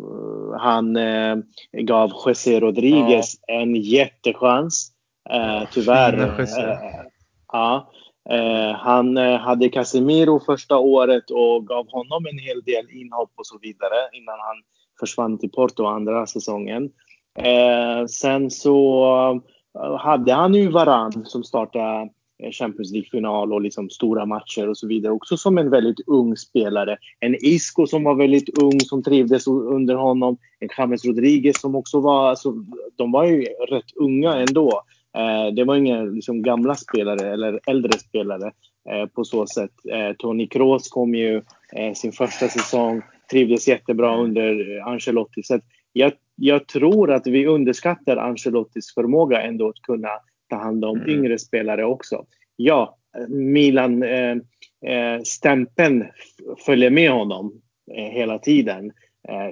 han 0.58 0.96
eh, 0.96 1.36
gav 1.72 2.10
José 2.26 2.60
Rodriguez 2.60 3.34
ja. 3.46 3.54
en 3.54 3.76
jättechans. 3.76 4.92
tyvärr. 5.72 6.46
ja. 7.52 7.90
Eh, 8.30 8.76
han 8.76 9.16
eh, 9.16 9.38
hade 9.38 9.68
Casemiro 9.68 10.40
första 10.40 10.78
året 10.78 11.30
och 11.30 11.66
gav 11.66 11.90
honom 11.90 12.26
en 12.26 12.38
hel 12.38 12.62
del 12.62 12.90
inhopp 12.90 13.30
och 13.36 13.46
så 13.46 13.58
vidare 13.58 13.96
innan 14.12 14.38
han 14.38 14.56
försvann 15.00 15.38
till 15.38 15.50
Porto 15.50 15.84
andra 15.84 16.26
säsongen. 16.26 16.90
Eh, 17.38 18.06
sen 18.06 18.50
så 18.50 19.04
eh, 19.78 19.96
hade 19.96 20.32
han 20.32 20.54
ju 20.54 20.68
Varan 20.68 21.24
som 21.24 21.44
startade 21.44 22.08
eh, 22.42 22.50
Champions 22.50 22.92
League-final 22.92 23.52
och 23.52 23.60
liksom 23.60 23.90
stora 23.90 24.26
matcher 24.26 24.68
och 24.68 24.78
så 24.78 24.86
vidare. 24.86 25.12
Också 25.12 25.36
som 25.36 25.58
en 25.58 25.70
väldigt 25.70 26.08
ung 26.08 26.36
spelare. 26.36 26.96
En 27.20 27.34
Isco 27.34 27.86
som 27.86 28.04
var 28.04 28.14
väldigt 28.14 28.58
ung, 28.62 28.80
som 28.80 29.02
trivdes 29.02 29.46
under 29.46 29.94
honom. 29.94 30.38
En 30.58 30.68
James 30.78 31.04
Rodriguez 31.04 31.60
som 31.60 31.74
också 31.74 32.00
var... 32.00 32.28
Alltså, 32.28 32.54
de 32.96 33.12
var 33.12 33.24
ju 33.24 33.42
rätt 33.44 33.96
unga 33.96 34.34
ändå. 34.34 34.82
Eh, 35.16 35.54
det 35.54 35.64
var 35.64 35.76
inga 35.76 36.02
liksom, 36.02 36.42
gamla 36.42 36.74
spelare 36.74 37.32
eller 37.32 37.60
äldre 37.66 37.92
spelare 37.92 38.52
eh, 38.90 39.06
på 39.06 39.24
så 39.24 39.46
sätt. 39.46 39.72
Eh, 39.92 40.12
Tony 40.18 40.46
Kroos 40.46 40.88
kom 40.88 41.14
ju 41.14 41.42
sin 41.94 42.12
första 42.12 42.48
säsong, 42.48 43.02
trivdes 43.30 43.68
jättebra 43.68 44.16
under 44.16 44.80
Ancelotti. 44.80 45.42
Så 45.42 45.60
jag, 45.92 46.12
jag, 46.36 46.68
tror 46.68 47.12
att 47.12 47.26
vi 47.26 47.46
underskattar 47.46 48.16
Ancelottis 48.16 48.94
förmåga 48.94 49.42
ändå 49.42 49.68
att 49.68 49.82
kunna 49.82 50.08
ta 50.48 50.56
hand 50.56 50.84
om 50.84 50.96
mm. 50.96 51.10
yngre 51.10 51.38
spelare 51.38 51.84
också. 51.84 52.24
Ja, 52.56 52.98
Milan-stämpeln 53.28 56.06
följer 56.66 56.90
med 56.90 57.10
honom 57.10 57.52
hela 57.92 58.38
tiden 58.38 58.92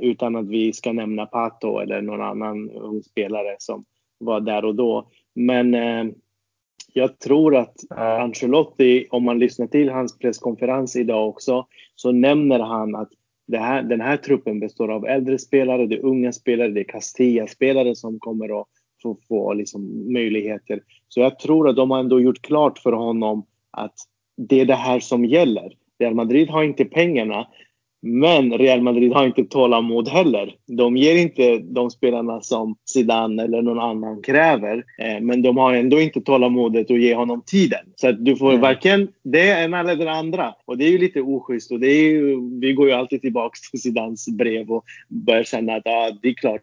utan 0.00 0.36
att 0.36 0.48
vi 0.48 0.72
ska 0.72 0.92
nämna 0.92 1.26
Pato 1.26 1.78
eller 1.78 2.02
någon 2.02 2.22
annan 2.22 2.70
ung 2.70 3.02
spelare 3.02 3.56
som 3.58 3.84
var 4.18 4.40
där 4.40 4.64
och 4.64 4.74
då. 4.74 5.08
Men 5.38 5.74
eh, 5.74 6.04
jag 6.92 7.18
tror 7.18 7.56
att 7.56 7.90
eh, 7.90 8.22
Ancelotti, 8.22 9.06
om 9.10 9.24
man 9.24 9.38
lyssnar 9.38 9.66
till 9.66 9.90
hans 9.90 10.18
presskonferens 10.18 10.96
idag 10.96 11.28
också, 11.28 11.66
så 11.94 12.12
nämner 12.12 12.58
han 12.58 12.94
att 12.94 13.08
här, 13.52 13.82
den 13.82 14.00
här 14.00 14.16
truppen 14.16 14.60
består 14.60 14.92
av 14.92 15.06
äldre 15.06 15.38
spelare, 15.38 15.86
det 15.86 15.94
är 15.94 16.04
unga 16.04 16.32
spelare, 16.32 16.68
det 16.68 16.80
är 16.80 16.84
Castilla-spelare 16.84 17.94
som 17.94 18.18
kommer 18.18 18.60
att 18.60 18.66
få, 19.02 19.18
få 19.28 19.54
liksom 19.54 20.12
möjligheter. 20.12 20.80
Så 21.08 21.20
jag 21.20 21.38
tror 21.38 21.68
att 21.68 21.76
de 21.76 21.90
har 21.90 21.98
ändå 21.98 22.20
gjort 22.20 22.42
klart 22.42 22.78
för 22.78 22.92
honom 22.92 23.46
att 23.70 23.94
det 24.36 24.60
är 24.60 24.66
det 24.66 24.74
här 24.74 25.00
som 25.00 25.24
gäller. 25.24 25.72
Real 25.98 26.14
Madrid 26.14 26.50
har 26.50 26.62
inte 26.62 26.84
pengarna, 26.84 27.46
men 28.00 28.58
Real 28.58 28.82
Madrid 28.82 29.12
har 29.12 29.26
inte 29.26 29.44
tålamod 29.44 30.08
heller. 30.08 30.54
De 30.66 30.96
ger 30.96 31.16
inte 31.16 31.58
de 31.58 31.90
spelarna 31.90 32.40
som 32.40 32.76
Zidane 32.84 33.42
eller 33.42 33.62
någon 33.62 33.78
annan 33.78 34.22
kräver. 34.22 34.84
Eh, 34.98 35.20
men 35.20 35.42
de 35.42 35.56
har 35.56 35.74
ändå 35.74 36.00
inte 36.00 36.20
tålamodet 36.20 36.90
att 36.90 37.00
ge 37.00 37.14
honom 37.14 37.42
tiden. 37.46 37.86
Så 37.96 38.08
att 38.08 38.24
du 38.24 38.36
får 38.36 38.50
mm. 38.50 38.60
varken 38.60 39.08
det 39.22 39.64
ena 39.64 39.80
eller 39.80 39.96
det 39.96 40.10
andra. 40.10 40.54
Och 40.64 40.78
det 40.78 40.84
är 40.84 40.90
ju 40.90 40.98
lite 40.98 41.20
oschysst. 41.20 41.72
Och 41.72 41.80
det 41.80 41.86
är 41.86 42.10
ju, 42.10 42.36
vi 42.60 42.72
går 42.72 42.88
ju 42.88 42.92
alltid 42.94 43.20
tillbaka 43.20 43.54
till 43.70 43.80
Zidanes 43.80 44.28
brev 44.28 44.70
och 44.70 44.84
börjar 45.08 45.44
känna 45.44 45.74
att 45.74 45.86
ah, 45.86 46.10
det 46.22 46.28
är 46.28 46.34
klart 46.34 46.62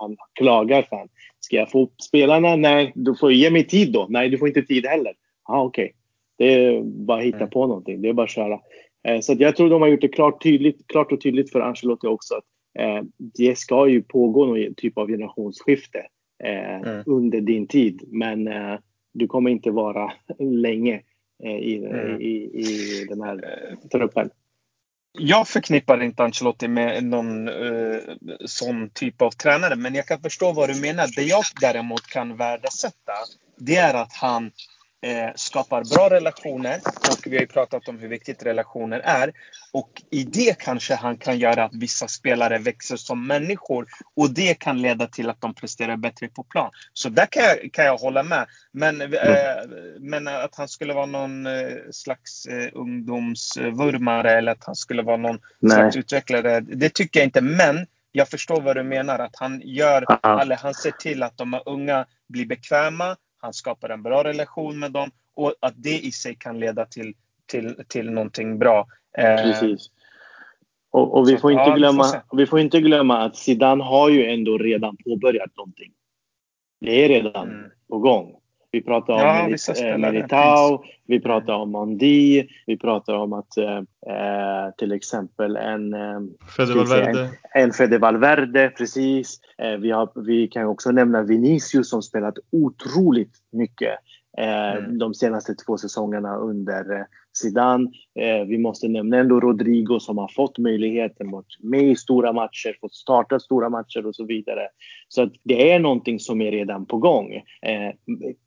han 0.00 0.16
klagar. 0.32 0.86
Fan. 0.90 1.08
Ska 1.40 1.56
jag 1.56 1.70
få 1.70 1.88
spelarna? 2.08 2.56
Nej, 2.56 2.92
du 2.94 3.14
får 3.14 3.32
ge 3.32 3.50
mig 3.50 3.64
tid 3.64 3.92
då. 3.92 4.06
Nej, 4.08 4.28
du 4.28 4.38
får 4.38 4.48
inte 4.48 4.62
tid 4.62 4.86
heller. 4.86 5.12
ah, 5.44 5.62
okej. 5.62 5.84
Okay. 5.84 5.92
Det 6.38 6.54
är 6.54 6.82
bara 6.82 7.18
att 7.18 7.24
hitta 7.24 7.36
mm. 7.36 7.50
på 7.50 7.66
någonting. 7.66 8.02
Det 8.02 8.08
är 8.08 8.12
bara 8.12 8.24
att 8.24 8.30
köra. 8.30 8.60
Eh, 9.06 9.20
så 9.20 9.36
jag 9.38 9.56
tror 9.56 9.70
de 9.70 9.82
har 9.82 9.88
gjort 9.88 10.00
det 10.00 10.08
klart, 10.08 10.42
tydligt, 10.42 10.86
klart 10.86 11.12
och 11.12 11.20
tydligt 11.20 11.52
för 11.52 11.60
Ancelotti 11.60 12.06
också 12.06 12.34
att 12.34 12.44
eh, 12.78 13.02
det 13.18 13.58
ska 13.58 13.88
ju 13.88 14.02
pågå 14.02 14.46
någon 14.46 14.74
typ 14.74 14.98
av 14.98 15.08
generationsskifte 15.08 16.06
eh, 16.44 16.76
mm. 16.76 17.02
under 17.06 17.40
din 17.40 17.66
tid. 17.66 18.02
Men 18.06 18.48
du 19.12 19.26
kommer 19.26 19.50
inte 19.50 19.70
vara 19.70 20.12
länge 20.38 21.00
i, 21.44 21.76
mm. 21.76 22.20
i, 22.20 22.34
i 22.54 23.06
den 23.08 23.20
här 23.20 23.44
truppen. 23.92 24.30
Jag 25.18 25.48
förknippar 25.48 26.02
inte 26.02 26.24
Ancelotti 26.24 26.68
med 26.68 27.04
någon 27.04 27.48
uh, 27.48 28.00
sån 28.44 28.90
typ 28.90 29.22
av 29.22 29.30
tränare, 29.30 29.76
men 29.76 29.94
jag 29.94 30.06
kan 30.06 30.20
förstå 30.20 30.52
vad 30.52 30.68
du 30.68 30.80
menar. 30.80 31.08
Det 31.16 31.22
jag 31.22 31.44
däremot 31.60 32.06
kan 32.06 32.36
värdesätta, 32.36 33.12
det 33.56 33.76
är 33.76 33.94
att 33.94 34.12
han 34.12 34.50
eh, 35.02 35.30
skapar 35.34 35.84
bra 35.84 36.10
relationer 36.10 36.80
och 37.10 37.26
vi 37.26 37.36
har 37.36 37.40
ju 37.40 37.46
pratat 37.46 37.88
om 37.88 37.98
hur 37.98 38.08
viktigt 38.08 38.42
relationer 38.42 39.00
är. 39.04 39.32
Och 39.72 40.02
i 40.10 40.24
det 40.24 40.58
kanske 40.58 40.94
han 40.94 41.16
kan 41.16 41.38
göra 41.38 41.64
att 41.64 41.74
vissa 41.74 42.08
spelare 42.08 42.58
växer 42.58 42.96
som 42.96 43.26
människor 43.26 43.86
och 44.16 44.30
det 44.30 44.54
kan 44.54 44.82
leda 44.82 45.06
till 45.06 45.30
att 45.30 45.40
de 45.40 45.54
presterar 45.54 45.96
bättre 45.96 46.28
på 46.28 46.42
plan. 46.42 46.70
Så 46.92 47.08
där 47.08 47.26
kan 47.26 47.42
jag, 47.42 47.72
kan 47.72 47.84
jag 47.84 47.96
hålla 47.96 48.22
med. 48.22 48.46
Men, 48.72 49.00
eh, 49.00 49.08
men 50.00 50.28
att 50.28 50.56
han 50.56 50.68
skulle 50.68 50.94
vara 50.94 51.06
någon 51.06 51.46
eh, 51.46 51.52
slags 51.90 52.46
eh, 52.46 52.68
ungdomsvurmare 52.72 54.32
eller 54.32 54.52
att 54.52 54.64
han 54.64 54.76
skulle 54.76 55.02
vara 55.02 55.16
någon 55.16 55.38
Nej. 55.60 55.76
slags 55.76 55.96
utvecklare, 55.96 56.60
det 56.60 56.94
tycker 56.94 57.20
jag 57.20 57.26
inte. 57.26 57.40
Men 57.40 57.86
jag 58.12 58.28
förstår 58.28 58.60
vad 58.60 58.76
du 58.76 58.82
menar, 58.82 59.18
att 59.18 59.36
han 59.36 59.62
gör, 59.64 60.04
eller 60.40 60.56
han 60.56 60.74
ser 60.74 60.90
till 60.90 61.22
att 61.22 61.38
de 61.38 61.60
unga 61.66 62.06
blir 62.28 62.46
bekväma 62.46 63.16
han 63.46 63.52
skapar 63.52 63.88
en 63.88 64.02
bra 64.02 64.24
relation 64.24 64.78
med 64.78 64.92
dem 64.92 65.10
och 65.34 65.54
att 65.60 65.74
det 65.76 65.98
i 65.98 66.12
sig 66.12 66.34
kan 66.34 66.60
leda 66.60 66.86
till, 66.86 67.14
till, 67.46 67.84
till 67.88 68.10
någonting 68.10 68.58
bra. 68.58 68.86
Eh, 69.18 69.36
Precis. 69.36 69.90
Och, 70.90 71.18
och 71.18 71.28
vi, 71.28 71.36
får 71.36 71.52
inte 71.52 71.70
glömma, 71.76 72.22
vi 72.32 72.46
får 72.46 72.60
inte 72.60 72.80
glömma 72.80 73.18
att 73.18 73.36
Zidane 73.36 73.84
har 73.84 74.08
ju 74.08 74.26
ändå 74.26 74.58
redan 74.58 74.96
påbörjat 74.96 75.56
någonting. 75.56 75.92
Det 76.80 77.04
är 77.04 77.08
redan 77.08 77.48
mm. 77.48 77.70
på 77.88 77.98
gång. 77.98 78.36
Vi 78.76 78.82
pratar 78.82 79.14
om 79.14 79.20
ja, 79.20 79.44
Milit 79.44 79.80
eh, 79.82 79.98
Militao, 79.98 80.84
vi 81.06 81.20
pratar 81.20 81.54
om 81.54 81.70
Mondi, 81.70 82.48
vi 82.66 82.76
pratar 82.76 83.14
om 83.14 83.32
att 83.32 83.56
eh, 83.56 83.76
eh 83.76 84.74
till 84.78 84.92
exempel 84.92 85.56
en... 85.56 85.94
Eh, 85.94 86.20
Fede 86.56 87.30
en 87.54 87.72
Fede 87.72 87.98
Valverde, 87.98 88.72
precis. 88.78 89.40
Eh, 89.58 89.76
vi, 89.76 89.90
har, 89.90 90.10
vi 90.26 90.48
kan 90.48 90.66
också 90.66 90.90
nämna 90.90 91.22
Vinicius 91.22 91.90
som 91.90 92.02
spelat 92.02 92.34
otroligt 92.52 93.34
mycket 93.52 93.98
eh, 94.38 94.76
mm. 94.76 94.98
de 94.98 95.14
senaste 95.14 95.54
två 95.54 95.78
säsongerna 95.78 96.36
under 96.36 97.06
eh, 97.36 97.48
Zidane. 97.48 97.90
Vi 98.46 98.58
måste 98.58 98.88
nämna 98.88 99.16
ändå 99.16 99.40
Rodrigo 99.40 100.00
som 100.00 100.18
har 100.18 100.28
fått 100.28 100.58
möjligheten 100.58 101.34
att 101.34 101.46
med 101.58 101.82
i 101.82 101.96
stora 101.96 102.32
matcher, 102.32 102.76
fått 102.80 102.94
starta 102.94 103.40
stora 103.40 103.68
matcher 103.68 104.06
och 104.06 104.14
så 104.14 104.24
vidare. 104.24 104.68
Så 105.08 105.22
att 105.22 105.32
det 105.42 105.72
är 105.72 105.78
någonting 105.78 106.20
som 106.20 106.40
är 106.40 106.50
redan 106.50 106.86
på 106.86 106.98
gång. 106.98 107.34
Eh, 107.62 107.94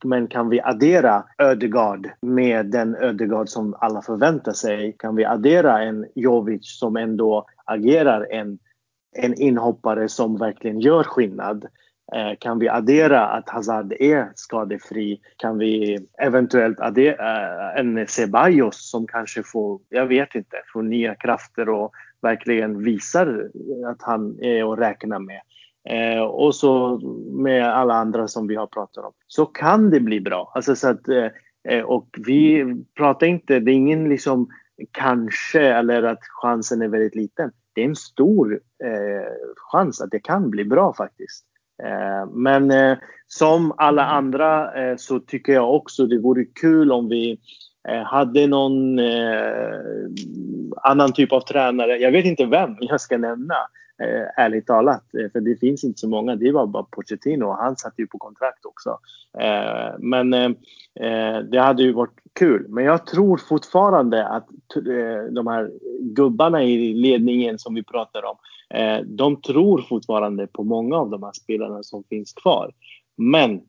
men 0.05 0.27
kan 0.27 0.49
vi 0.49 0.61
addera 0.61 1.23
Ödegaard 1.37 2.09
med 2.21 2.65
den 2.65 2.95
Ödegaard 2.95 3.49
som 3.49 3.75
alla 3.79 4.01
förväntar 4.01 4.53
sig? 4.53 4.95
Kan 4.99 5.15
vi 5.15 5.25
addera 5.25 5.83
en 5.83 6.05
Jovic 6.15 6.79
som 6.79 6.95
ändå 6.95 7.45
agerar 7.65 8.27
en 8.31 8.59
en 9.11 9.41
inhoppare 9.41 10.09
som 10.09 10.37
verkligen 10.37 10.79
gör 10.79 11.03
skillnad. 11.03 11.65
Eh, 12.15 12.37
kan 12.39 12.59
vi 12.59 12.69
addera 12.69 13.27
att 13.27 13.49
Hazard 13.49 13.93
är 13.99 14.31
skadefri? 14.35 15.21
Kan 15.37 15.57
vi 15.57 15.99
eventuellt 16.17 16.79
addera 16.79 17.73
eh, 17.73 17.79
en 17.79 18.07
Ceballos 18.07 18.89
som 18.89 19.07
kanske 19.07 19.43
får, 19.43 19.79
jag 19.89 20.05
vet 20.05 20.35
inte, 20.35 20.57
får 20.73 20.83
nya 20.83 21.15
krafter 21.15 21.69
och 21.69 21.91
verkligen 22.21 22.83
visar 22.83 23.49
att 23.87 24.01
han 24.01 24.43
är 24.43 24.73
att 24.73 24.79
räkna 24.79 25.19
med. 25.19 25.41
Eh, 25.89 26.21
och 26.21 26.55
så 26.55 26.97
med 27.31 27.65
alla 27.65 27.93
andra 27.93 28.27
som 28.27 28.47
vi 28.47 28.55
har 28.55 28.67
pratat 28.67 29.05
om. 29.05 29.11
Så 29.27 29.45
kan 29.45 29.89
det 29.89 29.99
bli 29.99 30.21
bra. 30.21 30.51
Alltså 30.55 30.75
så 30.75 30.87
att, 30.87 31.07
eh, 31.07 31.27
eh 31.69 31.83
och 31.83 32.07
vi 32.27 32.65
pratar 32.97 33.27
inte, 33.27 33.59
det 33.59 33.71
är 33.71 33.75
ingen 33.75 34.09
liksom 34.09 34.49
kanske 34.91 35.61
eller 35.61 36.03
att 36.03 36.19
chansen 36.41 36.81
är 36.81 36.87
väldigt 36.87 37.15
liten. 37.15 37.51
Det 37.73 37.81
är 37.81 37.85
en 37.85 37.95
stor 37.95 38.59
eh, 38.83 39.31
chans 39.71 40.01
att 40.01 40.11
det 40.11 40.19
kan 40.19 40.49
bli 40.49 40.65
bra 40.65 40.93
faktiskt. 40.93 41.45
Eh, 41.83 42.29
men 42.31 42.71
eh, 42.71 42.97
som 43.27 43.73
alla 43.77 44.05
andra 44.05 44.73
eh, 44.81 44.95
så 44.97 45.19
tycker 45.19 45.53
jag 45.53 45.75
också 45.75 46.05
det 46.05 46.19
vore 46.19 46.45
kul 46.45 46.91
om 46.91 47.09
vi 47.09 47.39
hade 48.05 48.47
någon 48.47 48.99
annan 50.83 51.13
typ 51.13 51.31
av 51.31 51.41
tränare. 51.41 51.97
Jag 51.97 52.11
vet 52.11 52.25
inte 52.25 52.45
vem 52.45 52.75
jag 52.79 53.01
ska 53.01 53.17
nämna 53.17 53.55
Eh, 54.01 54.43
ärligt 54.43 54.67
talat. 54.67 55.13
Eh, 55.13 55.31
för 55.31 55.41
det 55.41 55.55
finns 55.55 55.83
inte 55.83 55.99
så 55.99 56.07
många. 56.07 56.35
Det 56.35 56.51
var 56.51 56.67
bara 56.67 56.83
Pochettino 56.83 57.45
och 57.45 57.57
han 57.57 57.75
satt 57.75 57.93
ju 57.97 58.07
på 58.07 58.17
kontrakt 58.17 58.65
också. 58.65 58.99
Eh, 59.39 59.99
men 59.99 60.55
det 61.51 61.59
hade 61.59 61.83
ju 61.83 61.93
varit 61.93 62.19
kul. 62.33 62.65
Men 62.69 62.83
jag 62.83 63.05
tror 63.05 63.37
fortfarande 63.37 64.27
att 64.27 64.47
de 65.31 65.47
här 65.47 65.71
gubbarna 65.99 66.63
i 66.63 66.93
ledningen 66.93 67.59
som 67.59 67.75
vi 67.75 67.83
pratar 67.83 68.25
om 68.25 68.35
Eh, 68.73 69.01
de 69.05 69.41
tror 69.41 69.81
fortfarande 69.81 70.47
på 70.47 70.63
många 70.63 70.95
av 70.95 71.09
de 71.09 71.23
här 71.23 71.31
spelarna 71.31 71.83
som 71.83 72.03
finns 72.03 72.33
kvar. 72.33 72.71
Men 73.15 73.61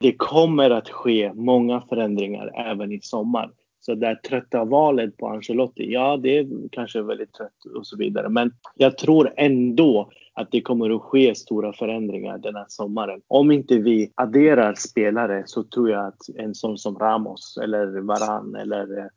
det 0.00 0.12
kommer 0.12 0.70
att 0.70 0.88
ske 0.88 1.32
många 1.34 1.80
förändringar 1.80 2.52
även 2.70 2.92
i 2.92 3.00
sommar. 3.02 3.50
Så 3.80 3.94
det 3.94 4.22
trötta 4.22 4.64
valet 4.64 5.16
på 5.16 5.28
Ancelotti, 5.28 5.92
ja 5.92 6.16
det 6.16 6.38
är 6.38 6.68
kanske 6.72 7.02
väldigt 7.02 7.32
trött 7.32 7.64
och 7.74 7.86
så 7.86 7.96
vidare. 7.96 8.28
Men 8.28 8.52
jag 8.74 8.98
tror 8.98 9.32
ändå 9.36 10.10
att 10.34 10.50
det 10.50 10.60
kommer 10.60 10.96
att 10.96 11.02
ske 11.02 11.34
stora 11.34 11.72
förändringar 11.72 12.38
den 12.38 12.56
här 12.56 12.66
sommaren. 12.68 13.20
Om 13.28 13.50
inte 13.50 13.78
vi 13.78 14.12
adderar 14.14 14.74
spelare 14.74 15.42
så 15.46 15.62
tror 15.62 15.90
jag 15.90 16.06
att 16.06 16.28
en 16.36 16.54
sån 16.54 16.78
som 16.78 16.98
Ramos 16.98 17.58
eller 17.62 17.86
Varan 18.00 18.54
eller 18.54 19.10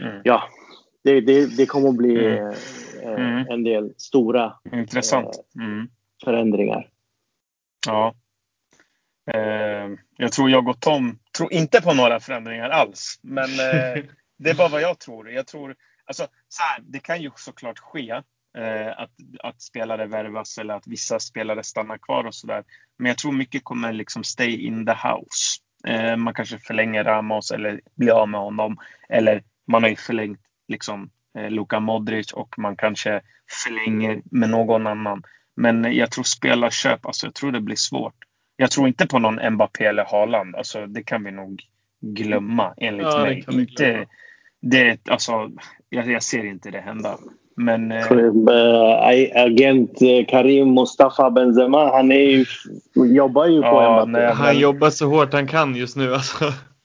mm. 0.00 0.20
ja, 0.24 0.42
det, 1.04 1.20
det, 1.20 1.56
det 1.56 1.66
kommer 1.66 1.88
att 1.88 1.96
bli 1.96 2.26
mm. 2.26 2.54
Eh, 3.02 3.12
mm. 3.12 3.46
en 3.50 3.64
del 3.64 3.92
stora 3.96 4.52
Intressant. 4.72 5.28
Eh, 5.58 5.64
mm. 5.64 5.88
förändringar. 6.24 6.88
Ja. 7.86 8.14
Eh, 9.32 9.90
jag 10.16 10.32
tror 10.32 10.50
jag 10.50 10.68
och 10.68 10.80
Tom 10.80 11.18
tror 11.36 11.52
inte 11.52 11.80
på 11.80 11.94
några 11.94 12.20
förändringar 12.20 12.70
alls. 12.70 13.20
Men 13.22 13.56
det 14.38 14.50
är 14.50 14.54
bara 14.54 14.68
vad 14.68 14.80
jag 14.80 14.98
tror. 14.98 15.30
Jag 15.30 15.46
tror 15.46 15.76
alltså, 16.04 16.26
så 16.48 16.62
här, 16.62 16.80
det 16.82 16.98
kan 16.98 17.22
ju 17.22 17.30
såklart 17.36 17.78
ske 17.78 18.10
att, 18.96 19.10
att 19.40 19.62
spelare 19.62 20.06
värvas 20.06 20.58
eller 20.58 20.74
att 20.74 20.86
vissa 20.86 21.20
spelare 21.20 21.62
stannar 21.62 21.98
kvar 21.98 22.24
och 22.24 22.34
sådär. 22.34 22.64
Men 22.98 23.06
jag 23.06 23.18
tror 23.18 23.32
mycket 23.32 23.64
kommer 23.64 23.92
liksom 23.92 24.24
stay 24.24 24.56
in 24.56 24.86
the 24.86 24.92
house. 24.92 26.16
man 26.16 26.34
kanske 26.34 26.58
förlänger 26.58 27.04
Ramos 27.04 27.50
eller 27.50 27.80
blir 27.94 28.10
av 28.12 28.28
med 28.28 28.40
honom. 28.40 28.78
Eller 29.08 29.42
man 29.66 29.82
har 29.82 29.90
ju 29.90 29.96
förlängt 29.96 30.40
liksom 30.68 31.10
eh, 31.38 31.50
Luka 31.50 31.80
Modric 31.80 32.32
och 32.32 32.58
man 32.58 32.76
kanske 32.76 33.20
förlänger 33.64 34.22
med 34.24 34.50
någon 34.50 34.86
annan. 34.86 35.22
Men 35.56 35.94
jag 35.94 36.10
tror 36.10 36.24
spelarköp, 36.24 37.06
alltså 37.06 37.26
jag 37.26 37.34
tror 37.34 37.52
det 37.52 37.60
blir 37.60 37.76
svårt. 37.76 38.14
Jag 38.62 38.70
tror 38.70 38.88
inte 38.88 39.06
på 39.06 39.18
någon 39.18 39.52
Mbappé 39.52 39.84
eller 39.84 40.04
Haaland. 40.04 40.56
Alltså 40.56 40.86
det 40.86 41.02
kan 41.02 41.24
vi 41.24 41.30
nog 41.30 41.62
glömma 42.00 42.74
enligt 42.76 43.06
ja, 43.06 43.18
mig. 43.18 43.44
Inte, 43.50 44.06
det, 44.60 44.98
alltså, 45.08 45.50
jag, 45.88 46.10
jag, 46.10 46.22
ser 46.22 46.44
inte 46.44 46.70
det 46.70 46.80
hända. 46.80 47.18
Men, 47.56 47.92
eh, 47.92 48.06
agent 49.34 49.98
Karim 50.28 50.74
Mustafa 50.74 51.30
Benzema, 51.30 51.90
han 51.92 52.12
är 52.12 52.30
ju, 52.30 52.44
jobbar 52.94 53.46
ju 53.46 53.60
på 53.60 53.66
ja, 53.66 54.06
Mbappé. 54.06 54.24
Nej, 54.24 54.34
han 54.34 54.58
jobbar 54.58 54.90
så 54.90 55.06
hårt 55.06 55.32
han 55.32 55.46
kan 55.46 55.76
just 55.76 55.96
nu. 55.96 56.14
Alltså. 56.14 56.44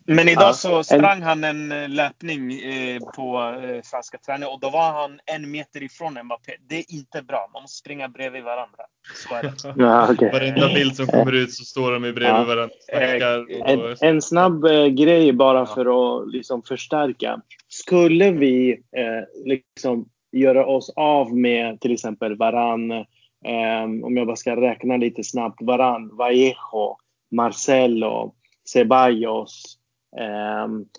Men 0.10 0.30
idag 0.30 0.55
så 0.55 0.84
sprang 0.84 1.22
han 1.22 1.43
en 1.43 1.72
eh, 1.72 1.89
löpning 1.89 2.51
eh, 2.51 2.99
på 3.16 3.55
eh, 3.64 3.82
franska 3.84 4.18
träningen 4.18 4.53
och 4.53 4.60
då 4.60 4.70
var 4.70 4.91
han 4.91 5.20
en 5.26 5.51
meter 5.51 5.84
ifrån 5.84 6.20
Mbappé. 6.24 6.51
Det 6.70 6.76
är 6.76 6.86
inte 6.89 7.22
bra. 7.22 7.49
Man 7.53 7.62
måste 7.62 7.78
springa 7.78 8.10
bredvid 8.10 8.43
varandra. 8.43 8.84
Så 9.28 9.36
är 9.36 9.43
det. 9.43 9.53
Ja, 9.84 10.14
okay. 10.14 10.32
Varenda 10.32 10.68
bild 10.74 10.95
som 10.95 11.08
kommer 11.08 11.32
ut 11.32 11.53
så 11.53 11.64
står 11.64 11.91
de 11.91 12.01
bredvid 12.01 12.28
ja. 12.28 12.43
varandra. 12.43 12.76
Och... 12.93 13.70
En, 13.70 13.95
en, 14.01 14.22
snabb 14.22 14.64
grej 14.97 15.34
bara 15.34 15.66
för 15.66 15.86
att 15.86 16.32
liksom 16.32 16.64
förstärka. 16.64 17.41
Skulle 17.68 18.32
vi 18.32 18.72
eh, 18.72 19.45
liksom 19.45 20.10
göra 20.32 20.66
oss 20.66 20.93
av 20.95 21.38
med 21.38 21.82
till 21.82 21.93
exempel 21.93 22.38
Varann, 22.38 22.91
eh, 22.91 23.84
om 24.03 24.18
jag 24.18 24.28
bara 24.28 24.36
ska 24.36 24.62
räkna 24.62 24.97
lite 24.97 25.24
snabbt, 25.24 25.62
Varann, 25.62 26.18
Vallejo, 26.18 26.97
Marcelo, 27.32 28.34
Ceballos, 28.74 29.76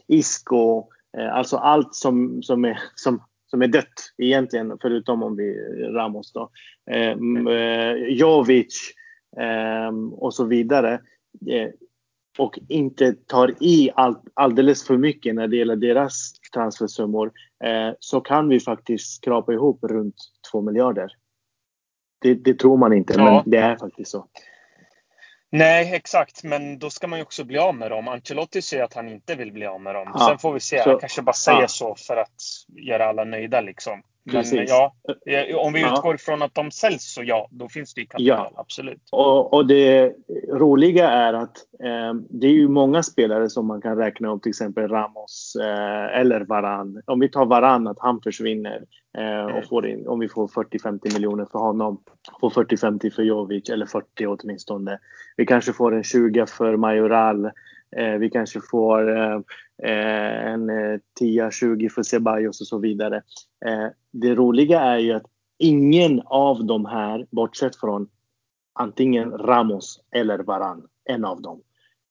Isco, 0.07 0.85
eh, 1.19 1.35
alltså 1.35 1.57
allt 1.57 1.95
som, 1.95 2.43
som, 2.43 2.65
är, 2.65 2.79
som, 2.95 3.23
som 3.51 3.63
är 3.63 3.67
dött 3.67 4.13
egentligen, 4.19 4.79
förutom 4.83 5.23
om 5.23 5.37
vi 5.37 5.55
Ramos 5.93 6.33
då. 6.33 6.51
Ehm, 6.91 7.47
eh, 7.47 7.93
Jovic 7.93 8.95
eh, 9.37 9.91
och 10.13 10.35
så 10.35 10.45
vidare. 10.45 11.01
Eh, 11.51 11.71
och 12.39 12.59
inte 12.69 13.13
tar 13.13 13.55
i 13.61 13.91
all, 13.95 14.17
alldeles 14.35 14.87
för 14.87 14.97
mycket 14.97 15.35
när 15.35 15.49
det 15.49 15.57
gäller 15.57 15.77
deras 15.77 16.33
transfersummor 16.55 17.33
eh, 17.65 17.95
så 18.01 18.21
kan 18.21 18.49
vi 18.49 18.61
faktiskt 18.61 19.17
skrapa 19.17 19.53
ihop 19.53 19.85
runt 19.85 20.17
2 20.53 20.63
miljarder. 20.63 21.13
Det, 22.21 22.35
det 22.35 22.55
tror 22.55 22.77
man 22.77 22.93
inte, 22.93 23.15
ja. 23.17 23.25
men 23.25 23.51
det 23.51 23.59
är 23.59 23.77
faktiskt 23.77 24.11
så. 24.11 24.27
Nej, 25.51 25.95
exakt. 25.95 26.45
Men 26.45 26.79
då 26.79 26.91
ska 26.91 27.07
man 27.07 27.19
ju 27.19 27.23
också 27.23 27.45
bli 27.45 27.59
av 27.59 27.75
med 27.75 27.91
dem. 27.91 28.09
Ancelotti 28.09 28.63
säger 28.63 28.85
att 28.85 28.95
han 28.95 29.09
inte 29.09 29.35
vill 29.35 29.53
bli 29.53 29.67
av 29.67 29.81
med 29.81 29.95
dem. 29.95 30.11
Ja, 30.15 30.27
Sen 30.29 30.39
får 30.39 30.53
vi 30.53 30.61
se. 30.61 30.79
Han 30.79 30.99
kanske 30.99 31.23
bara 31.23 31.33
säger 31.33 31.61
ja. 31.61 31.69
så 31.69 31.95
för 31.95 32.17
att 32.17 32.43
göra 32.69 33.05
alla 33.05 33.25
nöjda 33.25 33.61
liksom. 33.61 34.03
Men 34.33 34.67
ja, 34.67 34.95
om 35.57 35.73
vi 35.73 35.81
utgår 35.81 36.15
ifrån 36.15 36.43
att 36.43 36.55
de 36.55 36.71
säljs 36.71 37.15
så 37.15 37.23
ja, 37.23 37.49
då 37.51 37.69
finns 37.69 37.95
det 37.95 38.01
ju 38.01 38.07
kapital. 38.07 38.51
Ja. 38.55 38.61
Absolut. 38.61 39.03
Och, 39.13 39.55
och, 39.55 39.67
det 39.67 40.15
roliga 40.53 41.11
är 41.11 41.33
att 41.33 41.57
eh, 41.85 42.15
det 42.31 42.47
är 42.47 42.53
ju 42.53 42.69
många 42.69 43.03
spelare 43.03 43.51
som 43.51 43.67
man 43.67 43.81
kan 43.81 43.97
räkna 43.97 44.29
upp, 44.29 44.43
till 44.43 44.51
exempel 44.51 44.89
Ramos 44.89 45.57
eh, 45.61 46.21
eller 46.21 46.41
Varan. 46.41 47.03
Om 47.07 47.21
vi 47.21 47.29
tar 47.29 47.47
Varan, 47.47 47.87
att 47.87 47.99
han 48.01 48.21
försvinner 48.21 48.85
eh, 49.19 49.45
och 49.45 49.51
mm. 49.51 49.63
får 49.63 49.87
in, 49.87 50.09
om 50.09 50.19
vi 50.19 50.29
får 50.29 50.49
40-50 50.49 51.15
miljoner 51.15 51.45
för 51.45 51.59
honom, 51.59 52.01
får 52.41 52.51
40-50 52.51 53.11
för 53.11 53.23
Jovic 53.23 53.71
eller 53.71 53.87
40 53.87 54.27
åtminstone. 54.27 54.99
Vi 55.37 55.47
kanske 55.47 55.73
får 55.73 55.95
en 55.95 56.05
20 56.05 56.47
för 56.47 56.77
Majoral. 56.77 57.45
Eh, 57.97 58.13
vi 58.19 58.31
kanske 58.31 58.61
får 58.71 59.17
eh, 59.17 59.41
eh 59.83 60.47
en 60.47 60.71
10-20 61.21 61.85
eh, 61.85 61.91
för 61.91 62.03
Ceballos 62.03 62.61
och 62.61 62.67
så 62.67 62.79
vidare. 62.79 63.17
Eh, 63.67 63.87
det 64.13 64.35
roliga 64.35 64.81
är 64.81 64.99
ju 64.99 65.13
att 65.13 65.27
ingen 65.59 66.23
av 66.25 66.65
de 66.65 66.87
här, 66.87 67.27
bortsett 67.31 67.77
från 67.77 68.09
antingen 68.75 69.31
Ramos 69.31 70.01
eller 70.11 70.39
Varan, 70.39 70.87
en 71.05 71.25
av 71.25 71.43
dem. 71.43 71.63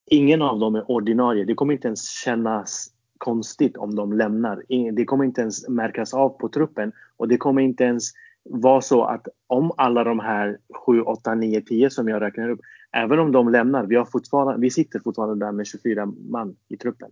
Ingen 0.06 0.42
av 0.42 0.60
dem 0.60 0.76
är 0.76 0.92
ordinarie. 0.92 1.46
Det 1.46 1.54
kommer 1.54 1.74
inte 1.74 1.88
ens 1.88 2.10
kännas 2.10 2.88
konstigt 3.18 3.78
om 3.78 3.96
de 3.96 4.14
lämnar. 4.14 4.64
Det 4.92 5.06
kommer 5.06 5.26
inte 5.26 5.42
ens 5.42 5.70
märkas 5.70 6.14
av 6.14 6.30
på 6.30 6.50
truppen 6.50 6.92
och 7.18 7.28
det 7.28 7.38
kommer 7.38 7.62
inte 7.62 7.84
ens 7.84 8.12
vara 8.50 8.82
så 8.82 9.04
att 9.04 9.28
om 9.48 9.72
alla 9.78 10.04
de 10.04 10.20
här 10.20 10.58
7, 10.86 11.02
8, 11.02 11.36
9, 11.36 11.62
10 11.62 11.90
som 11.90 12.08
jag 12.08 12.22
räknar 12.22 12.50
upp, 12.50 12.60
även 12.92 13.20
om 13.20 13.32
de 13.32 13.50
lämnar, 13.50 13.86
vi, 13.86 13.96
har 13.96 14.06
fortfarande, 14.06 14.62
vi 14.62 14.70
sitter 14.70 15.00
fortfarande 15.00 15.46
där 15.46 15.52
med 15.52 15.68
24 15.68 16.06
man 16.30 16.56
i 16.68 16.78
truppen. 16.78 17.12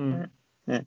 Mm. 0.00 0.12
Mm. 0.70 0.84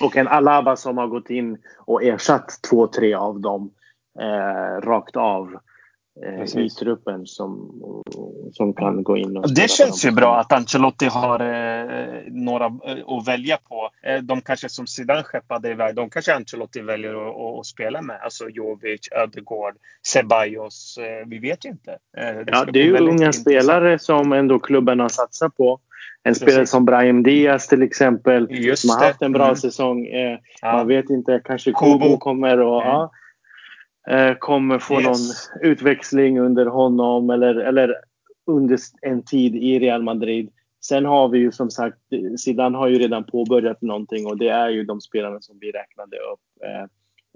Och 0.00 0.16
en 0.16 0.28
Alaba 0.28 0.76
som 0.76 0.98
har 0.98 1.06
gått 1.06 1.30
in 1.30 1.58
och 1.78 2.02
ersatt 2.02 2.60
två, 2.70 2.86
tre 2.86 3.14
av 3.14 3.40
dem 3.40 3.70
eh, 4.20 4.80
rakt 4.80 5.16
av 5.16 5.56
eh, 6.26 6.64
i 6.64 6.70
truppen 6.70 7.26
som, 7.26 7.70
som 8.52 8.74
kan 8.74 9.02
gå 9.02 9.16
in. 9.16 9.36
Och 9.36 9.54
det 9.54 9.70
känns 9.70 10.04
ju 10.04 10.10
bra 10.10 10.38
att 10.40 10.52
Ancelotti 10.52 11.06
har 11.06 11.40
eh, 11.40 12.22
några 12.26 12.64
eh, 12.64 13.08
att 13.08 13.28
välja 13.28 13.56
på. 13.56 13.90
Eh, 14.02 14.22
de 14.22 14.40
kanske 14.40 14.68
som 14.68 14.86
Zidane 14.86 15.22
skeppade 15.22 15.70
iväg, 15.70 15.94
de 15.94 16.10
kanske 16.10 16.34
Ancelotti 16.34 16.80
väljer 16.80 17.14
att, 17.14 17.36
att, 17.36 17.58
att 17.58 17.66
spela 17.66 18.02
med. 18.02 18.20
Alltså 18.22 18.48
Jovic, 18.48 19.08
Ödegaard, 19.12 19.74
Ceballos. 20.06 20.98
Eh, 20.98 21.28
vi 21.28 21.38
vet 21.38 21.64
ju 21.64 21.68
inte. 21.68 21.90
Eh, 21.90 22.24
det 22.24 22.44
ja, 22.46 22.64
det 22.64 22.80
är 22.80 22.84
ju 22.84 22.98
unga 22.98 23.32
spelare 23.32 23.98
som 23.98 24.32
ändå 24.32 24.58
klubben 24.58 25.00
har 25.00 25.08
satsat 25.08 25.56
på. 25.56 25.80
En 26.24 26.34
spelare 26.34 26.66
som 26.66 26.84
Brahim 26.84 27.22
Diaz 27.22 27.68
till 27.68 27.82
exempel, 27.82 28.46
Just 28.50 28.82
som 28.82 28.96
har 28.96 29.06
haft 29.06 29.22
en 29.22 29.32
bra 29.32 29.44
mm. 29.44 29.56
säsong. 29.56 30.06
Eh, 30.06 30.38
ja. 30.62 30.72
Man 30.72 30.86
vet 30.86 31.10
inte, 31.10 31.40
kanske 31.44 31.72
Kubo 31.72 32.18
kommer 32.18 32.60
och... 32.60 32.82
Mm. 32.82 32.92
Ja. 32.92 33.12
Eh, 34.08 34.34
kommer 34.38 34.78
få 34.78 34.94
Yes. 34.94 35.04
någon 35.04 35.70
utväxling 35.70 36.40
under 36.40 36.66
honom 36.66 37.30
eller, 37.30 37.54
eller 37.54 37.94
under 38.46 38.78
en 39.02 39.22
tid 39.22 39.56
i 39.56 39.78
Real 39.78 40.02
Madrid. 40.02 40.50
Sen 40.84 41.04
har 41.04 41.28
vi 41.28 41.38
ju 41.38 41.52
som 41.52 41.70
sagt, 41.70 41.98
Zidane 42.38 42.78
har 42.78 42.88
ju 42.88 42.98
redan 42.98 43.24
påbörjat 43.24 43.82
någonting 43.82 44.26
och 44.26 44.38
det 44.38 44.48
är 44.48 44.68
ju 44.68 44.84
de 44.84 45.00
spelarna 45.00 45.40
som 45.40 45.58
vi 45.60 45.70
räknade 45.70 46.16
upp. 46.16 46.40
Eh, 46.64 46.82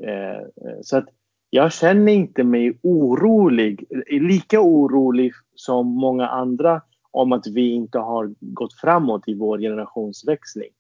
eh, 0.09 0.43
så 0.83 0.97
att 0.97 1.09
jag 1.51 1.73
känner 1.73 2.13
inte 2.13 2.45
mig 2.45 2.79
orolig, 2.83 3.85
lika 4.11 4.61
orolig 4.61 5.33
som 5.55 5.87
många 5.87 6.29
andra 6.29 6.83
om 7.11 7.33
att 7.33 7.47
vi 7.47 7.71
inte 7.71 7.99
har 7.99 8.35
gått 8.41 8.75
framåt 8.75 9.29
i 9.29 9.35
vår 9.35 9.59
generationsväxling. 9.59 10.71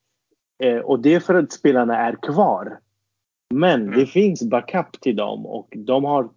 Och 0.84 1.00
det 1.00 1.14
är 1.14 1.20
för 1.20 1.34
att 1.34 1.52
spelarna 1.52 1.98
är 1.98 2.16
kvar. 2.22 2.78
Men 3.54 3.82
Mm. 3.82 3.98
det 4.00 4.06
finns 4.06 4.42
backup 4.42 5.00
till 5.00 5.16
dem 5.16 5.46
och 5.46 5.74
de 5.76 6.04
har, 6.04 6.28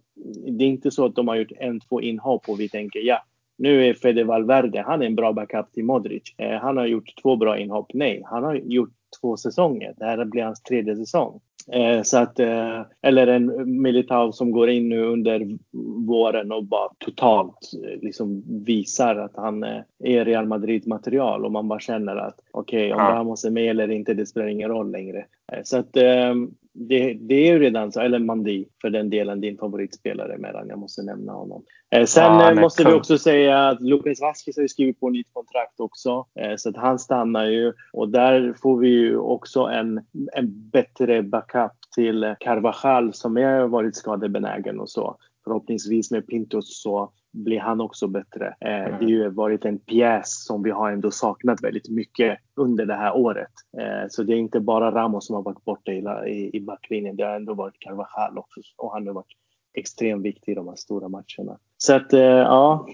det 0.58 0.64
är 0.64 0.68
inte 0.68 0.90
så 0.90 1.04
att 1.04 1.14
de 1.16 1.28
har 1.28 1.36
gjort 1.36 1.52
en, 1.58 1.80
två 1.80 2.00
inhopp 2.00 2.48
och 2.48 2.60
vi 2.60 2.68
tänker 2.68 3.00
ja, 3.00 3.18
nu 3.58 3.86
är 3.86 3.94
Fede 3.94 4.24
Valverde, 4.24 4.82
han 4.86 5.02
är 5.02 5.06
en 5.06 5.16
bra 5.16 5.32
backup 5.32 5.72
till 5.72 5.84
Modric. 5.84 6.22
Eh, 6.38 6.60
han 6.60 6.76
har 6.76 6.86
gjort 6.86 7.22
två 7.22 7.36
bra 7.36 7.58
inhopp. 7.58 7.90
Nej, 7.94 8.22
han 8.24 8.44
har 8.44 8.54
gjort 8.54 8.92
två 9.20 9.36
säsonger. 9.36 9.94
Det 9.96 10.04
här 10.04 10.24
blir 10.24 10.42
hans 10.42 10.62
tredje 10.62 10.96
säsong. 10.96 11.40
Eh, 11.72 12.02
så 12.02 12.18
att, 12.18 12.40
eh, 12.40 12.80
eller 13.02 13.26
en 13.26 13.80
Militao 13.82 14.32
som 14.32 14.50
går 14.50 14.70
in 14.70 14.88
nu 14.88 15.04
under 15.04 15.58
våren 16.06 16.52
och 16.52 16.64
bara 16.64 16.88
totalt 16.98 17.70
eh, 17.84 18.00
liksom 18.02 18.42
visar 18.64 19.16
att 19.16 19.36
han 19.36 19.64
eh, 19.64 19.80
är 20.04 20.24
Real 20.24 20.46
Madrid-material 20.46 21.44
och 21.44 21.52
man 21.52 21.68
bara 21.68 21.80
känner 21.80 22.16
att 22.16 22.40
okej, 22.52 22.92
om 22.92 22.98
Ja. 23.00 23.10
Ramos 23.10 23.44
är 23.44 23.50
med 23.50 23.70
eller 23.70 23.90
inte, 23.90 24.14
det 24.14 24.26
spelar 24.26 24.46
ingen 24.46 24.68
roll 24.68 24.90
längre. 24.90 25.24
Eh, 25.52 25.60
så 25.64 25.78
att 25.78 25.96
eh, 25.96 26.34
det, 26.72 27.14
det 27.14 27.34
är 27.34 27.52
ju 27.52 27.58
redan 27.58 27.92
så, 27.92 28.00
eller 28.00 28.18
Mandi 28.18 28.68
för 28.80 28.90
den 28.90 29.10
delen, 29.10 29.40
din 29.40 29.58
favoritspelare 29.58 30.38
medan 30.38 30.68
jag 30.68 30.78
måste 30.78 31.02
nämna 31.02 31.32
honom. 31.32 31.64
Eh, 31.90 32.04
sen 32.04 32.24
Ja, 32.24 32.50
eh, 32.50 32.60
måste 32.60 32.84
vi 32.84 32.92
också 32.92 33.18
säga 33.18 33.68
att 33.68 33.80
Lucas 33.80 34.20
Vasquez 34.20 34.56
har 34.56 34.66
skrivit 34.66 35.00
på 35.00 35.10
nytt 35.10 35.32
kontrakt 35.32 35.80
också. 35.80 36.26
Eh, 36.40 36.56
så 36.56 36.68
att 36.68 36.76
han 36.76 36.98
stannar 36.98 37.46
ju 37.46 37.72
och 37.92 38.08
där 38.08 38.54
får 38.62 38.78
vi 38.78 38.88
ju 38.88 39.16
också 39.16 39.60
en, 39.60 40.00
en 40.32 40.70
bättre 40.70 41.22
backup 41.22 41.72
till 41.94 42.34
Carvajal 42.40 43.14
som 43.14 43.36
har 43.36 43.68
varit 43.68 43.96
skadebenägen 43.96 44.80
och 44.80 44.90
så. 44.90 45.16
Förhoppningsvis 45.44 46.10
med 46.10 46.26
Pintos 46.26 46.82
så 46.82 47.12
blir 47.32 47.60
han 47.60 47.80
också 47.80 48.06
bättre. 48.06 48.46
Eh, 48.60 48.70
Det 48.70 48.92
har 48.92 49.02
ju 49.02 49.30
varit 49.30 49.64
en 49.64 49.78
pjäs 49.78 50.44
som 50.44 50.62
vi 50.62 50.70
har 50.70 50.90
ändå 50.90 51.10
saknat 51.10 51.62
väldigt 51.62 51.88
mycket 51.88 52.38
under 52.56 52.86
det 52.86 52.94
här 52.94 53.16
året. 53.16 53.52
Eh, 53.78 54.08
Så 54.08 54.22
det 54.22 54.32
är 54.32 54.36
inte 54.36 54.60
bara 54.60 54.90
Ramos 54.90 55.26
som 55.26 55.36
har 55.36 55.42
varit 55.42 55.64
borta 55.64 55.92
i, 55.92 56.50
i, 56.56 56.60
backlinjen. 56.60 57.16
Det 57.16 57.24
har 57.24 57.36
ändå 57.36 57.54
varit 57.54 57.78
Carvajal 57.78 58.38
också 58.38 58.60
och 58.76 58.92
han 58.92 59.06
har 59.06 59.14
varit 59.14 59.32
extremt 59.74 60.24
viktig 60.24 60.52
i 60.52 60.54
de 60.54 60.68
här 60.68 60.76
stora 60.76 61.08
matcherna. 61.08 61.58
Så 61.78 61.94
att 61.94 62.12
eh, 62.12 62.20
ja, 62.20 62.86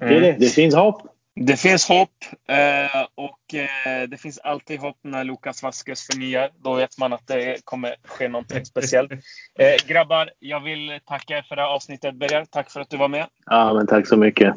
det, 0.00 0.04
är 0.16 0.20
det. 0.20 0.36
det 0.40 0.46
finns 0.46 0.74
hopp. 0.74 1.02
Det 1.34 1.56
finns 1.56 1.88
hopp 1.88 2.10
eh, 2.48 3.02
och 3.14 3.54
eh, 3.54 4.08
det 4.08 4.16
finns 4.16 4.38
alltid 4.38 4.80
hopp 4.80 4.96
när 5.02 5.24
Lukas 5.24 5.62
Vasquez 5.62 6.06
förnyar. 6.06 6.50
Då 6.64 6.74
vet 6.74 6.98
man 6.98 7.12
att 7.12 7.26
det 7.26 7.64
kommer 7.64 7.94
ske 8.04 8.28
någonting 8.28 8.64
speciellt. 8.64 9.12
Eh, 9.58 9.86
grabbar, 9.86 10.30
jag 10.38 10.60
vill 10.60 10.98
tacka 11.06 11.38
er 11.38 11.42
för 11.42 11.56
det 11.56 11.62
här 11.62 11.68
avsnittet. 11.68 12.14
Berger, 12.14 12.44
tack 12.44 12.70
för 12.70 12.80
att 12.80 12.90
du 12.90 12.96
var 12.96 13.08
med. 13.08 13.26
Ja, 13.46 13.74
men 13.74 13.86
tack 13.86 14.08
så 14.08 14.16
mycket. 14.16 14.54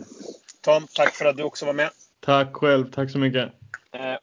Tom, 0.62 0.88
tack 0.96 1.14
för 1.14 1.26
att 1.26 1.38
du 1.38 1.44
också 1.44 1.66
var 1.66 1.74
med. 1.74 1.90
Tack 2.26 2.54
själv, 2.54 2.92
tack 2.92 3.12
så 3.12 3.18
mycket. 3.18 3.52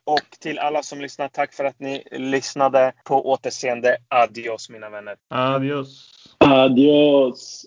Och 0.04 0.38
till 0.40 0.58
alla 0.58 0.82
som 0.82 1.00
lyssnar, 1.00 1.28
tack 1.28 1.52
för 1.52 1.64
att 1.64 1.80
ni 1.80 2.02
lyssnade. 2.10 2.92
På 3.04 3.30
återseende. 3.30 3.96
Adios 4.08 4.70
mina 4.70 4.90
vänner. 4.90 5.16
Adios. 5.28 6.10
Adios! 6.38 7.66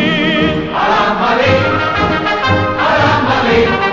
A 0.73 0.87
la 2.99 3.90